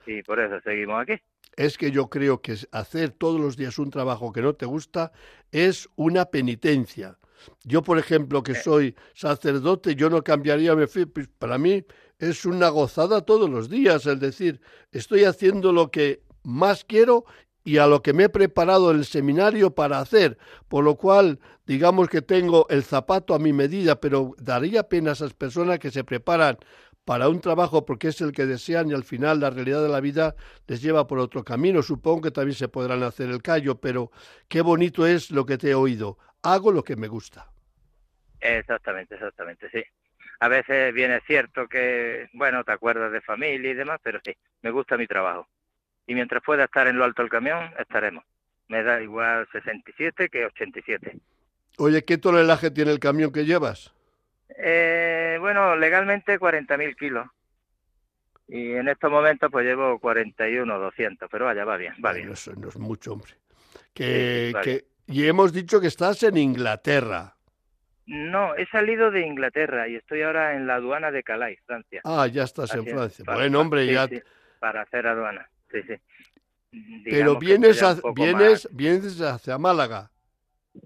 Y 0.06 0.22
por 0.22 0.38
eso 0.38 0.60
seguimos 0.60 1.02
aquí. 1.02 1.20
Es 1.56 1.78
que 1.78 1.90
yo 1.90 2.08
creo 2.08 2.40
que 2.40 2.54
hacer 2.70 3.10
todos 3.10 3.40
los 3.40 3.56
días 3.56 3.78
un 3.78 3.90
trabajo 3.90 4.32
que 4.32 4.42
no 4.42 4.54
te 4.54 4.66
gusta 4.66 5.10
es 5.50 5.88
una 5.96 6.26
penitencia. 6.26 7.16
Yo, 7.64 7.82
por 7.82 7.98
ejemplo, 7.98 8.42
que 8.42 8.52
eh. 8.52 8.62
soy 8.62 8.94
sacerdote, 9.14 9.94
yo 9.94 10.10
no 10.10 10.22
cambiaría 10.22 10.74
mi 10.74 10.86
fe. 10.86 11.06
Pues, 11.06 11.28
para 11.38 11.58
mí 11.58 11.84
es 12.18 12.44
una 12.44 12.68
gozada 12.68 13.20
todos 13.22 13.50
los 13.50 13.68
días, 13.68 14.06
es 14.06 14.20
decir, 14.20 14.60
estoy 14.92 15.24
haciendo 15.24 15.72
lo 15.72 15.90
que 15.90 16.22
más 16.42 16.84
quiero 16.84 17.24
y 17.62 17.78
a 17.78 17.86
lo 17.86 18.00
que 18.00 18.12
me 18.12 18.24
he 18.24 18.28
preparado 18.28 18.92
en 18.92 18.98
el 18.98 19.04
seminario 19.04 19.74
para 19.74 19.98
hacer, 19.98 20.38
por 20.68 20.84
lo 20.84 20.94
cual 20.94 21.40
digamos 21.66 22.08
que 22.08 22.22
tengo 22.22 22.66
el 22.70 22.84
zapato 22.84 23.34
a 23.34 23.40
mi 23.40 23.52
medida, 23.52 24.00
pero 24.00 24.34
daría 24.38 24.88
pena 24.88 25.10
a 25.10 25.12
esas 25.14 25.34
personas 25.34 25.80
que 25.80 25.90
se 25.90 26.04
preparan 26.04 26.58
para 27.04 27.28
un 27.28 27.40
trabajo 27.40 27.84
porque 27.84 28.08
es 28.08 28.20
el 28.20 28.32
que 28.32 28.46
desean 28.46 28.90
y 28.90 28.94
al 28.94 29.04
final 29.04 29.40
la 29.40 29.50
realidad 29.50 29.82
de 29.82 29.88
la 29.88 30.00
vida 30.00 30.34
les 30.66 30.80
lleva 30.82 31.06
por 31.06 31.18
otro 31.18 31.44
camino. 31.44 31.82
Supongo 31.82 32.22
que 32.22 32.30
también 32.30 32.56
se 32.56 32.68
podrán 32.68 33.02
hacer 33.02 33.30
el 33.30 33.42
callo, 33.42 33.80
pero 33.80 34.10
qué 34.48 34.60
bonito 34.60 35.06
es 35.06 35.30
lo 35.30 35.46
que 35.46 35.58
te 35.58 35.70
he 35.70 35.74
oído. 35.74 36.18
Hago 36.46 36.72
lo 36.72 36.82
que 36.82 36.96
me 36.96 37.08
gusta. 37.08 37.50
Exactamente, 38.40 39.14
exactamente, 39.14 39.68
sí. 39.70 39.82
A 40.40 40.48
veces 40.48 40.92
viene 40.92 41.20
cierto 41.26 41.66
que, 41.66 42.28
bueno, 42.34 42.62
te 42.62 42.72
acuerdas 42.72 43.10
de 43.10 43.20
familia 43.20 43.70
y 43.70 43.74
demás, 43.74 44.00
pero 44.02 44.20
sí, 44.24 44.34
me 44.62 44.70
gusta 44.70 44.96
mi 44.96 45.06
trabajo 45.06 45.48
y 46.06 46.14
mientras 46.14 46.42
pueda 46.42 46.64
estar 46.64 46.86
en 46.86 46.98
lo 46.98 47.04
alto 47.04 47.22
del 47.22 47.30
camión, 47.30 47.70
estaremos. 47.78 48.24
Me 48.68 48.82
da 48.82 49.00
igual 49.00 49.46
67 49.52 50.28
que 50.28 50.46
87. 50.46 51.18
Oye, 51.78 52.04
¿qué 52.04 52.18
tonelaje 52.18 52.70
tiene 52.70 52.92
el 52.92 52.98
camión 52.98 53.32
que 53.32 53.44
llevas? 53.44 53.92
Eh, 54.56 55.36
bueno, 55.40 55.76
legalmente 55.76 56.38
40.000 56.38 56.96
kilos. 56.96 57.26
Y 58.48 58.72
en 58.72 58.88
estos 58.88 59.10
momentos 59.10 59.50
pues 59.50 59.66
llevo 59.66 59.98
41, 59.98 60.78
200, 60.78 61.28
pero 61.30 61.46
vaya, 61.46 61.64
va 61.64 61.76
bien, 61.76 61.94
va 62.04 62.12
bien. 62.12 62.30
Eso 62.30 62.52
no 62.54 62.68
es 62.68 62.78
mucho, 62.78 63.12
hombre. 63.12 63.32
Que, 63.92 64.54
que, 64.62 64.84
y 65.06 65.26
hemos 65.26 65.52
dicho 65.52 65.80
que 65.80 65.86
estás 65.86 66.22
en 66.22 66.36
Inglaterra. 66.36 67.36
No, 68.06 68.54
he 68.54 68.66
salido 68.66 69.10
de 69.10 69.26
Inglaterra 69.26 69.88
y 69.88 69.96
estoy 69.96 70.22
ahora 70.22 70.54
en 70.54 70.66
la 70.66 70.76
aduana 70.76 71.10
de 71.10 71.22
Calais, 71.22 71.58
Francia. 71.66 72.00
Ah, 72.04 72.26
ya 72.28 72.44
estás 72.44 72.72
en 72.74 72.86
Francia. 72.86 73.24
bueno, 73.26 73.60
hombre, 73.60 73.86
ya... 73.86 74.08
para 74.60 74.82
hacer 74.82 75.06
aduana 75.06 75.48
sí, 75.70 75.80
Pero 77.04 77.36
vienes, 77.38 77.82
vienes, 78.14 78.68
vienes 78.72 79.20
hacia 79.20 79.58
Málaga. 79.58 80.10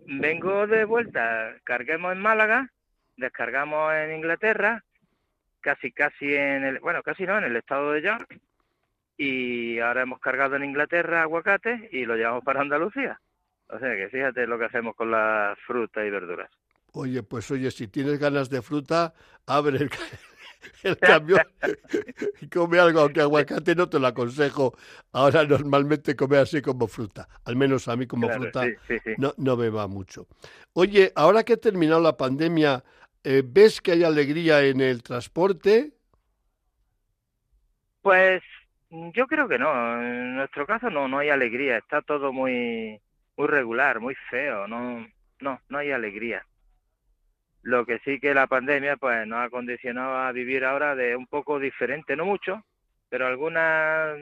Vengo 0.06 0.66
de 0.66 0.84
vuelta, 0.84 1.56
carguemos 1.64 2.12
en 2.12 2.20
Málaga, 2.20 2.70
descargamos 3.16 3.92
en 3.94 4.14
Inglaterra, 4.14 4.84
casi 5.60 5.90
casi 5.92 6.34
en 6.34 6.64
el, 6.64 6.80
bueno, 6.80 7.02
casi 7.02 7.24
no, 7.24 7.38
en 7.38 7.44
el 7.44 7.56
estado 7.56 7.92
de 7.92 8.02
York, 8.02 8.38
y 9.16 9.78
ahora 9.80 10.02
hemos 10.02 10.20
cargado 10.20 10.56
en 10.56 10.64
Inglaterra 10.64 11.22
aguacate 11.22 11.88
y 11.92 12.04
lo 12.04 12.16
llevamos 12.16 12.44
para 12.44 12.60
Andalucía. 12.60 13.20
O 13.72 13.78
sea 13.78 13.96
que 13.96 14.08
fíjate 14.08 14.46
lo 14.46 14.58
que 14.58 14.64
hacemos 14.64 14.96
con 14.96 15.10
las 15.10 15.58
frutas 15.60 16.04
y 16.04 16.10
verduras. 16.10 16.50
Oye, 16.92 17.22
pues 17.22 17.50
oye, 17.50 17.70
si 17.70 17.86
tienes 17.86 18.18
ganas 18.18 18.50
de 18.50 18.62
fruta, 18.62 19.14
abre 19.46 19.78
el, 19.78 19.90
el 20.82 20.98
camión 20.98 21.40
y 22.40 22.48
come 22.48 22.80
algo, 22.80 23.00
aunque 23.00 23.20
aguacate 23.20 23.74
no 23.74 23.88
te 23.88 24.00
lo 24.00 24.08
aconsejo. 24.08 24.76
Ahora 25.12 25.44
normalmente 25.44 26.16
come 26.16 26.38
así 26.38 26.60
como 26.60 26.88
fruta, 26.88 27.28
al 27.44 27.56
menos 27.56 27.86
a 27.86 27.96
mí 27.96 28.06
como 28.06 28.28
fruta 28.28 28.66
No, 29.18 29.32
no 29.36 29.56
me 29.56 29.68
va 29.68 29.86
mucho. 29.86 30.26
Oye, 30.72 31.12
ahora 31.14 31.44
que 31.44 31.52
ha 31.52 31.56
terminado 31.56 32.00
la 32.00 32.16
pandemia, 32.16 32.82
eh, 33.22 33.42
¿ves 33.44 33.80
que 33.80 33.92
hay 33.92 34.02
alegría 34.02 34.62
en 34.64 34.80
el 34.80 35.02
transporte? 35.02 35.92
Pues 38.02 38.42
yo 38.90 39.26
creo 39.26 39.46
que 39.46 39.58
no. 39.58 40.02
En 40.02 40.36
nuestro 40.36 40.66
caso 40.66 40.90
no, 40.90 41.06
no 41.06 41.18
hay 41.18 41.28
alegría. 41.28 41.76
Está 41.76 42.02
todo 42.02 42.32
muy, 42.32 43.00
muy 43.40 43.48
regular, 43.48 44.00
muy 44.00 44.14
feo. 44.28 44.68
No, 44.68 45.06
no, 45.40 45.60
no 45.66 45.78
hay 45.78 45.92
alegría. 45.92 46.44
Lo 47.62 47.86
que 47.86 47.98
sí 48.00 48.20
que 48.20 48.34
la 48.34 48.46
pandemia 48.46 48.98
pues 48.98 49.26
nos 49.26 49.38
ha 49.38 49.48
condicionado 49.48 50.16
a 50.16 50.32
vivir 50.32 50.62
ahora 50.62 50.94
de 50.94 51.16
un 51.16 51.26
poco 51.26 51.58
diferente, 51.58 52.16
no 52.16 52.26
mucho, 52.26 52.62
pero 53.08 53.26
algunas 53.26 54.14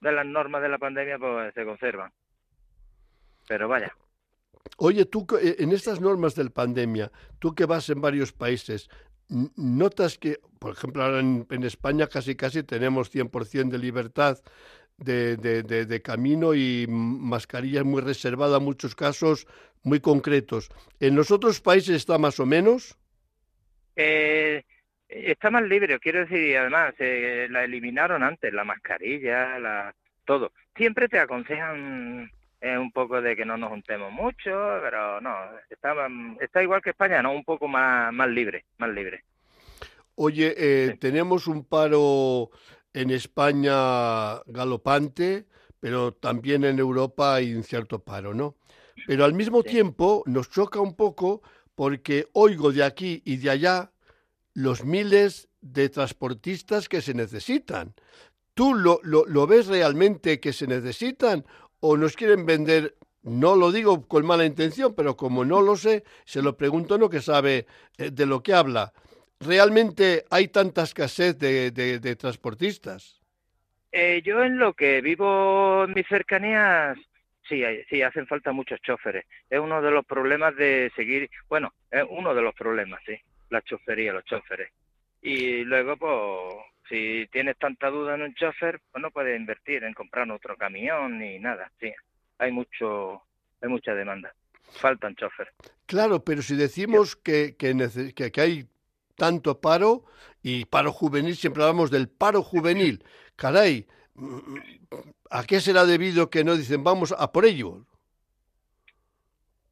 de 0.00 0.12
las 0.12 0.24
normas 0.24 0.62
de 0.62 0.70
la 0.70 0.78
pandemia 0.78 1.18
pues 1.18 1.52
se 1.52 1.66
conservan. 1.66 2.12
Pero 3.46 3.68
vaya. 3.68 3.94
Oye, 4.78 5.04
tú 5.04 5.26
eh, 5.42 5.56
en 5.58 5.72
estas 5.72 6.00
normas 6.00 6.34
de 6.34 6.44
la 6.44 6.50
pandemia, 6.50 7.12
tú 7.38 7.54
que 7.54 7.66
vas 7.66 7.90
en 7.90 8.00
varios 8.00 8.32
países, 8.32 8.88
notas 9.28 10.16
que, 10.16 10.40
por 10.58 10.72
ejemplo, 10.72 11.02
ahora 11.02 11.20
en, 11.20 11.46
en 11.50 11.64
España 11.64 12.06
casi 12.06 12.36
casi 12.36 12.62
tenemos 12.62 13.14
100% 13.14 13.68
de 13.68 13.78
libertad 13.78 14.38
de, 15.04 15.36
de, 15.36 15.62
de, 15.62 16.02
camino 16.02 16.54
y 16.54 16.86
mascarillas 16.88 17.84
muy 17.84 18.00
reservadas, 18.02 18.60
muchos 18.60 18.94
casos 18.94 19.46
muy 19.82 20.00
concretos. 20.00 20.70
¿En 21.00 21.14
los 21.16 21.30
otros 21.30 21.60
países 21.60 21.96
está 21.96 22.18
más 22.18 22.38
o 22.40 22.46
menos? 22.46 22.96
Eh, 23.96 24.62
está 25.08 25.50
más 25.50 25.64
libre, 25.64 25.98
quiero 25.98 26.20
decir, 26.20 26.38
y 26.38 26.54
además 26.54 26.94
eh, 26.98 27.46
la 27.50 27.64
eliminaron 27.64 28.22
antes, 28.22 28.52
la 28.52 28.64
mascarilla, 28.64 29.58
la 29.58 29.94
todo. 30.24 30.52
Siempre 30.76 31.08
te 31.08 31.18
aconsejan 31.18 32.30
eh, 32.60 32.78
un 32.78 32.92
poco 32.92 33.20
de 33.20 33.36
que 33.36 33.44
no 33.44 33.56
nos 33.56 33.70
juntemos 33.70 34.12
mucho, 34.12 34.78
pero 34.82 35.20
no, 35.20 35.36
está, 35.68 35.94
está 36.40 36.62
igual 36.62 36.80
que 36.80 36.90
España, 36.90 37.20
no, 37.22 37.32
un 37.32 37.44
poco 37.44 37.68
más, 37.68 38.12
más 38.12 38.28
libre, 38.28 38.64
más 38.78 38.90
libre. 38.90 39.24
Oye, 40.14 40.54
eh, 40.56 40.96
tenemos 41.00 41.46
un 41.46 41.64
paro 41.64 42.50
en 42.94 43.10
España 43.10 44.42
galopante, 44.46 45.46
pero 45.80 46.12
también 46.14 46.64
en 46.64 46.78
Europa 46.78 47.34
hay 47.34 47.54
un 47.54 47.64
cierto 47.64 47.98
paro, 47.98 48.34
¿no? 48.34 48.56
Pero 49.06 49.24
al 49.24 49.34
mismo 49.34 49.62
tiempo 49.62 50.22
nos 50.26 50.50
choca 50.50 50.80
un 50.80 50.94
poco 50.94 51.42
porque 51.74 52.28
oigo 52.32 52.72
de 52.72 52.84
aquí 52.84 53.22
y 53.24 53.36
de 53.36 53.50
allá 53.50 53.92
los 54.54 54.84
miles 54.84 55.48
de 55.60 55.88
transportistas 55.88 56.88
que 56.88 57.00
se 57.00 57.14
necesitan. 57.14 57.94
¿Tú 58.54 58.74
lo, 58.74 59.00
lo, 59.02 59.46
ves 59.46 59.66
realmente 59.66 60.38
que 60.38 60.52
se 60.52 60.66
necesitan 60.66 61.46
o 61.80 61.96
nos 61.96 62.16
quieren 62.16 62.44
vender? 62.44 62.96
No 63.22 63.56
lo 63.56 63.72
digo 63.72 64.06
con 64.06 64.26
mala 64.26 64.44
intención, 64.44 64.94
pero 64.94 65.16
como 65.16 65.44
no 65.44 65.62
lo 65.62 65.76
sé, 65.76 66.04
se 66.26 66.42
lo 66.42 66.56
pregunto 66.56 66.94
a 66.94 66.96
uno 66.98 67.08
que 67.08 67.22
sabe 67.22 67.66
eh, 67.96 68.10
de 68.10 68.26
lo 68.26 68.42
que 68.42 68.52
habla. 68.52 68.92
¿Realmente 69.44 70.24
hay 70.30 70.48
tanta 70.48 70.82
escasez 70.82 71.38
de, 71.38 71.70
de, 71.70 72.16
transportistas? 72.16 73.20
Eh, 73.90 74.22
yo 74.24 74.42
en 74.42 74.58
lo 74.58 74.72
que 74.72 75.00
vivo 75.00 75.84
en 75.84 75.92
mis 75.94 76.06
cercanías, 76.06 76.96
sí, 77.48 77.62
sí, 77.90 78.02
hacen 78.02 78.26
falta 78.26 78.52
muchos 78.52 78.80
choferes. 78.80 79.26
Es 79.50 79.60
uno 79.60 79.82
de 79.82 79.90
los 79.90 80.06
problemas 80.06 80.56
de 80.56 80.90
seguir, 80.96 81.28
bueno, 81.48 81.72
es 81.90 82.04
uno 82.08 82.34
de 82.34 82.42
los 82.42 82.54
problemas, 82.54 83.00
sí 83.04 83.20
la 83.52 83.62
chofería, 83.62 84.12
los 84.12 84.24
choferes. 84.24 84.72
Y 85.20 85.62
luego, 85.62 85.96
pues, 85.96 86.54
si 86.88 87.28
tienes 87.30 87.56
tanta 87.58 87.90
duda 87.90 88.16
en 88.16 88.22
un 88.22 88.34
chofer, 88.34 88.80
pues 88.90 89.00
no 89.00 89.10
puedes 89.12 89.38
invertir 89.38 89.84
en 89.84 89.94
comprar 89.94 90.28
otro 90.32 90.56
camión 90.56 91.18
ni 91.18 91.38
nada. 91.38 91.70
Sí, 91.78 91.92
hay 92.38 92.50
mucho, 92.50 93.22
hay 93.60 93.68
mucha 93.68 93.94
demanda. 93.94 94.34
Faltan 94.80 95.14
choferes. 95.14 95.54
Claro, 95.86 96.24
pero 96.24 96.42
si 96.42 96.56
decimos 96.56 97.14
que, 97.14 97.56
que, 97.56 97.74
que, 98.32 98.40
hay 98.40 98.66
tanto 99.22 99.60
paro 99.60 100.02
y 100.42 100.64
paro 100.64 100.90
juvenil, 100.90 101.36
siempre 101.36 101.62
hablamos 101.62 101.92
del 101.92 102.08
paro 102.08 102.42
juvenil. 102.42 103.04
Caray, 103.36 103.86
¿a 105.30 105.44
qué 105.44 105.60
será 105.60 105.84
debido 105.84 106.28
que 106.28 106.42
no 106.42 106.56
dicen 106.56 106.82
vamos 106.82 107.14
a 107.16 107.30
por 107.30 107.44
ello? 107.44 107.86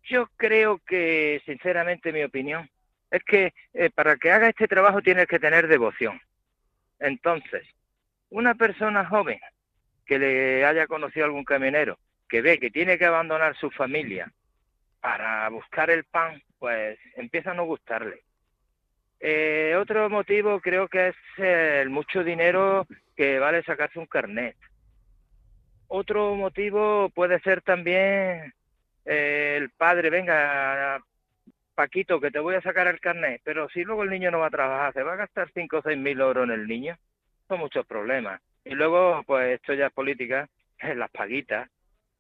Yo 0.05 0.29
creo 0.37 0.79
que, 0.87 1.43
sinceramente, 1.47 2.13
mi 2.13 2.23
opinión, 2.23 2.71
es 3.11 3.25
que 3.25 3.53
eh, 3.75 3.91
para 3.91 4.15
que 4.15 4.31
haga 4.31 4.49
este 4.49 4.69
trabajo 4.69 5.03
tienes 5.03 5.27
que 5.27 5.41
tener 5.41 5.67
devoción. 5.67 6.21
Entonces, 7.01 7.67
una 8.29 8.55
persona 8.55 9.05
joven 9.05 9.41
que 10.07 10.21
le 10.21 10.65
haya 10.65 10.87
conocido 10.87 11.25
a 11.25 11.27
algún 11.27 11.45
camionero, 11.45 11.99
que 12.29 12.41
ve 12.41 12.61
que 12.61 12.71
tiene 12.71 12.99
que 12.99 13.07
abandonar 13.07 13.57
su 13.57 13.69
familia 13.73 14.33
para 15.01 15.49
buscar 15.49 15.91
el 15.91 16.05
pan, 16.05 16.41
pues 16.61 17.01
empieza 17.17 17.51
a 17.51 17.55
no 17.55 17.65
gustarle. 17.65 18.23
Eh, 19.21 19.77
otro 19.79 20.09
motivo 20.09 20.61
creo 20.61 20.89
que 20.89 21.09
es 21.09 21.16
el 21.37 21.91
mucho 21.91 22.25
dinero 22.25 22.87
que 23.14 23.39
vale 23.39 23.62
sacarse 23.62 23.99
un 23.99 24.07
carnet. 24.07 24.57
Otro 25.89 26.35
motivo 26.37 27.11
puede 27.11 27.39
ser 27.41 27.61
también 27.61 28.55
eh, 29.05 29.57
el 29.59 29.71
padre, 29.71 30.09
venga, 30.09 31.03
Paquito, 31.75 32.21
que 32.21 32.31
te 32.31 32.39
voy 32.39 32.55
a 32.55 32.62
sacar 32.62 32.87
el 32.87 33.01
carnet, 33.01 33.41
pero 33.45 33.68
si 33.68 33.85
luego 33.85 34.05
el 34.05 34.11
niño 34.11 34.31
no 34.31 34.39
va 34.39 34.47
a 34.47 34.51
trabajar, 34.51 34.93
se 34.93 35.03
va 35.03 35.14
a 35.14 35.16
gastar 35.16 35.51
5 35.53 35.79
o 35.79 35.83
6 35.83 35.99
mil 35.99 36.21
euros 36.21 36.45
en 36.45 36.53
el 36.53 36.66
niño, 36.66 36.97
son 37.49 37.61
muchos 37.61 37.85
problemas. 37.87 38.41
Y 38.64 38.75
luego, 38.75 39.23
pues 39.27 39.55
esto 39.55 39.75
ya 39.75 39.87
es 39.87 39.93
política, 39.93 40.49
las 40.97 41.11
paguitas. 41.11 41.68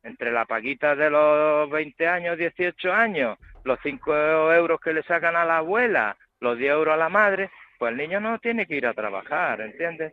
Entre 0.02 0.32
la 0.32 0.46
paguita 0.46 0.96
de 0.96 1.10
los 1.10 1.68
20 1.70 2.08
años, 2.08 2.38
18 2.38 2.92
años, 2.92 3.38
los 3.64 3.78
5 3.82 4.52
euros 4.54 4.80
que 4.80 4.94
le 4.94 5.02
sacan 5.02 5.36
a 5.36 5.44
la 5.44 5.58
abuela, 5.58 6.16
los 6.40 6.58
10 6.58 6.72
euros 6.72 6.94
a 6.94 6.96
la 6.96 7.08
madre, 7.08 7.50
pues 7.78 7.92
el 7.92 7.98
niño 7.98 8.20
no 8.20 8.38
tiene 8.38 8.66
que 8.66 8.76
ir 8.76 8.86
a 8.86 8.94
trabajar, 8.94 9.60
¿entiendes? 9.60 10.12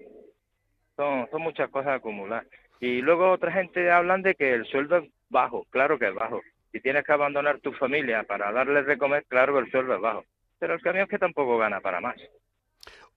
Son, 0.96 1.28
son 1.32 1.42
muchas 1.42 1.70
cosas 1.70 1.94
acumuladas. 1.96 2.46
Y 2.80 3.02
luego 3.02 3.32
otra 3.32 3.52
gente 3.52 3.90
hablan 3.92 4.22
de 4.22 4.36
que 4.36 4.54
el 4.54 4.66
sueldo 4.66 4.98
es 4.98 5.10
bajo, 5.30 5.66
claro 5.72 5.98
que 5.98 6.08
es 6.08 6.14
bajo 6.14 6.42
si 6.72 6.82
tienes 6.82 7.04
que 7.04 7.12
abandonar 7.12 7.60
tu 7.60 7.72
familia 7.74 8.24
para 8.24 8.52
darles 8.52 8.86
de 8.86 8.98
comer, 8.98 9.26
claro 9.28 9.54
que 9.54 9.60
el 9.62 9.72
sueldo 9.72 9.96
es 9.96 10.02
bajo. 10.02 10.26
Pero 10.60 10.74
el 10.74 10.82
camión 10.82 11.06
es 11.06 11.10
que 11.10 11.20
tampoco 11.20 11.58
gana 11.58 11.80
para 11.82 12.02
más. 12.02 12.16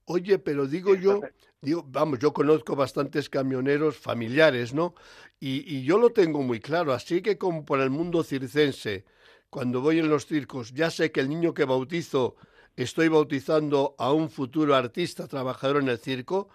Oye, 0.05 0.39
pero 0.39 0.67
digo 0.67 0.95
yo, 0.95 1.21
digo, 1.61 1.85
vamos, 1.87 2.19
yo 2.19 2.33
conozco 2.33 2.75
bastantes 2.75 3.29
camioneros 3.29 3.97
familiares, 3.99 4.75
¿no? 4.75 4.95
Y, 5.39 5.77
y, 5.77 5.85
yo 5.85 5.99
lo 5.99 6.11
tengo 6.11 6.43
muy 6.43 6.59
claro, 6.61 6.93
así 6.93 7.23
que 7.23 7.39
como 7.39 7.65
por 7.65 7.81
el 7.81 7.91
mundo 7.91 8.25
circense, 8.25 9.05
cuando 9.49 9.81
voy 9.81 9.99
en 9.99 10.09
los 10.09 10.27
circos, 10.27 10.73
ya 10.73 10.91
sé 10.91 11.13
que 11.13 11.21
el 11.21 11.29
niño 11.29 11.55
que 11.55 11.65
bautizo, 11.65 12.37
estoy 12.83 13.09
bautizando 13.09 13.95
a 13.99 14.12
un 14.12 14.31
futuro 14.31 14.74
artista 14.74 15.26
trabajador 15.26 15.83
en 15.83 15.89
el 15.89 15.99
circo, 15.99 16.49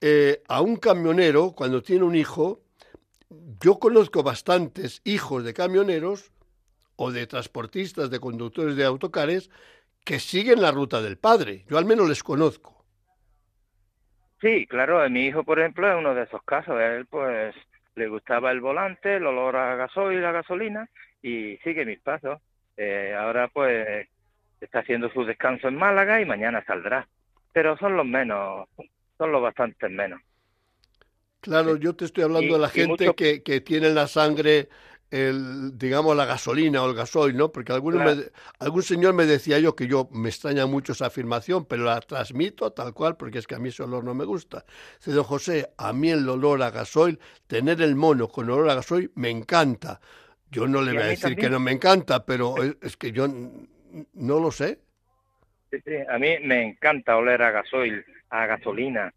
eh, 0.00 0.42
a 0.48 0.60
un 0.60 0.76
camionero, 0.76 1.52
cuando 1.52 1.82
tiene 1.82 2.04
un 2.04 2.14
hijo, 2.14 2.60
yo 3.60 3.78
conozco 3.78 4.22
bastantes 4.22 5.00
hijos 5.04 5.44
de 5.44 5.54
camioneros 5.54 6.30
o 6.96 7.10
de 7.10 7.26
transportistas, 7.26 8.10
de 8.10 8.20
conductores 8.20 8.76
de 8.76 8.84
autocares, 8.84 9.50
que 10.04 10.20
siguen 10.20 10.62
la 10.62 10.70
ruta 10.70 11.02
del 11.02 11.18
padre. 11.18 11.64
Yo 11.68 11.78
al 11.78 11.84
menos 11.84 12.08
les 12.08 12.22
conozco. 12.22 12.84
Sí, 14.40 14.66
claro, 14.66 15.08
mi 15.10 15.26
hijo, 15.26 15.44
por 15.44 15.58
ejemplo, 15.58 15.90
es 15.90 15.96
uno 15.96 16.14
de 16.14 16.24
esos 16.24 16.42
casos. 16.44 16.78
Él, 16.80 17.06
pues, 17.06 17.54
le 17.94 18.08
gustaba 18.08 18.52
el 18.52 18.60
volante, 18.60 19.16
el 19.16 19.26
olor 19.26 19.56
a 19.56 19.76
gasoil, 19.76 20.20
la 20.22 20.32
gasolina, 20.32 20.88
y 21.22 21.56
sigue 21.64 21.84
mis 21.84 22.00
pasos. 22.00 22.40
Eh, 22.76 23.14
ahora, 23.18 23.48
pues, 23.48 24.06
está 24.60 24.80
haciendo 24.80 25.10
su 25.10 25.24
descanso 25.24 25.68
en 25.68 25.76
Málaga 25.76 26.20
y 26.20 26.24
mañana 26.24 26.64
saldrá. 26.64 27.06
Pero 27.52 27.76
son 27.78 27.96
los 27.96 28.06
menos, 28.06 28.68
son 29.18 29.32
los 29.32 29.42
bastantes 29.42 29.90
menos. 29.90 30.20
Claro, 31.40 31.76
yo 31.76 31.94
te 31.94 32.06
estoy 32.06 32.24
hablando 32.24 32.54
de 32.54 32.60
la 32.60 32.68
gente 32.68 33.14
que, 33.14 33.42
que 33.42 33.60
tiene 33.60 33.88
en 33.88 33.94
la 33.94 34.08
sangre 34.08 34.68
el, 35.10 35.78
digamos, 35.78 36.16
la 36.16 36.24
gasolina 36.24 36.82
o 36.82 36.90
el 36.90 36.96
gasoil, 36.96 37.36
¿no? 37.36 37.52
Porque 37.52 37.72
algún, 37.72 38.02
algún 38.58 38.82
señor 38.82 39.14
me 39.14 39.24
decía 39.24 39.58
yo 39.58 39.76
que 39.76 39.86
yo 39.86 40.08
me 40.10 40.28
extraña 40.28 40.66
mucho 40.66 40.92
esa 40.92 41.06
afirmación, 41.06 41.64
pero 41.64 41.84
la 41.84 42.00
transmito 42.00 42.72
tal 42.72 42.92
cual 42.92 43.16
porque 43.16 43.38
es 43.38 43.46
que 43.46 43.54
a 43.54 43.58
mí 43.58 43.68
ese 43.68 43.84
olor 43.84 44.04
no 44.04 44.14
me 44.14 44.24
gusta. 44.24 44.64
Dice, 44.98 45.12
don 45.12 45.24
José, 45.24 45.70
a 45.76 45.92
mí 45.92 46.10
el 46.10 46.28
olor 46.28 46.62
a 46.62 46.70
gasoil, 46.70 47.20
tener 47.46 47.80
el 47.82 47.94
mono 47.94 48.28
con 48.28 48.50
olor 48.50 48.68
a 48.70 48.74
gasoil 48.74 49.10
me 49.14 49.30
encanta. 49.30 50.00
Yo 50.50 50.66
no 50.66 50.82
le 50.82 50.92
voy 50.92 51.02
a, 51.02 51.06
decir 51.06 51.36
que 51.36 51.50
no 51.50 51.60
me 51.60 51.72
encanta, 51.72 52.24
pero 52.24 52.54
es, 52.62 52.96
que 52.96 53.12
yo 53.12 53.26
no 54.14 54.40
lo 54.40 54.50
sé. 54.50 54.78
A 56.08 56.18
mí 56.18 56.38
me 56.42 56.62
encanta 56.62 57.16
oler 57.16 57.42
a 57.42 57.50
gasoil, 57.50 58.04
a 58.30 58.46
gasolina 58.46 59.12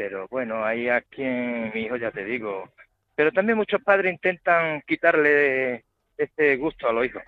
pero 0.00 0.26
bueno, 0.28 0.64
ahí 0.64 0.88
aquí 0.88 1.20
mi 1.20 1.82
hijo 1.82 1.94
ya 1.96 2.10
te 2.10 2.24
digo. 2.24 2.72
Pero 3.14 3.32
también 3.32 3.58
muchos 3.58 3.82
padres 3.82 4.10
intentan 4.10 4.80
quitarle 4.86 5.84
este 6.16 6.56
gusto 6.56 6.88
a 6.88 6.92
los 6.94 7.04
hijos, 7.04 7.22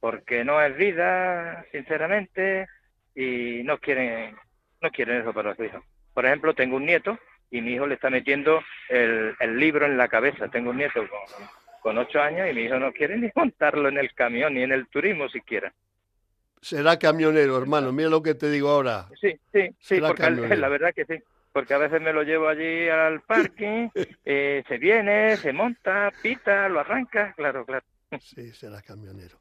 porque 0.00 0.44
no 0.44 0.60
es 0.60 0.76
vida, 0.76 1.64
sinceramente, 1.70 2.66
y 3.14 3.62
no 3.62 3.78
quieren, 3.78 4.34
no 4.80 4.90
quieren 4.90 5.20
eso 5.20 5.32
para 5.32 5.50
los 5.50 5.60
hijos. 5.60 5.80
Por 6.12 6.26
ejemplo, 6.26 6.54
tengo 6.54 6.74
un 6.74 6.86
nieto 6.86 7.16
y 7.52 7.60
mi 7.60 7.74
hijo 7.74 7.86
le 7.86 7.94
está 7.94 8.10
metiendo 8.10 8.64
el, 8.88 9.36
libro 9.56 9.86
en 9.86 9.96
la 9.96 10.08
cabeza. 10.08 10.48
Tengo 10.48 10.70
un 10.70 10.78
nieto 10.78 11.06
con, 11.82 11.98
ocho 11.98 12.20
años 12.20 12.50
y 12.50 12.52
mi 12.52 12.62
hijo 12.62 12.80
no 12.80 12.90
quiere 12.90 13.16
ni 13.16 13.30
montarlo 13.36 13.88
en 13.88 13.98
el 13.98 14.12
camión 14.12 14.54
ni 14.54 14.64
en 14.64 14.72
el 14.72 14.88
turismo 14.88 15.28
siquiera. 15.28 15.72
Será 16.60 16.98
camionero, 16.98 17.56
hermano. 17.56 17.92
Mira 17.92 18.08
lo 18.08 18.22
que 18.22 18.34
te 18.34 18.50
digo 18.50 18.68
ahora. 18.70 19.08
Sí, 19.20 19.38
sí, 19.52 19.68
sí, 19.80 20.00
porque 20.00 20.22
la 20.56 20.68
verdad 20.68 20.92
que 20.94 21.04
sí 21.04 21.22
porque 21.58 21.74
a 21.74 21.78
veces 21.78 22.00
me 22.00 22.12
lo 22.12 22.22
llevo 22.22 22.46
allí 22.46 22.88
al 22.88 23.20
parking, 23.22 23.88
eh, 24.24 24.62
se 24.68 24.78
viene, 24.78 25.36
se 25.36 25.52
monta, 25.52 26.12
pita, 26.22 26.68
lo 26.68 26.78
arranca, 26.78 27.32
claro, 27.36 27.66
claro. 27.66 27.84
Sí, 28.20 28.52
será 28.52 28.80
camionero. 28.80 29.40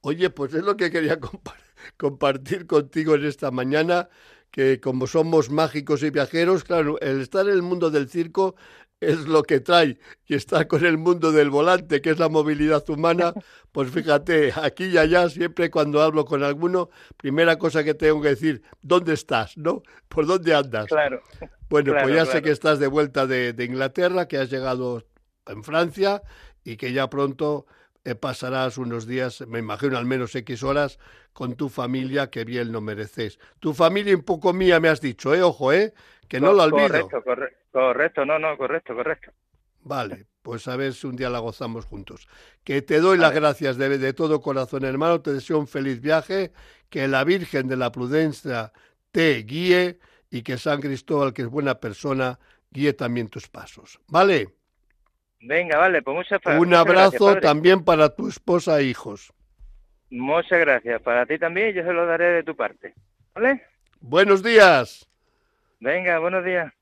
Oye, 0.00 0.30
pues 0.30 0.54
es 0.54 0.64
lo 0.64 0.76
que 0.76 0.90
quería 0.90 1.18
compartir 1.98 2.66
contigo 2.66 3.14
en 3.14 3.26
esta 3.26 3.50
mañana, 3.50 4.08
que 4.50 4.80
como 4.80 5.06
somos 5.06 5.50
mágicos 5.50 6.02
y 6.02 6.08
viajeros, 6.08 6.64
claro, 6.64 6.98
el 7.00 7.20
estar 7.20 7.46
en 7.46 7.52
el 7.52 7.62
mundo 7.62 7.90
del 7.90 8.08
circo 8.08 8.56
es 9.00 9.26
lo 9.26 9.42
que 9.42 9.60
trae 9.60 9.98
y 10.26 10.34
estar 10.34 10.66
con 10.66 10.84
el 10.84 10.98
mundo 10.98 11.32
del 11.32 11.50
volante, 11.50 12.02
que 12.02 12.10
es 12.10 12.18
la 12.18 12.28
movilidad 12.28 12.88
humana, 12.88 13.32
pues 13.72 13.90
fíjate, 13.90 14.52
aquí 14.54 14.84
y 14.84 14.98
allá, 14.98 15.28
siempre 15.28 15.70
cuando 15.70 16.02
hablo 16.02 16.26
con 16.26 16.44
alguno, 16.44 16.90
primera 17.16 17.58
cosa 17.58 17.82
que 17.82 17.94
tengo 17.94 18.20
que 18.20 18.28
decir, 18.28 18.62
¿dónde 18.82 19.14
estás? 19.14 19.56
¿No? 19.56 19.82
¿Por 20.08 20.26
dónde 20.26 20.54
andas? 20.54 20.86
Claro. 20.86 21.22
Bueno, 21.70 21.94
pues 22.00 22.14
ya 22.14 22.26
sé 22.26 22.42
que 22.42 22.50
estás 22.50 22.78
de 22.78 22.88
vuelta 22.88 23.26
de, 23.26 23.54
Inglaterra, 23.64 24.28
que 24.28 24.36
has 24.36 24.50
llegado 24.50 25.04
en 25.46 25.64
Francia 25.64 26.22
y 26.62 26.76
que 26.76 26.92
ya 26.92 27.08
pronto 27.08 27.66
eh, 28.04 28.14
pasarás 28.14 28.76
unos 28.76 29.06
días, 29.06 29.40
me 29.46 29.60
imagino 29.60 29.96
al 29.96 30.04
menos 30.04 30.34
X 30.34 30.62
horas, 30.62 30.98
con 31.32 31.54
tu 31.54 31.68
familia 31.68 32.28
que 32.28 32.44
bien 32.44 32.72
lo 32.72 32.80
mereces. 32.80 33.38
Tu 33.60 33.72
familia 33.72 34.14
un 34.14 34.24
poco 34.24 34.52
mía 34.52 34.80
me 34.80 34.88
has 34.88 35.00
dicho, 35.00 35.34
¿eh? 35.34 35.42
Ojo, 35.42 35.72
¿eh? 35.72 35.94
Que 36.28 36.40
no 36.40 36.52
lo 36.52 36.64
olvido. 36.64 36.88
Correcto, 36.88 37.22
correcto, 37.22 37.59
no, 37.72 38.38
no, 38.38 38.56
correcto, 38.56 38.94
correcto. 38.94 39.32
Vale, 39.82 40.26
pues 40.42 40.68
a 40.68 40.76
ver 40.76 40.92
si 40.92 41.06
un 41.06 41.16
día 41.16 41.30
la 41.30 41.38
gozamos 41.38 41.86
juntos. 41.86 42.28
Que 42.64 42.82
te 42.82 43.00
doy 43.00 43.18
las 43.18 43.34
gracias 43.34 43.76
de, 43.76 43.98
de 43.98 44.12
todo 44.12 44.40
corazón, 44.40 44.84
hermano. 44.84 45.20
Te 45.20 45.32
deseo 45.32 45.58
un 45.58 45.66
feliz 45.66 46.00
viaje. 46.00 46.52
Que 46.88 47.08
la 47.08 47.24
Virgen 47.24 47.68
de 47.68 47.76
la 47.76 47.92
Prudencia 47.92 48.72
te 49.12 49.42
guíe 49.42 49.98
y 50.30 50.42
que 50.42 50.58
San 50.58 50.80
Cristóbal, 50.80 51.32
que 51.32 51.42
es 51.42 51.48
buena 51.48 51.76
persona, 51.76 52.38
guíe 52.70 52.92
también 52.92 53.28
tus 53.28 53.48
pasos. 53.48 54.00
¿Vale? 54.08 54.48
Venga, 55.40 55.78
vale, 55.78 56.02
pues 56.02 56.16
muchas 56.16 56.40
gracias. 56.42 56.60
Un 56.60 56.74
abrazo 56.74 57.36
también 57.40 57.84
para 57.84 58.14
tu 58.14 58.28
esposa 58.28 58.78
e 58.80 58.84
hijos. 58.84 59.32
Muchas 60.10 60.58
gracias. 60.58 61.00
Para 61.02 61.24
ti 61.24 61.38
también, 61.38 61.72
yo 61.72 61.82
se 61.82 61.92
lo 61.92 62.04
daré 62.04 62.26
de 62.32 62.42
tu 62.42 62.54
parte. 62.54 62.94
¿Vale? 63.34 63.62
Buenos 64.00 64.42
días. 64.42 65.08
Venga, 65.78 66.18
buenos 66.18 66.44
días. 66.44 66.72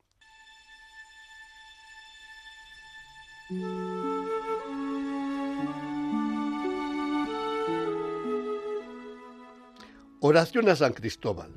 Oración 10.21 10.69
a 10.69 10.77
San 10.77 10.93
Cristóbal. 10.93 11.51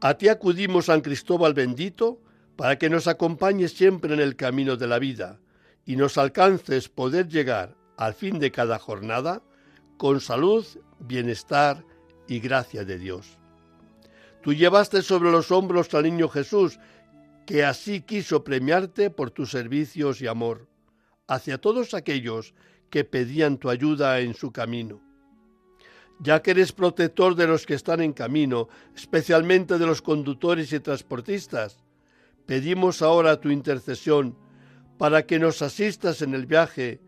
A 0.00 0.14
ti 0.14 0.28
acudimos, 0.28 0.86
San 0.86 1.00
Cristóbal 1.00 1.54
bendito, 1.54 2.20
para 2.54 2.78
que 2.78 2.88
nos 2.88 3.08
acompañes 3.08 3.72
siempre 3.72 4.14
en 4.14 4.20
el 4.20 4.36
camino 4.36 4.76
de 4.76 4.86
la 4.86 5.00
vida 5.00 5.40
y 5.84 5.96
nos 5.96 6.16
alcances 6.18 6.88
poder 6.88 7.26
llegar 7.26 7.74
al 7.96 8.14
fin 8.14 8.38
de 8.38 8.52
cada 8.52 8.78
jornada 8.78 9.42
con 9.96 10.20
salud, 10.20 10.64
bienestar 11.00 11.84
y 12.28 12.38
gracia 12.38 12.84
de 12.84 12.96
Dios. 12.96 13.38
Tú 14.40 14.54
llevaste 14.54 15.02
sobre 15.02 15.32
los 15.32 15.50
hombros 15.50 15.92
al 15.94 16.04
niño 16.04 16.28
Jesús, 16.28 16.78
que 17.50 17.64
así 17.64 18.02
quiso 18.02 18.44
premiarte 18.44 19.10
por 19.10 19.32
tus 19.32 19.50
servicios 19.50 20.22
y 20.22 20.28
amor, 20.28 20.68
hacia 21.26 21.60
todos 21.60 21.94
aquellos 21.94 22.54
que 22.90 23.02
pedían 23.02 23.58
tu 23.58 23.70
ayuda 23.70 24.20
en 24.20 24.34
su 24.34 24.52
camino. 24.52 25.00
Ya 26.20 26.42
que 26.42 26.52
eres 26.52 26.70
protector 26.70 27.34
de 27.34 27.48
los 27.48 27.66
que 27.66 27.74
están 27.74 28.02
en 28.02 28.12
camino, 28.12 28.68
especialmente 28.94 29.78
de 29.78 29.86
los 29.86 30.00
conductores 30.00 30.72
y 30.72 30.78
transportistas, 30.78 31.82
pedimos 32.46 33.02
ahora 33.02 33.40
tu 33.40 33.50
intercesión 33.50 34.36
para 34.96 35.26
que 35.26 35.40
nos 35.40 35.60
asistas 35.60 36.22
en 36.22 36.34
el 36.34 36.46
viaje 36.46 37.00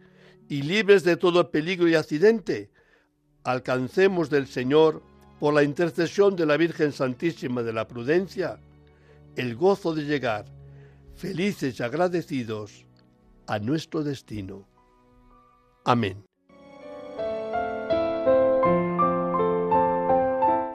y 0.49 0.63
libres 0.63 1.05
de 1.05 1.17
todo 1.17 1.53
peligro 1.53 1.87
y 1.87 1.95
accidente, 1.95 2.73
alcancemos 3.45 4.29
del 4.29 4.49
Señor, 4.49 5.05
por 5.39 5.55
la 5.55 5.63
intercesión 5.63 6.35
de 6.35 6.47
la 6.47 6.57
Virgen 6.57 6.91
Santísima 6.91 7.63
de 7.63 7.73
la 7.73 7.87
Prudencia, 7.87 8.59
el 9.37 9.57
gozo 9.57 9.95
de 9.95 10.05
llegar, 10.05 10.47
felices 11.15 11.79
y 11.79 11.83
agradecidos, 11.83 12.87
a 13.47 13.59
nuestro 13.59 14.03
destino. 14.05 14.69
Amén. 15.85 16.25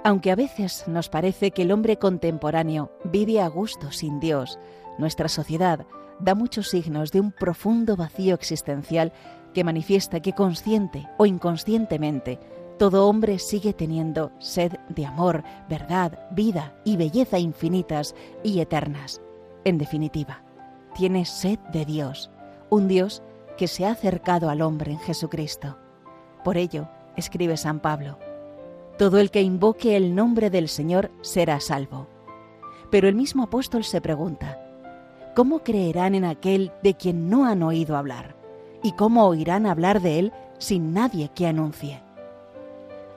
Aunque 0.04 0.32
a 0.32 0.36
veces 0.36 0.86
nos 0.88 1.10
parece 1.10 1.52
que 1.52 1.64
el 1.64 1.72
hombre 1.72 1.98
contemporáneo 1.98 2.92
vive 3.04 3.42
a 3.42 3.48
gusto 3.48 3.92
sin 3.92 4.20
Dios, 4.20 4.58
nuestra 4.98 5.28
sociedad 5.28 5.86
da 6.20 6.34
muchos 6.34 6.70
signos 6.70 7.12
de 7.12 7.20
un 7.20 7.32
profundo 7.32 7.96
vacío 7.96 8.34
existencial 8.34 9.12
que 9.54 9.64
manifiesta 9.64 10.22
que 10.22 10.34
consciente 10.34 11.08
o 11.18 11.26
inconscientemente 11.26 12.40
todo 12.78 13.08
hombre 13.08 13.40
sigue 13.40 13.74
teniendo 13.74 14.32
sed 14.40 14.74
de 14.90 15.06
amor, 15.06 15.44
verdad, 15.68 16.28
vida 16.32 16.80
y 16.86 16.98
belleza 16.98 17.40
infinitas 17.40 18.16
y 18.44 18.60
eternas. 18.60 19.22
En 19.64 19.78
definitiva, 19.78 20.44
tiene 20.96 21.26
sed 21.26 21.60
de 21.74 21.86
Dios, 21.86 22.32
un 22.70 22.88
Dios 22.88 23.24
que 23.58 23.68
se 23.68 23.86
ha 23.86 23.92
acercado 23.92 24.50
al 24.50 24.62
hombre 24.62 24.92
en 24.92 25.00
Jesucristo. 25.00 25.78
Por 26.44 26.58
ello, 26.58 26.88
escribe 27.16 27.58
San 27.58 27.80
Pablo, 27.80 28.20
todo 28.98 29.20
el 29.20 29.32
que 29.32 29.42
invoque 29.42 29.96
el 29.96 30.16
nombre 30.16 30.50
del 30.50 30.70
Señor 30.70 31.12
será 31.22 31.60
salvo. 31.60 32.08
Pero 32.90 33.08
el 33.08 33.16
mismo 33.16 33.44
apóstol 33.44 33.84
se 33.84 34.02
pregunta, 34.02 34.60
¿cómo 35.36 35.60
creerán 35.60 36.16
en 36.16 36.26
aquel 36.26 36.72
de 36.84 36.96
quien 36.96 37.30
no 37.30 37.46
han 37.46 37.64
oído 37.64 37.98
hablar? 37.98 38.36
¿Y 38.84 38.94
cómo 38.94 39.28
oirán 39.28 39.66
hablar 39.66 40.02
de 40.02 40.20
él 40.20 40.34
sin 40.58 40.94
nadie 40.94 41.30
que 41.30 41.48
anuncie? 41.48 42.07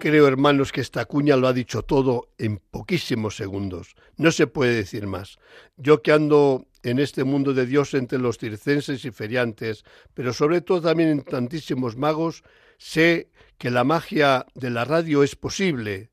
Creo, 0.00 0.26
hermanos, 0.26 0.72
que 0.72 0.80
esta 0.80 1.04
cuña 1.04 1.36
lo 1.36 1.46
ha 1.46 1.52
dicho 1.52 1.82
todo 1.82 2.30
en 2.38 2.56
poquísimos 2.56 3.36
segundos. 3.36 3.96
No 4.16 4.32
se 4.32 4.46
puede 4.46 4.74
decir 4.74 5.06
más. 5.06 5.38
Yo 5.76 6.00
que 6.00 6.10
ando 6.10 6.66
en 6.82 6.98
este 6.98 7.22
mundo 7.22 7.52
de 7.52 7.66
Dios 7.66 7.92
entre 7.92 8.18
los 8.18 8.38
circenses 8.38 9.04
y 9.04 9.10
feriantes, 9.10 9.84
pero 10.14 10.32
sobre 10.32 10.62
todo 10.62 10.80
también 10.80 11.10
en 11.10 11.22
tantísimos 11.22 11.98
magos, 11.98 12.44
sé 12.78 13.28
que 13.58 13.70
la 13.70 13.84
magia 13.84 14.46
de 14.54 14.70
la 14.70 14.86
radio 14.86 15.22
es 15.22 15.36
posible, 15.36 16.08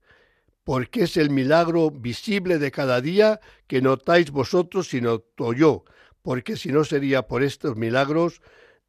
porque 0.65 1.03
es 1.03 1.15
el 1.15 1.29
milagro 1.29 1.89
visible 1.89 2.57
de 2.57 2.71
cada 2.71 2.99
día 2.99 3.39
que 3.67 3.81
notáis 3.81 4.31
vosotros 4.31 4.93
y 4.93 4.99
noto 4.99 5.53
yo, 5.53 5.85
porque 6.23 6.57
si 6.57 6.73
no 6.73 6.83
sería 6.83 7.21
por 7.21 7.41
estos 7.41 7.77
milagros, 7.77 8.41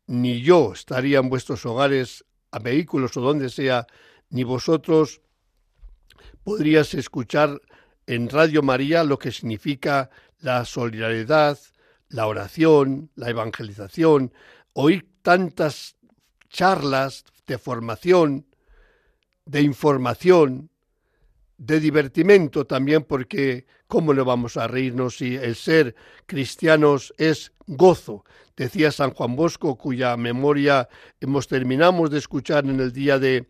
ni 0.08 0.42
yo 0.42 0.72
estaría 0.72 1.20
en 1.20 1.28
vuestros 1.28 1.64
hogares, 1.66 2.24
a 2.50 2.58
vehículos 2.58 3.16
o 3.16 3.20
donde 3.20 3.48
sea, 3.48 3.86
ni 4.30 4.44
vosotros 4.44 5.20
podrías 6.44 6.94
escuchar 6.94 7.60
en 8.06 8.28
Radio 8.28 8.62
María 8.62 9.04
lo 9.04 9.18
que 9.18 9.32
significa 9.32 10.10
la 10.40 10.64
solidaridad, 10.64 11.58
la 12.08 12.26
oración, 12.26 13.10
la 13.16 13.30
evangelización, 13.30 14.32
oír 14.72 15.08
tantas 15.22 15.96
charlas 16.48 17.24
de 17.46 17.58
formación, 17.58 18.46
de 19.44 19.62
información, 19.62 20.70
de 21.58 21.80
divertimento 21.80 22.66
también, 22.66 23.02
porque 23.02 23.66
¿cómo 23.86 24.14
no 24.14 24.24
vamos 24.24 24.56
a 24.56 24.68
reírnos 24.68 25.16
si 25.16 25.34
el 25.34 25.56
ser 25.56 25.94
cristianos 26.26 27.12
es 27.18 27.52
gozo? 27.66 28.24
Decía 28.56 28.92
San 28.92 29.10
Juan 29.10 29.36
Bosco, 29.36 29.76
cuya 29.76 30.16
memoria 30.16 30.88
hemos 31.20 31.48
terminamos 31.48 32.10
de 32.10 32.18
escuchar 32.18 32.64
en 32.64 32.80
el 32.80 32.92
día 32.92 33.18
de 33.18 33.48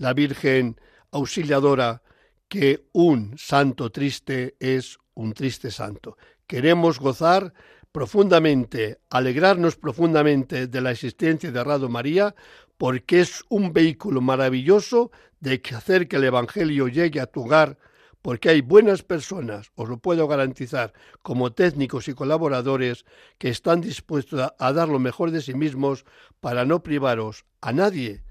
la 0.00 0.14
Virgen 0.14 0.80
Auxiliadora, 1.12 2.02
que 2.48 2.86
un 2.92 3.36
santo 3.36 3.92
triste 3.92 4.56
es 4.58 4.98
un 5.14 5.34
triste 5.34 5.70
santo. 5.70 6.16
Queremos 6.46 6.98
gozar 6.98 7.52
profundamente, 7.92 9.00
alegrarnos 9.10 9.76
profundamente 9.76 10.66
de 10.66 10.80
la 10.80 10.90
existencia 10.90 11.52
de 11.52 11.62
Radio 11.62 11.90
María, 11.90 12.34
porque 12.78 13.20
es 13.20 13.44
un 13.50 13.74
vehículo 13.74 14.22
maravilloso 14.22 15.10
de 15.38 15.60
hacer 15.76 16.08
que 16.08 16.16
el 16.16 16.24
Evangelio 16.24 16.88
llegue 16.88 17.20
a 17.20 17.26
tu 17.26 17.42
hogar 17.42 17.76
porque 18.22 18.50
hay 18.50 18.60
buenas 18.60 19.02
personas, 19.02 19.70
os 19.74 19.88
lo 19.88 19.96
puedo 19.98 20.28
garantizar, 20.28 20.92
como 21.22 21.52
técnicos 21.52 22.06
y 22.08 22.12
colaboradores, 22.12 23.06
que 23.38 23.48
están 23.48 23.80
dispuestos 23.80 24.52
a, 24.58 24.72
dar 24.72 24.88
lo 24.88 24.98
mejor 24.98 25.30
de 25.30 25.40
sí 25.40 25.54
mismos 25.54 26.04
para 26.40 26.66
no 26.66 26.82
privaros 26.82 27.46
a 27.62 27.72
nadie 27.72 28.22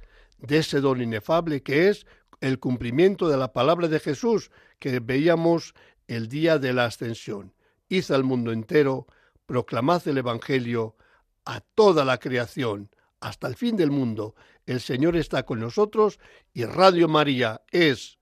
de 0.42 0.58
ese 0.60 0.82
don 0.82 1.02
inefable 1.02 1.64
que 1.64 1.90
es 1.90 2.06
el 2.42 2.60
cumplimiento 2.60 3.28
de 3.28 3.38
la 3.38 3.52
palabra 3.54 3.88
de 3.88 4.00
Jesús 4.00 4.52
que 4.80 5.00
veíamos 5.00 5.74
el 6.08 6.28
día 6.28 6.58
de 6.58 6.74
la 6.74 6.86
ascensión. 6.86 7.54
Id 7.90 8.12
al 8.12 8.24
mundo 8.24 8.52
entero, 8.52 9.08
proclamad 9.46 10.08
el 10.08 10.20
Evangelio 10.20 10.96
a 11.46 11.62
toda 11.62 12.06
la 12.06 12.18
creación, 12.18 12.90
hasta 13.20 13.48
el 13.48 13.56
fin 13.56 13.76
del 13.76 13.92
mundo. 13.92 14.36
El 14.66 14.80
Señor 14.80 15.16
está 15.16 15.44
con 15.44 15.60
nosotros 15.60 16.20
y 16.54 16.66
Radio 16.66 17.08
María 17.08 17.62
es 17.72 18.20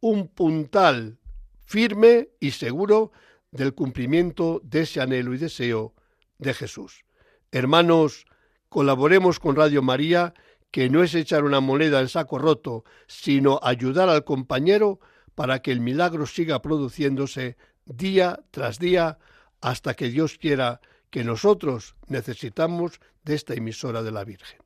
un 0.00 0.28
puntal 0.28 1.18
firme 1.64 2.30
y 2.40 2.50
seguro 2.50 3.12
del 3.50 3.74
cumplimiento 3.74 4.60
de 4.64 4.82
ese 4.82 5.00
anhelo 5.00 5.34
y 5.34 5.38
deseo 5.38 5.94
de 6.38 6.54
Jesús. 6.54 7.04
Hermanos, 7.52 8.26
colaboremos 8.68 9.38
con 9.38 9.56
Radio 9.56 9.82
María 9.82 10.34
que 10.70 10.88
no 10.88 11.02
es 11.02 11.14
echar 11.14 11.44
una 11.44 11.60
moneda 11.60 12.00
en 12.00 12.08
saco 12.08 12.38
roto, 12.38 12.84
sino 13.06 13.58
ayudar 13.62 14.08
al 14.08 14.24
compañero 14.24 15.00
para 15.34 15.60
que 15.60 15.72
el 15.72 15.80
milagro 15.80 16.26
siga 16.26 16.62
produciéndose 16.62 17.56
día 17.86 18.40
tras 18.50 18.78
día 18.78 19.18
hasta 19.60 19.94
que 19.94 20.08
Dios 20.08 20.38
quiera 20.38 20.80
que 21.10 21.24
nosotros 21.24 21.96
necesitamos 22.06 23.00
de 23.24 23.34
esta 23.34 23.54
emisora 23.54 24.02
de 24.02 24.12
la 24.12 24.24
Virgen. 24.24 24.60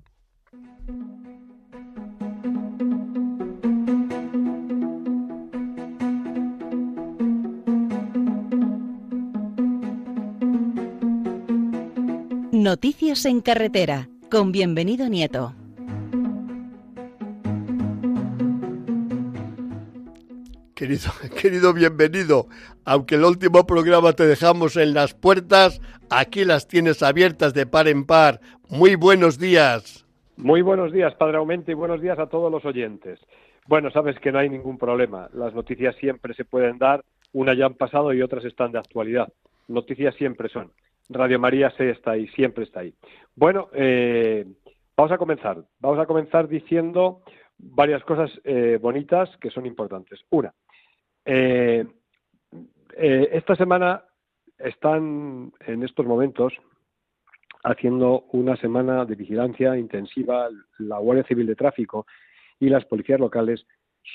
Noticias 12.53 13.27
en 13.27 13.41
carretera, 13.41 14.09
con 14.31 14.53
bienvenido 14.53 15.09
Nieto. 15.09 15.55
Querido, 20.85 21.13
querido 21.41 21.73
bienvenido, 21.73 22.47
aunque 22.85 23.15
el 23.15 23.25
último 23.25 23.67
programa 23.67 24.13
te 24.13 24.27
dejamos 24.27 24.77
en 24.77 24.93
las 24.93 25.15
puertas, 25.15 25.81
aquí 26.11 26.45
las 26.45 26.69
tienes 26.69 27.03
abiertas 27.03 27.55
de 27.55 27.65
par 27.65 27.89
en 27.89 28.05
par. 28.05 28.41
Muy 28.69 28.95
buenos 28.95 29.39
días. 29.39 30.05
Muy 30.37 30.61
buenos 30.61 30.93
días, 30.93 31.15
Padre 31.15 31.39
Aumente, 31.39 31.73
y 31.73 31.75
buenos 31.75 32.03
días 32.03 32.19
a 32.19 32.27
todos 32.27 32.53
los 32.53 32.67
oyentes. 32.67 33.19
Bueno, 33.67 33.91
sabes 33.93 34.21
que 34.21 34.31
no 34.31 34.41
hay 34.41 34.51
ningún 34.51 34.77
problema. 34.77 35.31
Las 35.33 35.55
noticias 35.55 35.97
siempre 35.97 36.35
se 36.35 36.45
pueden 36.45 36.77
dar, 36.77 37.03
unas 37.33 37.57
ya 37.57 37.65
han 37.65 37.77
pasado 37.77 38.13
y 38.13 38.21
otras 38.21 38.45
están 38.45 38.71
de 38.71 38.79
actualidad. 38.81 39.33
Noticias 39.69 40.15
siempre 40.17 40.51
son. 40.51 40.71
Radio 41.09 41.41
María 41.41 41.71
se 41.79 41.89
está 41.89 42.11
ahí, 42.11 42.29
siempre 42.29 42.65
está 42.65 42.81
ahí. 42.81 42.93
Bueno, 43.35 43.71
eh, 43.73 44.45
vamos 44.95 45.13
a 45.13 45.17
comenzar. 45.17 45.65
Vamos 45.81 45.99
a 45.99 46.05
comenzar 46.05 46.47
diciendo 46.47 47.23
varias 47.59 48.05
cosas 48.05 48.31
eh, 48.45 48.79
bonitas 48.79 49.31
que 49.41 49.49
son 49.49 49.65
importantes. 49.65 50.21
Una, 50.29 50.53
eh, 51.25 51.87
eh, 52.97 53.29
esta 53.33 53.57
semana 53.57 54.05
están 54.59 55.53
en 55.67 55.83
estos 55.83 56.07
momentos 56.07 56.53
haciendo 57.65 58.27
una 58.33 58.57
semana 58.57 59.05
de 59.05 59.15
vigilancia 59.15 59.77
intensiva 59.77 60.49
la 60.79 60.99
Guardia 60.99 61.25
Civil 61.25 61.47
de 61.47 61.57
Tráfico 61.57 62.07
y 62.61 62.69
las 62.69 62.85
policías 62.85 63.19
locales 63.19 63.67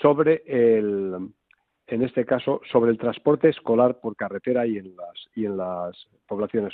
sobre 0.01 0.43
el, 0.45 1.29
en 1.87 2.03
este 2.03 2.25
caso, 2.25 2.61
sobre 2.71 2.91
el 2.91 2.97
transporte 2.97 3.49
escolar 3.49 3.99
por 3.99 4.15
carretera 4.15 4.67
y 4.67 4.77
en 4.77 4.95
las, 4.95 5.27
y 5.35 5.45
en 5.45 5.57
las 5.57 6.07
poblaciones. 6.27 6.73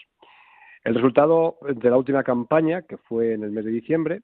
El 0.84 0.96
resultado 0.96 1.58
de 1.62 1.90
la 1.90 1.98
última 1.98 2.24
campaña, 2.24 2.84
que 2.84 2.98
fue 2.98 3.34
en 3.34 3.44
el 3.44 3.52
mes 3.52 3.66
de 3.66 3.72
diciembre, 3.72 4.22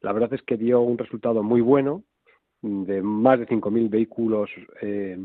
la 0.00 0.12
verdad 0.12 0.34
es 0.34 0.42
que 0.42 0.56
dio 0.56 0.80
un 0.80 0.98
resultado 0.98 1.42
muy 1.42 1.60
bueno, 1.60 2.02
de 2.60 3.02
más 3.02 3.38
de 3.38 3.46
5.000 3.46 3.88
vehículos 3.90 4.50
eh, 4.82 5.18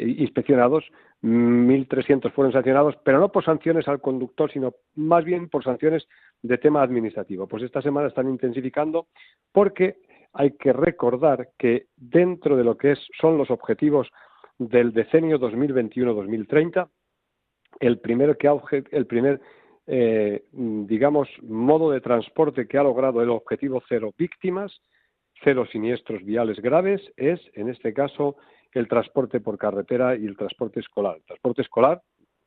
inspeccionados, 0.00 0.84
1.300 1.22 2.32
fueron 2.32 2.52
sancionados, 2.52 2.96
pero 3.04 3.18
no 3.18 3.30
por 3.30 3.44
sanciones 3.44 3.88
al 3.88 4.00
conductor, 4.00 4.50
sino 4.52 4.74
más 4.94 5.24
bien 5.24 5.48
por 5.48 5.64
sanciones 5.64 6.06
de 6.42 6.58
tema 6.58 6.82
administrativo. 6.82 7.46
Pues 7.46 7.62
esta 7.62 7.82
semana 7.82 8.08
están 8.08 8.28
intensificando 8.28 9.08
porque 9.52 9.96
hay 10.32 10.52
que 10.52 10.72
recordar 10.72 11.50
que 11.58 11.86
dentro 11.96 12.56
de 12.56 12.64
lo 12.64 12.76
que 12.76 12.92
es, 12.92 13.00
son 13.20 13.38
los 13.38 13.50
objetivos 13.50 14.08
del 14.58 14.92
decenio 14.92 15.38
2021-2030, 15.38 16.88
el 17.80 17.98
primero 17.98 18.36
que 18.36 18.84
el 18.90 19.06
primer 19.06 19.40
eh, 19.90 20.44
digamos 20.52 21.28
modo 21.42 21.90
de 21.90 22.02
transporte 22.02 22.68
que 22.68 22.76
ha 22.76 22.82
logrado 22.82 23.22
el 23.22 23.30
objetivo 23.30 23.82
cero 23.88 24.12
víctimas, 24.18 24.82
cero 25.42 25.64
siniestros 25.70 26.22
viales 26.24 26.60
graves 26.60 27.00
es, 27.16 27.40
en 27.54 27.70
este 27.70 27.94
caso, 27.94 28.36
el 28.72 28.88
transporte 28.88 29.40
por 29.40 29.58
carretera 29.58 30.16
y 30.16 30.26
el 30.26 30.36
transporte 30.36 30.80
escolar. 30.80 31.16
El 31.16 31.24
transporte 31.24 31.62
escolar 31.62 32.02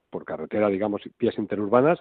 por 0.10 0.26
carretera, 0.26 0.68
digamos, 0.68 1.02
vías 1.18 1.38
interurbanas, 1.38 2.00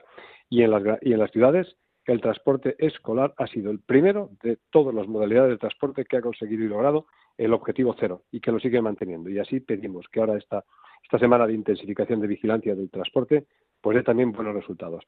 y 0.49 0.63
en 0.63 0.71
las, 0.73 0.83
y 1.03 1.13
en 1.13 1.19
las 1.19 1.31
ciudades 1.31 1.77
el 2.07 2.21
transporte 2.21 2.75
escolar 2.79 3.35
ha 3.37 3.47
sido 3.47 3.71
el 3.71 3.81
primero 3.81 4.31
de 4.43 4.59
todas 4.71 4.95
las 4.95 5.07
modalidades 5.07 5.51
de 5.51 5.59
transporte 5.59 6.05
que 6.05 6.17
ha 6.17 6.23
conseguido 6.23 6.65
y 6.65 6.69
logrado 6.69 7.07
el 7.37 7.53
objetivo 7.53 7.95
cero 7.99 8.23
y 8.31 8.41
que 8.41 8.53
lo 8.53 8.59
sigue 8.59 8.83
manteniendo. 8.83 9.31
Y 9.31 9.39
así 9.39 9.61
pedimos 9.61 10.07
que 10.11 10.21
ahora 10.21 10.37
esta, 10.37 10.65
esta 11.03 11.19
semana 11.19 11.47
de 11.47 11.55
intensificación 11.55 12.21
de 12.21 12.27
vigilancia 12.27 12.75
del 12.75 12.91
transporte 12.91 13.47
pues 13.81 13.97
dé 13.97 14.03
también 14.03 14.33
buenos 14.33 14.55
resultados. 14.55 15.05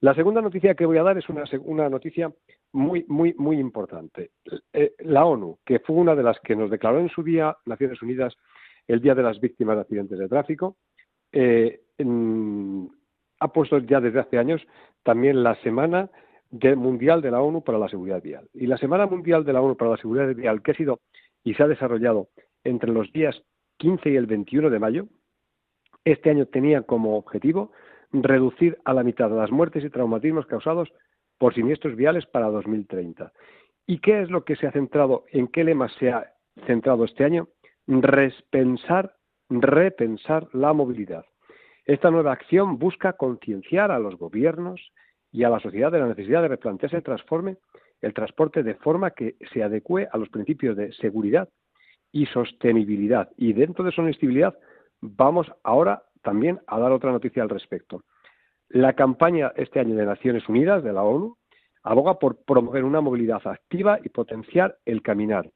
La 0.00 0.14
segunda 0.14 0.40
noticia 0.40 0.74
que 0.74 0.86
voy 0.86 0.98
a 0.98 1.04
dar 1.04 1.16
es 1.16 1.28
una, 1.28 1.44
una 1.60 1.88
noticia 1.88 2.32
muy, 2.72 3.04
muy, 3.08 3.34
muy 3.34 3.58
importante. 3.58 4.32
Eh, 4.72 4.94
la 4.98 5.24
ONU, 5.24 5.58
que 5.64 5.78
fue 5.78 5.96
una 5.96 6.16
de 6.16 6.24
las 6.24 6.40
que 6.40 6.56
nos 6.56 6.70
declaró 6.70 6.98
en 6.98 7.08
su 7.08 7.22
día 7.22 7.56
Naciones 7.66 8.02
Unidas 8.02 8.34
el 8.88 9.00
Día 9.00 9.14
de 9.14 9.22
las 9.22 9.38
Víctimas 9.40 9.76
de 9.76 9.82
Accidentes 9.82 10.18
de 10.18 10.28
Tráfico, 10.28 10.76
eh, 11.30 11.82
ha 13.38 13.48
puesto 13.48 13.78
ya 13.78 14.00
desde 14.00 14.20
hace 14.20 14.38
años 14.38 14.60
también 15.02 15.42
la 15.42 15.54
Semana 15.62 16.10
Mundial 16.50 17.22
de 17.22 17.30
la 17.30 17.40
ONU 17.40 17.62
para 17.62 17.78
la 17.78 17.88
Seguridad 17.88 18.22
Vial. 18.22 18.48
Y 18.52 18.66
la 18.66 18.78
Semana 18.78 19.06
Mundial 19.06 19.44
de 19.44 19.52
la 19.52 19.62
ONU 19.62 19.76
para 19.76 19.92
la 19.92 19.96
Seguridad 19.96 20.34
Vial, 20.34 20.62
que 20.62 20.72
ha 20.72 20.74
sido 20.74 21.00
y 21.44 21.54
se 21.54 21.62
ha 21.62 21.68
desarrollado 21.68 22.28
entre 22.64 22.90
los 22.90 23.10
días 23.12 23.40
15 23.78 24.10
y 24.10 24.16
el 24.16 24.26
21 24.26 24.68
de 24.68 24.78
mayo, 24.78 25.06
este 26.04 26.30
año 26.30 26.46
tenía 26.46 26.82
como 26.82 27.16
objetivo 27.16 27.72
reducir 28.12 28.78
a 28.84 28.92
la 28.92 29.02
mitad 29.02 29.30
las 29.30 29.50
muertes 29.50 29.84
y 29.84 29.90
traumatismos 29.90 30.46
causados 30.46 30.92
por 31.38 31.54
siniestros 31.54 31.96
viales 31.96 32.26
para 32.26 32.50
2030. 32.50 33.32
¿Y 33.86 33.98
qué 33.98 34.22
es 34.22 34.30
lo 34.30 34.44
que 34.44 34.56
se 34.56 34.66
ha 34.66 34.72
centrado, 34.72 35.24
en 35.32 35.48
qué 35.48 35.64
lema 35.64 35.88
se 35.98 36.10
ha 36.10 36.32
centrado 36.66 37.04
este 37.04 37.24
año? 37.24 37.48
Respensar, 37.86 39.16
repensar 39.48 40.48
la 40.52 40.72
movilidad. 40.72 41.24
Esta 41.84 42.10
nueva 42.10 42.32
acción 42.32 42.78
busca 42.78 43.14
concienciar 43.14 43.90
a 43.90 43.98
los 43.98 44.16
gobiernos 44.16 44.92
y 45.32 45.44
a 45.44 45.48
la 45.48 45.58
sociedad 45.58 45.90
de 45.90 45.98
la 45.98 46.06
necesidad 46.06 46.42
de 46.42 46.48
replantearse 46.48 46.98
el, 46.98 47.02
transforme, 47.02 47.56
el 48.00 48.14
transporte 48.14 48.62
de 48.62 48.74
forma 48.74 49.10
que 49.10 49.36
se 49.52 49.62
adecue 49.62 50.08
a 50.12 50.18
los 50.18 50.28
principios 50.28 50.76
de 50.76 50.92
seguridad 50.92 51.48
y 52.12 52.26
sostenibilidad. 52.26 53.30
Y 53.36 53.52
dentro 53.52 53.84
de 53.84 53.90
sostenibilidad 53.90 54.56
vamos 55.00 55.50
ahora 55.64 56.04
también 56.22 56.60
a 56.66 56.78
dar 56.78 56.92
otra 56.92 57.12
noticia 57.12 57.42
al 57.42 57.48
respecto. 57.48 58.04
La 58.68 58.94
campaña 58.94 59.52
este 59.56 59.80
año 59.80 59.94
de 59.96 60.06
Naciones 60.06 60.48
Unidas, 60.48 60.82
de 60.82 60.92
la 60.92 61.02
ONU, 61.02 61.36
aboga 61.82 62.18
por 62.18 62.44
promover 62.44 62.84
una 62.84 63.00
movilidad 63.00 63.46
activa 63.46 63.98
y 64.02 64.08
potenciar 64.08 64.78
el 64.84 65.02
caminar, 65.02 65.50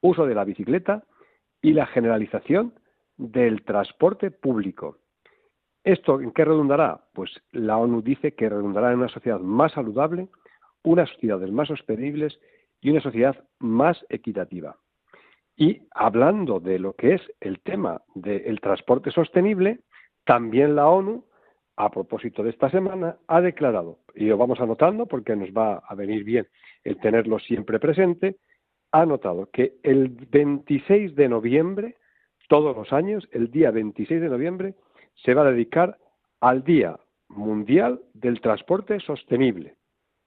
uso 0.00 0.26
de 0.26 0.34
la 0.34 0.44
bicicleta 0.44 1.04
y 1.60 1.72
la 1.72 1.86
generalización 1.86 2.74
del 3.16 3.62
transporte 3.64 4.30
público. 4.30 4.98
¿Esto 5.82 6.20
en 6.20 6.32
qué 6.32 6.44
redundará? 6.44 7.04
Pues 7.12 7.30
la 7.52 7.76
ONU 7.76 8.00
dice 8.00 8.34
que 8.34 8.48
redundará 8.48 8.90
en 8.90 8.98
una 8.98 9.08
sociedad 9.08 9.40
más 9.40 9.72
saludable, 9.72 10.28
unas 10.82 11.10
sociedades 11.10 11.50
más 11.52 11.68
sostenibles 11.68 12.38
y 12.80 12.90
una 12.90 13.00
sociedad 13.00 13.36
más 13.58 13.98
equitativa. 14.08 14.76
Y 15.56 15.86
hablando 15.92 16.58
de 16.58 16.78
lo 16.78 16.94
que 16.94 17.14
es 17.14 17.22
el 17.40 17.60
tema 17.60 18.02
del 18.14 18.60
transporte 18.60 19.10
sostenible, 19.10 19.80
también 20.24 20.76
la 20.76 20.88
ONU, 20.88 21.24
a 21.76 21.90
propósito 21.90 22.42
de 22.42 22.50
esta 22.50 22.70
semana, 22.70 23.16
ha 23.26 23.40
declarado, 23.40 23.98
y 24.14 24.26
lo 24.26 24.36
vamos 24.36 24.60
anotando 24.60 25.06
porque 25.06 25.36
nos 25.36 25.50
va 25.50 25.82
a 25.86 25.94
venir 25.94 26.24
bien 26.24 26.46
el 26.84 26.98
tenerlo 26.98 27.38
siempre 27.38 27.80
presente, 27.80 28.36
ha 28.92 29.06
notado 29.06 29.50
que 29.52 29.74
el 29.82 30.08
26 30.08 31.16
de 31.16 31.28
noviembre, 31.28 31.96
todos 32.48 32.76
los 32.76 32.92
años, 32.92 33.28
el 33.32 33.50
día 33.50 33.70
26 33.70 34.20
de 34.20 34.28
noviembre, 34.28 34.74
se 35.14 35.34
va 35.34 35.42
a 35.42 35.50
dedicar 35.50 35.98
al 36.40 36.62
Día 36.62 36.98
Mundial 37.28 38.00
del 38.12 38.40
Transporte 38.40 39.00
Sostenible. 39.00 39.74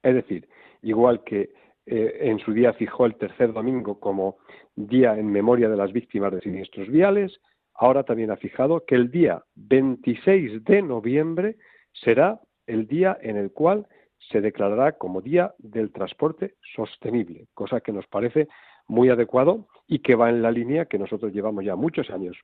Es 0.03 0.15
decir, 0.15 0.49
igual 0.81 1.23
que 1.23 1.53
eh, 1.85 2.17
en 2.21 2.39
su 2.39 2.51
día 2.51 2.73
fijó 2.73 3.05
el 3.05 3.15
tercer 3.15 3.53
domingo 3.53 3.99
como 3.99 4.37
Día 4.75 5.17
en 5.17 5.31
Memoria 5.31 5.69
de 5.69 5.77
las 5.77 5.93
Víctimas 5.93 6.33
de 6.33 6.41
Siniestros 6.41 6.89
Viales, 6.89 7.39
ahora 7.77 8.03
también 8.03 8.31
ha 8.31 8.37
fijado 8.37 8.83
que 8.85 8.95
el 8.95 9.11
día 9.11 9.43
26 9.55 10.63
de 10.63 10.81
noviembre 10.81 11.57
será 11.93 12.39
el 12.65 12.87
día 12.87 13.17
en 13.21 13.37
el 13.37 13.51
cual 13.51 13.87
se 14.19 14.41
declarará 14.41 14.93
como 14.93 15.21
Día 15.21 15.53
del 15.57 15.91
Transporte 15.91 16.55
Sostenible, 16.75 17.47
cosa 17.53 17.81
que 17.81 17.93
nos 17.93 18.07
parece 18.07 18.47
muy 18.87 19.09
adecuado 19.09 19.67
y 19.87 19.99
que 19.99 20.15
va 20.15 20.29
en 20.29 20.41
la 20.41 20.51
línea 20.51 20.85
que 20.85 20.97
nosotros 20.97 21.33
llevamos 21.33 21.63
ya 21.63 21.75
muchos 21.75 22.09
años 22.09 22.37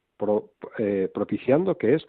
eh, 0.78 1.10
propiciando, 1.14 1.78
que 1.78 1.96
es 1.96 2.08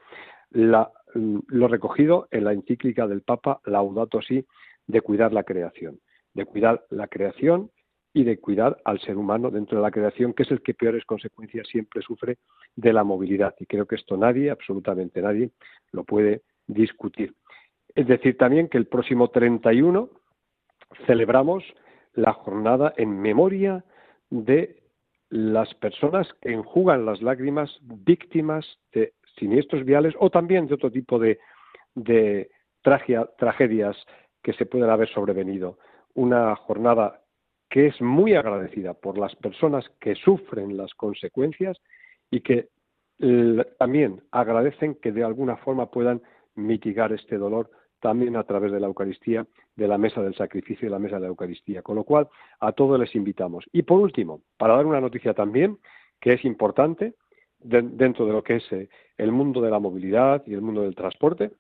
lo 0.50 1.68
recogido 1.68 2.28
en 2.30 2.44
la 2.44 2.52
encíclica 2.52 3.06
del 3.06 3.22
Papa 3.22 3.60
Laudato 3.64 4.20
Si 4.20 4.44
de 4.86 5.00
cuidar 5.00 5.32
la 5.32 5.44
creación, 5.44 5.98
de 6.32 6.44
cuidar 6.44 6.84
la 6.90 7.08
creación 7.08 7.70
y 8.14 8.22
de 8.22 8.38
cuidar 8.38 8.78
al 8.84 9.00
ser 9.00 9.16
humano 9.16 9.50
dentro 9.50 9.76
de 9.76 9.82
la 9.82 9.90
creación, 9.90 10.32
que 10.32 10.44
es 10.44 10.50
el 10.52 10.62
que 10.62 10.72
peores 10.72 11.04
consecuencias 11.04 11.66
siempre 11.66 12.00
sufre 12.00 12.38
de 12.76 12.92
la 12.92 13.02
movilidad. 13.02 13.54
Y 13.58 13.66
creo 13.66 13.86
que 13.86 13.96
esto 13.96 14.16
nadie, 14.16 14.50
absolutamente 14.50 15.20
nadie, 15.20 15.50
lo 15.90 16.04
puede 16.04 16.42
discutir. 16.66 17.34
Es 17.94 18.06
decir, 18.06 18.38
también 18.38 18.68
que 18.68 18.78
el 18.78 18.86
próximo 18.86 19.28
31 19.28 20.08
celebramos 21.06 21.64
la 22.14 22.32
jornada 22.32 22.94
en 22.96 23.20
memoria 23.20 23.84
de 24.30 24.84
las 25.28 25.74
personas 25.74 26.28
que 26.40 26.52
enjugan 26.52 27.04
las 27.04 27.20
lágrimas 27.20 27.76
víctimas 27.82 28.64
de 28.92 29.14
siniestros 29.36 29.84
viales 29.84 30.14
o 30.20 30.30
también 30.30 30.68
de 30.68 30.74
otro 30.74 30.92
tipo 30.92 31.18
de, 31.18 31.40
tragedias 32.82 33.96
que 34.42 34.52
se 34.52 34.66
pueden 34.66 34.90
haber 34.90 35.08
sobrevenido. 35.08 35.78
Una 36.14 36.54
jornada 36.54 37.23
que 37.74 37.88
es 37.88 38.00
muy 38.00 38.34
agradecida 38.34 38.94
por 38.94 39.18
las 39.18 39.34
personas 39.34 39.84
que 39.98 40.14
sufren 40.14 40.76
las 40.76 40.94
consecuencias 40.94 41.76
y 42.30 42.40
que 42.40 42.68
también 43.78 44.22
agradecen 44.30 44.94
que 44.94 45.10
de 45.10 45.24
alguna 45.24 45.56
forma 45.56 45.90
puedan 45.90 46.22
mitigar 46.54 47.12
este 47.12 47.36
dolor 47.36 47.68
también 47.98 48.36
a 48.36 48.44
través 48.44 48.70
de 48.70 48.78
la 48.78 48.86
Eucaristía, 48.86 49.44
de 49.74 49.88
la 49.88 49.98
mesa 49.98 50.22
del 50.22 50.36
sacrificio 50.36 50.86
y 50.86 50.90
la 50.92 51.00
mesa 51.00 51.16
de 51.16 51.22
la 51.22 51.26
Eucaristía. 51.26 51.82
Con 51.82 51.96
lo 51.96 52.04
cual, 52.04 52.28
a 52.60 52.70
todos 52.70 52.96
les 52.96 53.12
invitamos. 53.16 53.64
Y 53.72 53.82
por 53.82 53.98
último, 53.98 54.42
para 54.56 54.76
dar 54.76 54.86
una 54.86 55.00
noticia 55.00 55.34
también, 55.34 55.80
que 56.20 56.34
es 56.34 56.44
importante 56.44 57.14
dentro 57.58 58.24
de 58.24 58.32
lo 58.34 58.44
que 58.44 58.56
es 58.56 58.72
eh, 58.72 58.88
el 59.18 59.32
mundo 59.32 59.60
de 59.60 59.72
la 59.72 59.80
movilidad 59.80 60.44
y 60.46 60.54
el 60.54 60.62
mundo 60.62 60.82
del 60.82 60.94
transporte, 60.94 61.50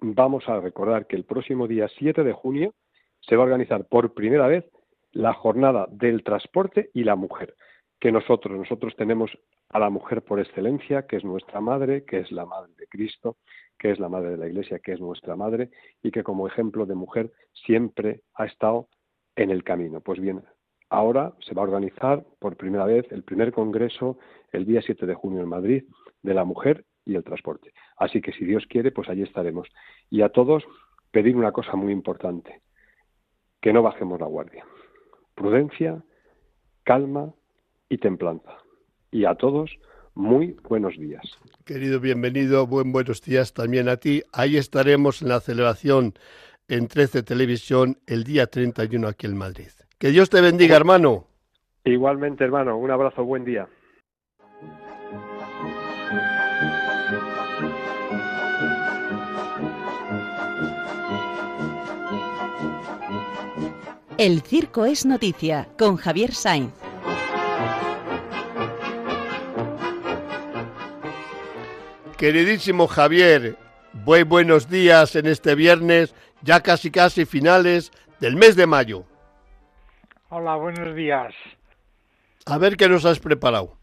vamos 0.00 0.48
a 0.48 0.58
recordar 0.58 1.06
que 1.06 1.14
el 1.14 1.24
próximo 1.24 1.68
día 1.68 1.86
7 1.96 2.24
de 2.24 2.32
junio 2.32 2.74
se 3.20 3.36
va 3.36 3.44
a 3.44 3.46
organizar 3.46 3.84
por 3.84 4.14
primera 4.14 4.48
vez 4.48 4.64
la 5.12 5.34
jornada 5.34 5.86
del 5.90 6.22
transporte 6.24 6.90
y 6.94 7.04
la 7.04 7.16
mujer, 7.16 7.54
que 8.00 8.12
nosotros, 8.12 8.58
nosotros 8.58 8.94
tenemos 8.96 9.30
a 9.68 9.78
la 9.78 9.90
mujer 9.90 10.22
por 10.22 10.40
excelencia, 10.40 11.06
que 11.06 11.16
es 11.16 11.24
nuestra 11.24 11.60
madre, 11.60 12.04
que 12.04 12.18
es 12.18 12.30
la 12.30 12.44
madre 12.44 12.72
de 12.76 12.86
Cristo, 12.86 13.36
que 13.78 13.90
es 13.90 13.98
la 13.98 14.08
madre 14.08 14.30
de 14.30 14.36
la 14.36 14.46
Iglesia, 14.46 14.78
que 14.78 14.92
es 14.92 15.00
nuestra 15.00 15.34
madre, 15.34 15.70
y 16.02 16.10
que 16.10 16.22
como 16.22 16.46
ejemplo 16.46 16.86
de 16.86 16.94
mujer 16.94 17.32
siempre 17.52 18.22
ha 18.34 18.44
estado 18.44 18.88
en 19.36 19.50
el 19.50 19.64
camino. 19.64 20.00
Pues 20.00 20.20
bien, 20.20 20.42
ahora 20.90 21.32
se 21.40 21.54
va 21.54 21.62
a 21.62 21.64
organizar 21.64 22.24
por 22.38 22.56
primera 22.56 22.84
vez 22.84 23.10
el 23.10 23.22
primer 23.22 23.52
congreso 23.52 24.18
el 24.52 24.66
día 24.66 24.82
7 24.82 25.06
de 25.06 25.14
junio 25.14 25.40
en 25.42 25.48
Madrid 25.48 25.84
de 26.22 26.34
la 26.34 26.44
mujer 26.44 26.84
y 27.04 27.14
el 27.14 27.24
transporte. 27.24 27.72
Así 27.96 28.20
que 28.20 28.32
si 28.32 28.44
Dios 28.44 28.66
quiere, 28.68 28.92
pues 28.92 29.08
allí 29.08 29.22
estaremos. 29.22 29.68
Y 30.10 30.22
a 30.22 30.28
todos 30.28 30.64
pedir 31.10 31.36
una 31.36 31.52
cosa 31.52 31.76
muy 31.76 31.92
importante, 31.92 32.60
que 33.60 33.72
no 33.72 33.82
bajemos 33.82 34.20
la 34.20 34.26
guardia. 34.26 34.64
Prudencia, 35.34 36.02
calma 36.84 37.32
y 37.88 37.98
templanza. 37.98 38.52
Y 39.10 39.24
a 39.24 39.34
todos 39.34 39.70
muy 40.14 40.56
buenos 40.68 40.96
días. 40.98 41.22
Querido, 41.64 42.00
bienvenido, 42.00 42.66
buen 42.66 42.92
buenos 42.92 43.22
días 43.22 43.54
también 43.54 43.88
a 43.88 43.96
ti. 43.96 44.22
Ahí 44.32 44.56
estaremos 44.56 45.22
en 45.22 45.28
la 45.28 45.40
celebración 45.40 46.14
en 46.68 46.88
13 46.88 47.22
Televisión 47.22 47.98
el 48.06 48.24
día 48.24 48.46
31 48.46 49.08
aquí 49.08 49.26
en 49.26 49.36
Madrid. 49.36 49.68
Que 49.98 50.08
Dios 50.08 50.30
te 50.30 50.40
bendiga, 50.40 50.76
hermano. 50.76 51.26
Igualmente, 51.84 52.44
hermano. 52.44 52.76
Un 52.76 52.90
abrazo, 52.90 53.24
buen 53.24 53.44
día. 53.44 53.68
El 64.18 64.42
circo 64.42 64.84
es 64.84 65.06
noticia 65.06 65.68
con 65.78 65.96
Javier 65.96 66.32
Sainz. 66.32 66.74
Queridísimo 72.18 72.86
Javier, 72.88 73.56
muy 73.94 74.22
buenos 74.22 74.68
días 74.68 75.16
en 75.16 75.26
este 75.26 75.54
viernes, 75.54 76.14
ya 76.42 76.60
casi 76.60 76.90
casi 76.90 77.24
finales 77.24 77.90
del 78.20 78.36
mes 78.36 78.54
de 78.54 78.66
mayo. 78.66 79.04
Hola, 80.28 80.56
buenos 80.56 80.94
días. 80.94 81.32
A 82.44 82.58
ver 82.58 82.76
qué 82.76 82.90
nos 82.90 83.06
has 83.06 83.18
preparado. 83.18 83.78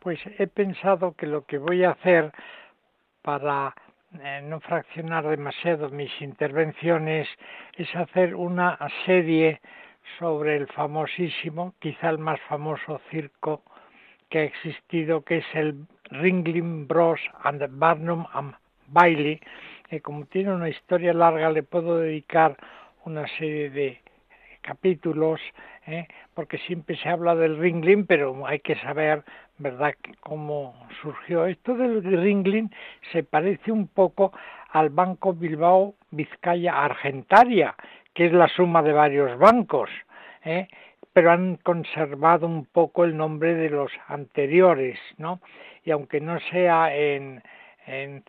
Pues 0.00 0.18
he 0.38 0.48
pensado 0.48 1.14
que 1.16 1.26
lo 1.26 1.44
que 1.44 1.58
voy 1.58 1.84
a 1.84 1.92
hacer 1.92 2.32
para 3.22 3.74
eh, 4.20 4.40
no 4.42 4.60
fraccionar 4.60 5.26
demasiado 5.28 5.90
mis 5.90 6.10
intervenciones 6.20 7.28
es 7.76 7.94
hacer 7.94 8.34
una 8.34 8.78
serie 9.04 9.60
sobre 10.18 10.56
el 10.56 10.66
famosísimo, 10.68 11.74
quizá 11.78 12.08
el 12.08 12.18
más 12.18 12.40
famoso 12.48 13.00
circo 13.10 13.62
que 14.30 14.38
ha 14.38 14.44
existido, 14.44 15.22
que 15.22 15.38
es 15.38 15.46
el 15.54 15.86
Ringling 16.10 16.86
Bros 16.86 17.20
and 17.42 17.62
Barnum 17.78 18.24
and 18.32 18.54
Bailey, 18.86 19.40
que 19.88 20.00
como 20.00 20.24
tiene 20.26 20.54
una 20.54 20.68
historia 20.68 21.12
larga 21.12 21.50
le 21.50 21.62
puedo 21.62 21.98
dedicar 21.98 22.56
una 23.04 23.26
serie 23.36 23.70
de 23.70 24.00
capítulos, 24.62 25.40
¿eh? 25.86 26.06
porque 26.34 26.58
siempre 26.58 26.96
se 26.96 27.08
habla 27.08 27.34
del 27.34 27.58
Ringling, 27.58 28.06
pero 28.06 28.46
hay 28.46 28.60
que 28.60 28.76
saber, 28.76 29.24
¿verdad?, 29.58 29.94
cómo 30.20 30.74
surgió. 31.02 31.46
Esto 31.46 31.74
del 31.74 32.02
Ringling 32.02 32.70
se 33.12 33.22
parece 33.22 33.72
un 33.72 33.88
poco 33.88 34.32
al 34.70 34.90
Banco 34.90 35.32
Bilbao 35.32 35.94
Vizcaya 36.10 36.84
Argentaria, 36.84 37.74
que 38.14 38.26
es 38.26 38.32
la 38.32 38.48
suma 38.48 38.82
de 38.82 38.92
varios 38.92 39.38
bancos. 39.38 39.90
¿eh? 40.44 40.68
pero 41.18 41.32
han 41.32 41.56
conservado 41.56 42.46
un 42.46 42.64
poco 42.66 43.04
el 43.04 43.16
nombre 43.16 43.54
de 43.54 43.70
los 43.70 43.90
anteriores, 44.06 45.00
¿no? 45.16 45.40
Y 45.84 45.90
aunque 45.90 46.20
no 46.20 46.38
sea 46.52 46.94
en, 46.94 47.42
en, 47.86 48.22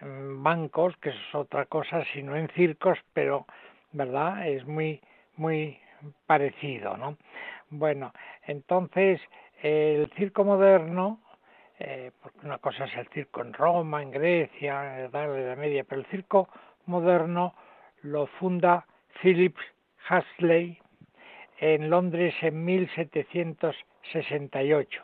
bancos, 0.00 0.96
que 1.02 1.10
es 1.10 1.34
otra 1.34 1.66
cosa, 1.66 2.02
sino 2.14 2.34
en 2.34 2.48
circos, 2.48 2.98
pero, 3.12 3.46
¿verdad? 3.92 4.48
Es 4.48 4.66
muy, 4.66 5.02
muy 5.36 5.78
parecido, 6.24 6.96
¿no? 6.96 7.18
Bueno, 7.68 8.14
entonces 8.46 9.20
el 9.64 10.08
circo 10.10 10.44
moderno, 10.44 11.20
eh, 11.78 12.10
porque 12.22 12.44
una 12.44 12.58
cosa 12.58 12.84
es 12.84 12.94
el 12.96 13.08
circo 13.08 13.40
en 13.40 13.54
Roma, 13.54 14.02
en 14.02 14.10
Grecia, 14.10 15.06
en 15.06 15.10
la 15.10 15.24
Edad 15.24 15.56
Media, 15.56 15.84
pero 15.84 16.02
el 16.02 16.06
circo 16.08 16.50
moderno 16.84 17.54
lo 18.02 18.26
funda 18.26 18.84
Philip 19.22 19.56
Hasley, 20.06 20.78
en 21.58 21.88
Londres 21.88 22.34
en 22.42 22.62
1768, 22.62 25.02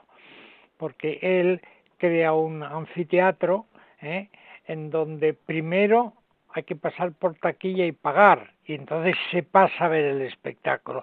porque 0.77 1.19
él 1.23 1.63
crea 1.97 2.35
un 2.35 2.63
anfiteatro 2.63 3.65
¿eh? 4.03 4.29
en 4.67 4.91
donde 4.91 5.33
primero 5.33 6.13
hay 6.53 6.65
que 6.65 6.77
pasar 6.77 7.13
por 7.13 7.35
taquilla 7.37 7.87
y 7.87 7.93
pagar, 7.93 8.53
y 8.67 8.75
entonces 8.75 9.17
se 9.31 9.43
pasa 9.43 9.87
a 9.87 9.89
ver 9.89 10.05
el 10.05 10.21
espectáculo. 10.21 11.03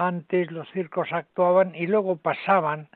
Antes 0.00 0.50
los 0.50 0.66
circos 0.70 1.12
actuaban 1.12 1.74
y 1.74 1.86
luego 1.86 2.16
pasaban, 2.16 2.88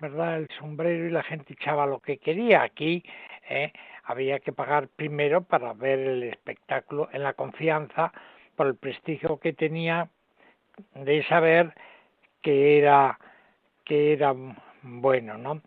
¿verdad?, 0.00 0.38
el 0.38 0.48
sombrero 0.58 1.06
y 1.06 1.10
la 1.10 1.22
gente 1.22 1.52
echaba 1.52 1.86
lo 1.86 2.00
que 2.00 2.18
quería. 2.18 2.62
Aquí 2.62 3.04
¿eh? 3.48 3.72
había 4.02 4.40
que 4.40 4.52
pagar 4.52 4.88
primero 4.88 5.42
para 5.44 5.72
ver 5.72 6.00
el 6.00 6.24
espectáculo 6.24 7.10
en 7.12 7.22
la 7.22 7.34
confianza 7.34 8.12
por 8.56 8.66
el 8.66 8.74
prestigio 8.74 9.38
que 9.38 9.52
tenía 9.52 10.08
de 10.96 11.22
saber 11.28 11.74
que 12.42 12.78
era 12.78 13.20
que 13.84 14.14
era 14.14 14.34
bueno, 14.82 15.38
¿no? 15.38 15.62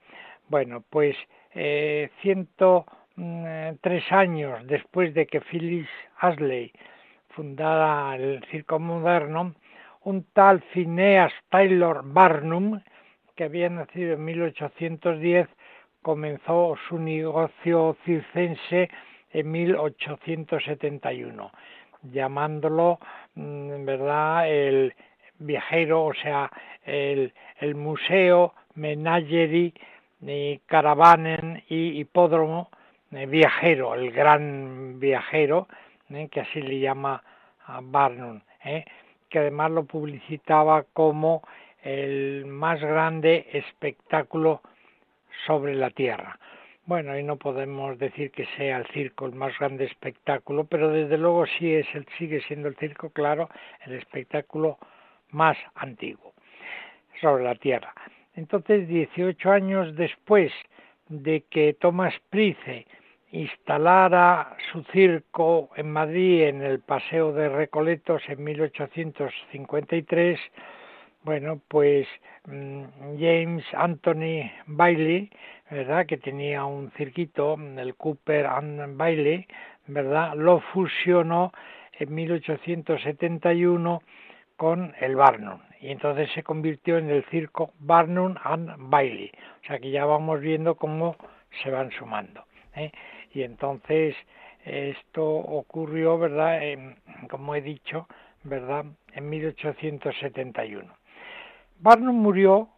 Bueno, 0.50 0.84
pues 0.90 1.16
eh, 1.54 2.10
ciento 2.22 2.86
mm, 3.16 3.76
tres 3.80 4.12
años 4.12 4.68
después 4.68 5.14
de 5.14 5.26
que 5.26 5.40
Phyllis 5.40 5.88
Asley 6.20 6.74
fundara 7.30 8.14
el 8.18 8.44
circo 8.52 8.78
moderno, 8.78 9.56
un 10.04 10.26
tal 10.34 10.62
Phineas 10.74 11.34
Taylor 11.50 12.02
Barnum, 12.04 12.82
que 13.36 13.46
había 13.46 13.70
nacido 13.70 14.14
en 14.14 14.26
1810, 14.26 15.48
comenzó 16.02 16.76
su 16.88 16.98
negocio 16.98 17.96
circense 18.06 18.90
en 19.32 19.52
1871 19.52 21.52
llamándolo, 22.04 23.00
mm, 23.36 23.86
¿verdad?, 23.86 24.50
el 24.50 24.94
viajero, 25.40 26.06
o 26.06 26.14
sea, 26.14 26.52
el, 26.84 27.34
el 27.60 27.76
museo 27.76 28.54
Menagerie 28.76 29.74
y 30.22 30.60
caravanen 30.66 31.64
y 31.68 32.00
hipódromo 32.00 32.70
eh, 33.12 33.26
viajero, 33.26 33.96
el 33.96 34.12
gran 34.12 35.00
viajero, 35.00 35.68
eh, 36.10 36.30
que 36.32 36.42
así 36.42 36.62
le 36.62 36.80
llama 36.80 37.24
a 37.66 37.80
Barnum, 37.82 38.42
eh, 38.64 38.86
que 39.32 39.40
además 39.40 39.72
lo 39.72 39.86
publicitaba 39.86 40.84
como 40.94 41.42
el 41.82 42.46
más 42.46 42.80
grande 42.80 43.48
espectáculo 43.54 44.62
sobre 45.48 45.74
la 45.74 45.90
tierra. 45.90 46.38
Bueno, 46.86 47.18
y 47.18 47.24
no 47.24 47.38
podemos 47.38 47.98
decir 47.98 48.32
que 48.32 48.46
sea 48.58 48.78
el 48.78 48.86
circo 48.88 49.26
el 49.26 49.34
más 49.34 49.58
grande 49.58 49.86
espectáculo, 49.86 50.66
pero 50.66 50.90
desde 50.90 51.18
luego 51.18 51.46
sí 51.58 51.74
es 51.74 51.88
el, 51.96 52.06
sigue 52.18 52.42
siendo 52.42 52.68
el 52.68 52.76
circo, 52.76 53.10
claro, 53.12 53.50
el 53.86 53.94
espectáculo 53.94 54.78
más 55.30 55.58
antiguo 55.76 56.34
sobre 57.22 57.44
la 57.44 57.56
tierra. 57.56 57.94
Entonces, 58.36 58.88
18 58.88 59.52
años 59.52 59.96
después 59.96 60.52
de 61.08 61.46
que 61.50 61.74
Thomas 61.74 62.14
Price 62.30 62.86
instalara 63.32 64.56
su 64.72 64.84
circo 64.92 65.70
en 65.76 65.92
Madrid 65.92 66.44
en 66.44 66.62
el 66.62 66.80
Paseo 66.80 67.32
de 67.32 67.50
Recoletos 67.50 68.22
en 68.28 68.44
1853, 68.44 70.40
bueno, 71.24 71.62
pues 71.68 72.08
mm, 72.46 72.84
James 73.20 73.64
Anthony 73.74 74.52
Bailey, 74.66 75.30
¿verdad? 75.70 76.06
Que 76.06 76.18
tenía 76.18 76.66
un 76.66 76.92
cirquito, 76.92 77.58
el 77.78 77.96
Cooper 77.96 78.48
and 78.48 78.98
Bailey, 78.98 79.48
¿verdad? 79.88 80.34
Lo 80.36 80.60
fusionó 80.60 81.52
en 82.00 82.14
1871 82.14 84.02
con 84.58 84.94
el 85.00 85.16
Barnum 85.16 85.60
y 85.80 85.90
entonces 85.90 86.30
se 86.34 86.44
convirtió 86.44 86.98
en 86.98 87.10
el 87.10 87.24
circo 87.26 87.74
Barnum 87.80 88.36
and 88.44 88.72
Bailey. 88.78 89.32
O 89.64 89.68
sea 89.68 89.80
que 89.80 89.90
ya 89.90 90.06
vamos 90.06 90.40
viendo 90.40 90.76
cómo 90.76 91.16
se 91.64 91.72
van 91.72 91.92
sumando. 91.92 92.46
¿eh? 92.76 92.92
Y 93.34 93.44
entonces 93.44 94.16
esto 94.66 95.26
ocurrió, 95.26 96.18
¿verdad? 96.18 96.60
como 97.30 97.56
he 97.56 97.62
dicho, 97.62 98.08
¿verdad? 98.44 98.86
En 99.14 99.30
1871. 99.30 100.94
Barnum 101.80 102.16
murió 102.16 102.70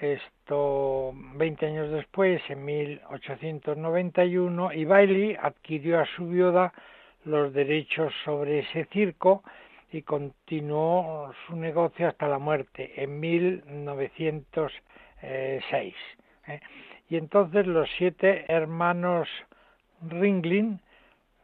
esto 0.00 1.12
20 1.14 1.66
años 1.66 1.90
después, 1.90 2.42
en 2.48 2.64
1891, 2.64 4.72
y 4.72 4.84
Bailey 4.84 5.36
adquirió 5.40 6.00
a 6.00 6.06
su 6.06 6.26
viuda 6.28 6.72
los 7.24 7.52
derechos 7.52 8.12
sobre 8.24 8.60
ese 8.60 8.86
circo 8.86 9.42
y 9.92 10.02
continuó 10.02 11.32
su 11.46 11.54
negocio 11.56 12.08
hasta 12.08 12.26
la 12.26 12.38
muerte 12.38 13.00
en 13.00 13.20
1906. 13.20 15.94
¿eh? 16.48 16.60
Y 17.08 17.16
entonces 17.16 17.64
los 17.66 17.88
siete 17.96 18.44
hermanos 18.48 19.28
Ringling 20.08 20.80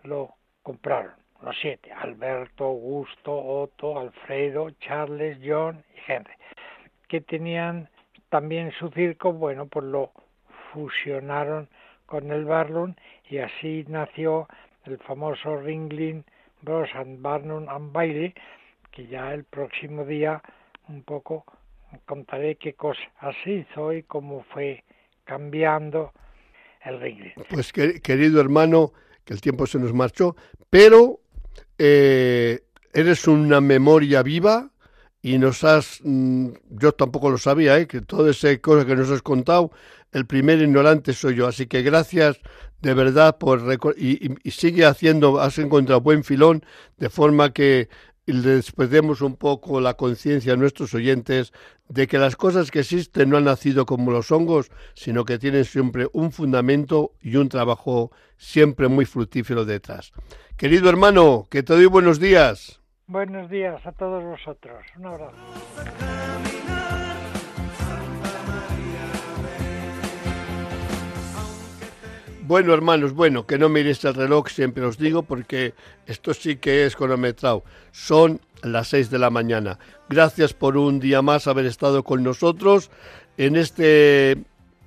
lo 0.05 0.35
compraron, 0.63 1.13
los 1.43 1.57
siete, 1.61 1.93
Alberto, 1.93 2.65
Augusto, 2.65 3.33
Otto, 3.33 3.99
Alfredo, 3.99 4.71
Charles, 4.81 5.39
John 5.45 5.83
y 5.95 6.13
Henry, 6.13 6.35
que 7.09 7.21
tenían 7.21 7.89
también 8.29 8.73
su 8.73 8.91
circo, 8.91 9.33
bueno, 9.33 9.67
pues 9.67 9.87
lo 9.87 10.13
fusionaron 10.73 11.69
con 12.07 12.31
el 12.31 12.45
Barlum 12.45 12.95
y 13.31 13.39
así 13.39 13.85
nació 13.89 14.49
el 14.85 14.99
famoso 14.99 15.57
Ringling 15.57 16.25
Bros 16.63 16.89
and 16.95 17.23
Barnum 17.23 17.69
and 17.69 17.93
Bailey, 17.93 18.35
que 18.91 19.07
ya 19.07 19.33
el 19.33 19.45
próximo 19.45 20.05
día 20.05 20.43
un 20.89 21.03
poco 21.03 21.45
contaré 22.07 22.57
qué 22.57 22.75
cosa 22.75 23.01
así 23.21 23.67
hizo 23.71 23.93
y 23.93 24.03
cómo 24.03 24.43
fue 24.53 24.85
cambiando 25.25 26.13
el. 26.85 27.33
Pues 27.49 27.73
querido 27.73 28.41
hermano, 28.41 28.93
que 29.25 29.35
el 29.35 29.41
tiempo 29.41 29.67
se 29.67 29.79
nos 29.79 29.93
marchó, 29.93 30.37
pero 30.71 31.21
eh, 31.79 32.61
eres 32.93 33.29
una 33.29 33.61
memoria 33.61 34.23
viva 34.23 34.71
y 35.21 35.39
nos 35.39 35.65
has, 35.65 36.01
mm, 36.03 36.49
yo 36.71 36.93
tampoco 36.93 37.31
lo 37.31 37.39
sabía, 37.39 37.79
¿eh? 37.79 37.87
que 37.87 38.01
toda 38.01 38.31
esa 38.31 38.57
cosa 38.59 38.87
que 38.87 38.97
nos 38.97 39.11
has 39.11 39.23
contado, 39.23 39.71
el 40.13 40.27
primer 40.27 40.61
ignorante 40.61 41.13
soy 41.13 41.35
yo, 41.35 41.47
así 41.47 41.67
que 41.67 41.83
gracias 41.83 42.41
de 42.81 42.95
verdad 42.95 43.39
por 43.39 43.61
y, 43.97 44.33
y, 44.43 44.51
sigue 44.53 44.87
haciendo, 44.87 45.41
has 45.41 45.59
encontrado 45.59 46.01
buen 46.01 46.25
filón, 46.25 46.65
de 46.97 47.11
forma 47.11 47.53
que 47.53 47.89
les 48.33 48.75
demos 48.91 49.21
un 49.21 49.37
poco 49.37 49.81
la 49.81 49.95
conciencia 49.95 50.53
a 50.53 50.57
nuestros 50.57 50.95
oyentes 50.95 51.53
de 51.89 52.07
que 52.07 52.19
las 52.19 52.37
cosas 52.37 52.71
que 52.71 52.81
existen 52.81 53.31
no 53.31 53.37
han 53.37 53.45
nacido 53.45 53.87
como 53.87 54.11
los 54.11 54.31
hongos, 54.31 54.71
sino 54.95 55.25
que 55.25 55.39
tienen 55.39 55.65
siempre 55.65 56.09
un 56.13 56.33
fundamento 56.33 57.13
y 57.21 57.37
un 57.37 57.49
trabajo 57.49 58.11
siempre 58.37 58.89
muy 58.89 59.05
fructífero 59.05 59.65
detrás. 59.65 60.13
Querido 60.57 60.89
hermano, 60.91 61.47
que 61.51 61.63
te 61.63 61.75
doy 61.75 61.87
buenos 61.87 62.21
días. 62.21 62.81
Buenos 63.07 63.51
días 63.51 63.85
a 63.87 63.93
todos 63.93 64.23
vosotros. 64.23 64.85
Un 64.99 65.07
abrazo. 65.07 66.08
Bueno, 72.49 72.73
hermanos, 72.73 73.13
bueno, 73.13 73.47
que 73.47 73.59
no 73.59 73.69
miréis 73.69 74.03
el 74.07 74.15
reloj, 74.15 74.49
siempre 74.49 74.83
os 74.83 74.97
digo, 74.97 75.23
porque 75.23 75.75
esto 76.07 76.33
sí 76.33 76.57
que 76.57 76.87
es 76.87 76.97
cronometrado. 76.97 77.63
Son 77.93 78.41
las 78.63 78.89
seis 78.89 79.11
de 79.11 79.19
la 79.19 79.29
mañana. 79.29 79.79
Gracias 80.09 80.55
por 80.55 80.79
un 80.79 80.99
día 80.99 81.21
más 81.21 81.47
haber 81.47 81.67
estado 81.67 82.03
con 82.05 82.23
nosotros 82.23 82.91
en 83.37 83.55
este 83.57 84.39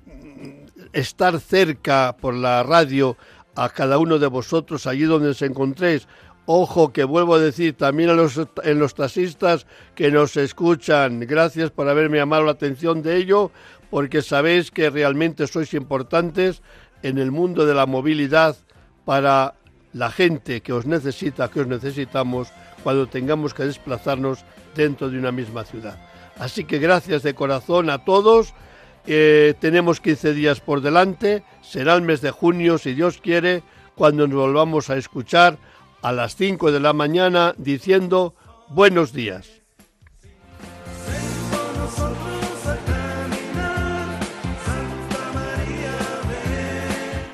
mm, 0.06 0.88
estar 0.92 1.38
cerca 1.38 2.16
por 2.20 2.34
la 2.34 2.64
radio 2.64 3.16
a 3.54 3.68
cada 3.68 3.96
uno 3.98 4.18
de 4.18 4.26
vosotros 4.26 4.88
allí 4.88 5.04
donde 5.04 5.28
os 5.28 5.40
encontréis. 5.42 6.08
Ojo 6.46 6.92
que 6.92 7.04
vuelvo 7.04 7.36
a 7.36 7.38
decir 7.38 7.74
también 7.74 8.10
a 8.10 8.14
los, 8.14 8.40
en 8.64 8.80
los 8.80 8.96
taxistas 8.96 9.68
que 9.94 10.10
nos 10.10 10.36
escuchan. 10.36 11.20
Gracias 11.20 11.70
por 11.70 11.88
haberme 11.88 12.18
llamado 12.18 12.42
la 12.42 12.50
atención 12.50 13.02
de 13.02 13.18
ello, 13.18 13.52
porque 13.88 14.20
sabéis 14.20 14.72
que 14.72 14.90
realmente 14.90 15.46
sois 15.46 15.72
importantes 15.74 16.60
en 17.02 17.18
el 17.18 17.30
mundo 17.30 17.66
de 17.66 17.74
la 17.74 17.86
movilidad 17.86 18.56
para 19.04 19.54
la 19.92 20.10
gente 20.10 20.60
que 20.60 20.72
os 20.72 20.86
necesita, 20.86 21.48
que 21.48 21.60
os 21.60 21.66
necesitamos 21.66 22.48
cuando 22.82 23.06
tengamos 23.06 23.54
que 23.54 23.64
desplazarnos 23.64 24.44
dentro 24.74 25.10
de 25.10 25.18
una 25.18 25.32
misma 25.32 25.64
ciudad. 25.64 25.98
Así 26.38 26.64
que 26.64 26.78
gracias 26.78 27.22
de 27.22 27.34
corazón 27.34 27.90
a 27.90 28.04
todos. 28.04 28.54
Eh, 29.06 29.54
tenemos 29.60 30.00
15 30.00 30.32
días 30.32 30.60
por 30.60 30.80
delante. 30.80 31.42
Será 31.62 31.94
el 31.94 32.02
mes 32.02 32.20
de 32.20 32.30
junio, 32.30 32.78
si 32.78 32.94
Dios 32.94 33.18
quiere, 33.18 33.62
cuando 33.94 34.26
nos 34.26 34.36
volvamos 34.36 34.90
a 34.90 34.96
escuchar 34.96 35.58
a 36.02 36.12
las 36.12 36.36
5 36.36 36.72
de 36.72 36.80
la 36.80 36.92
mañana 36.92 37.54
diciendo 37.58 38.34
buenos 38.68 39.12
días. 39.12 39.61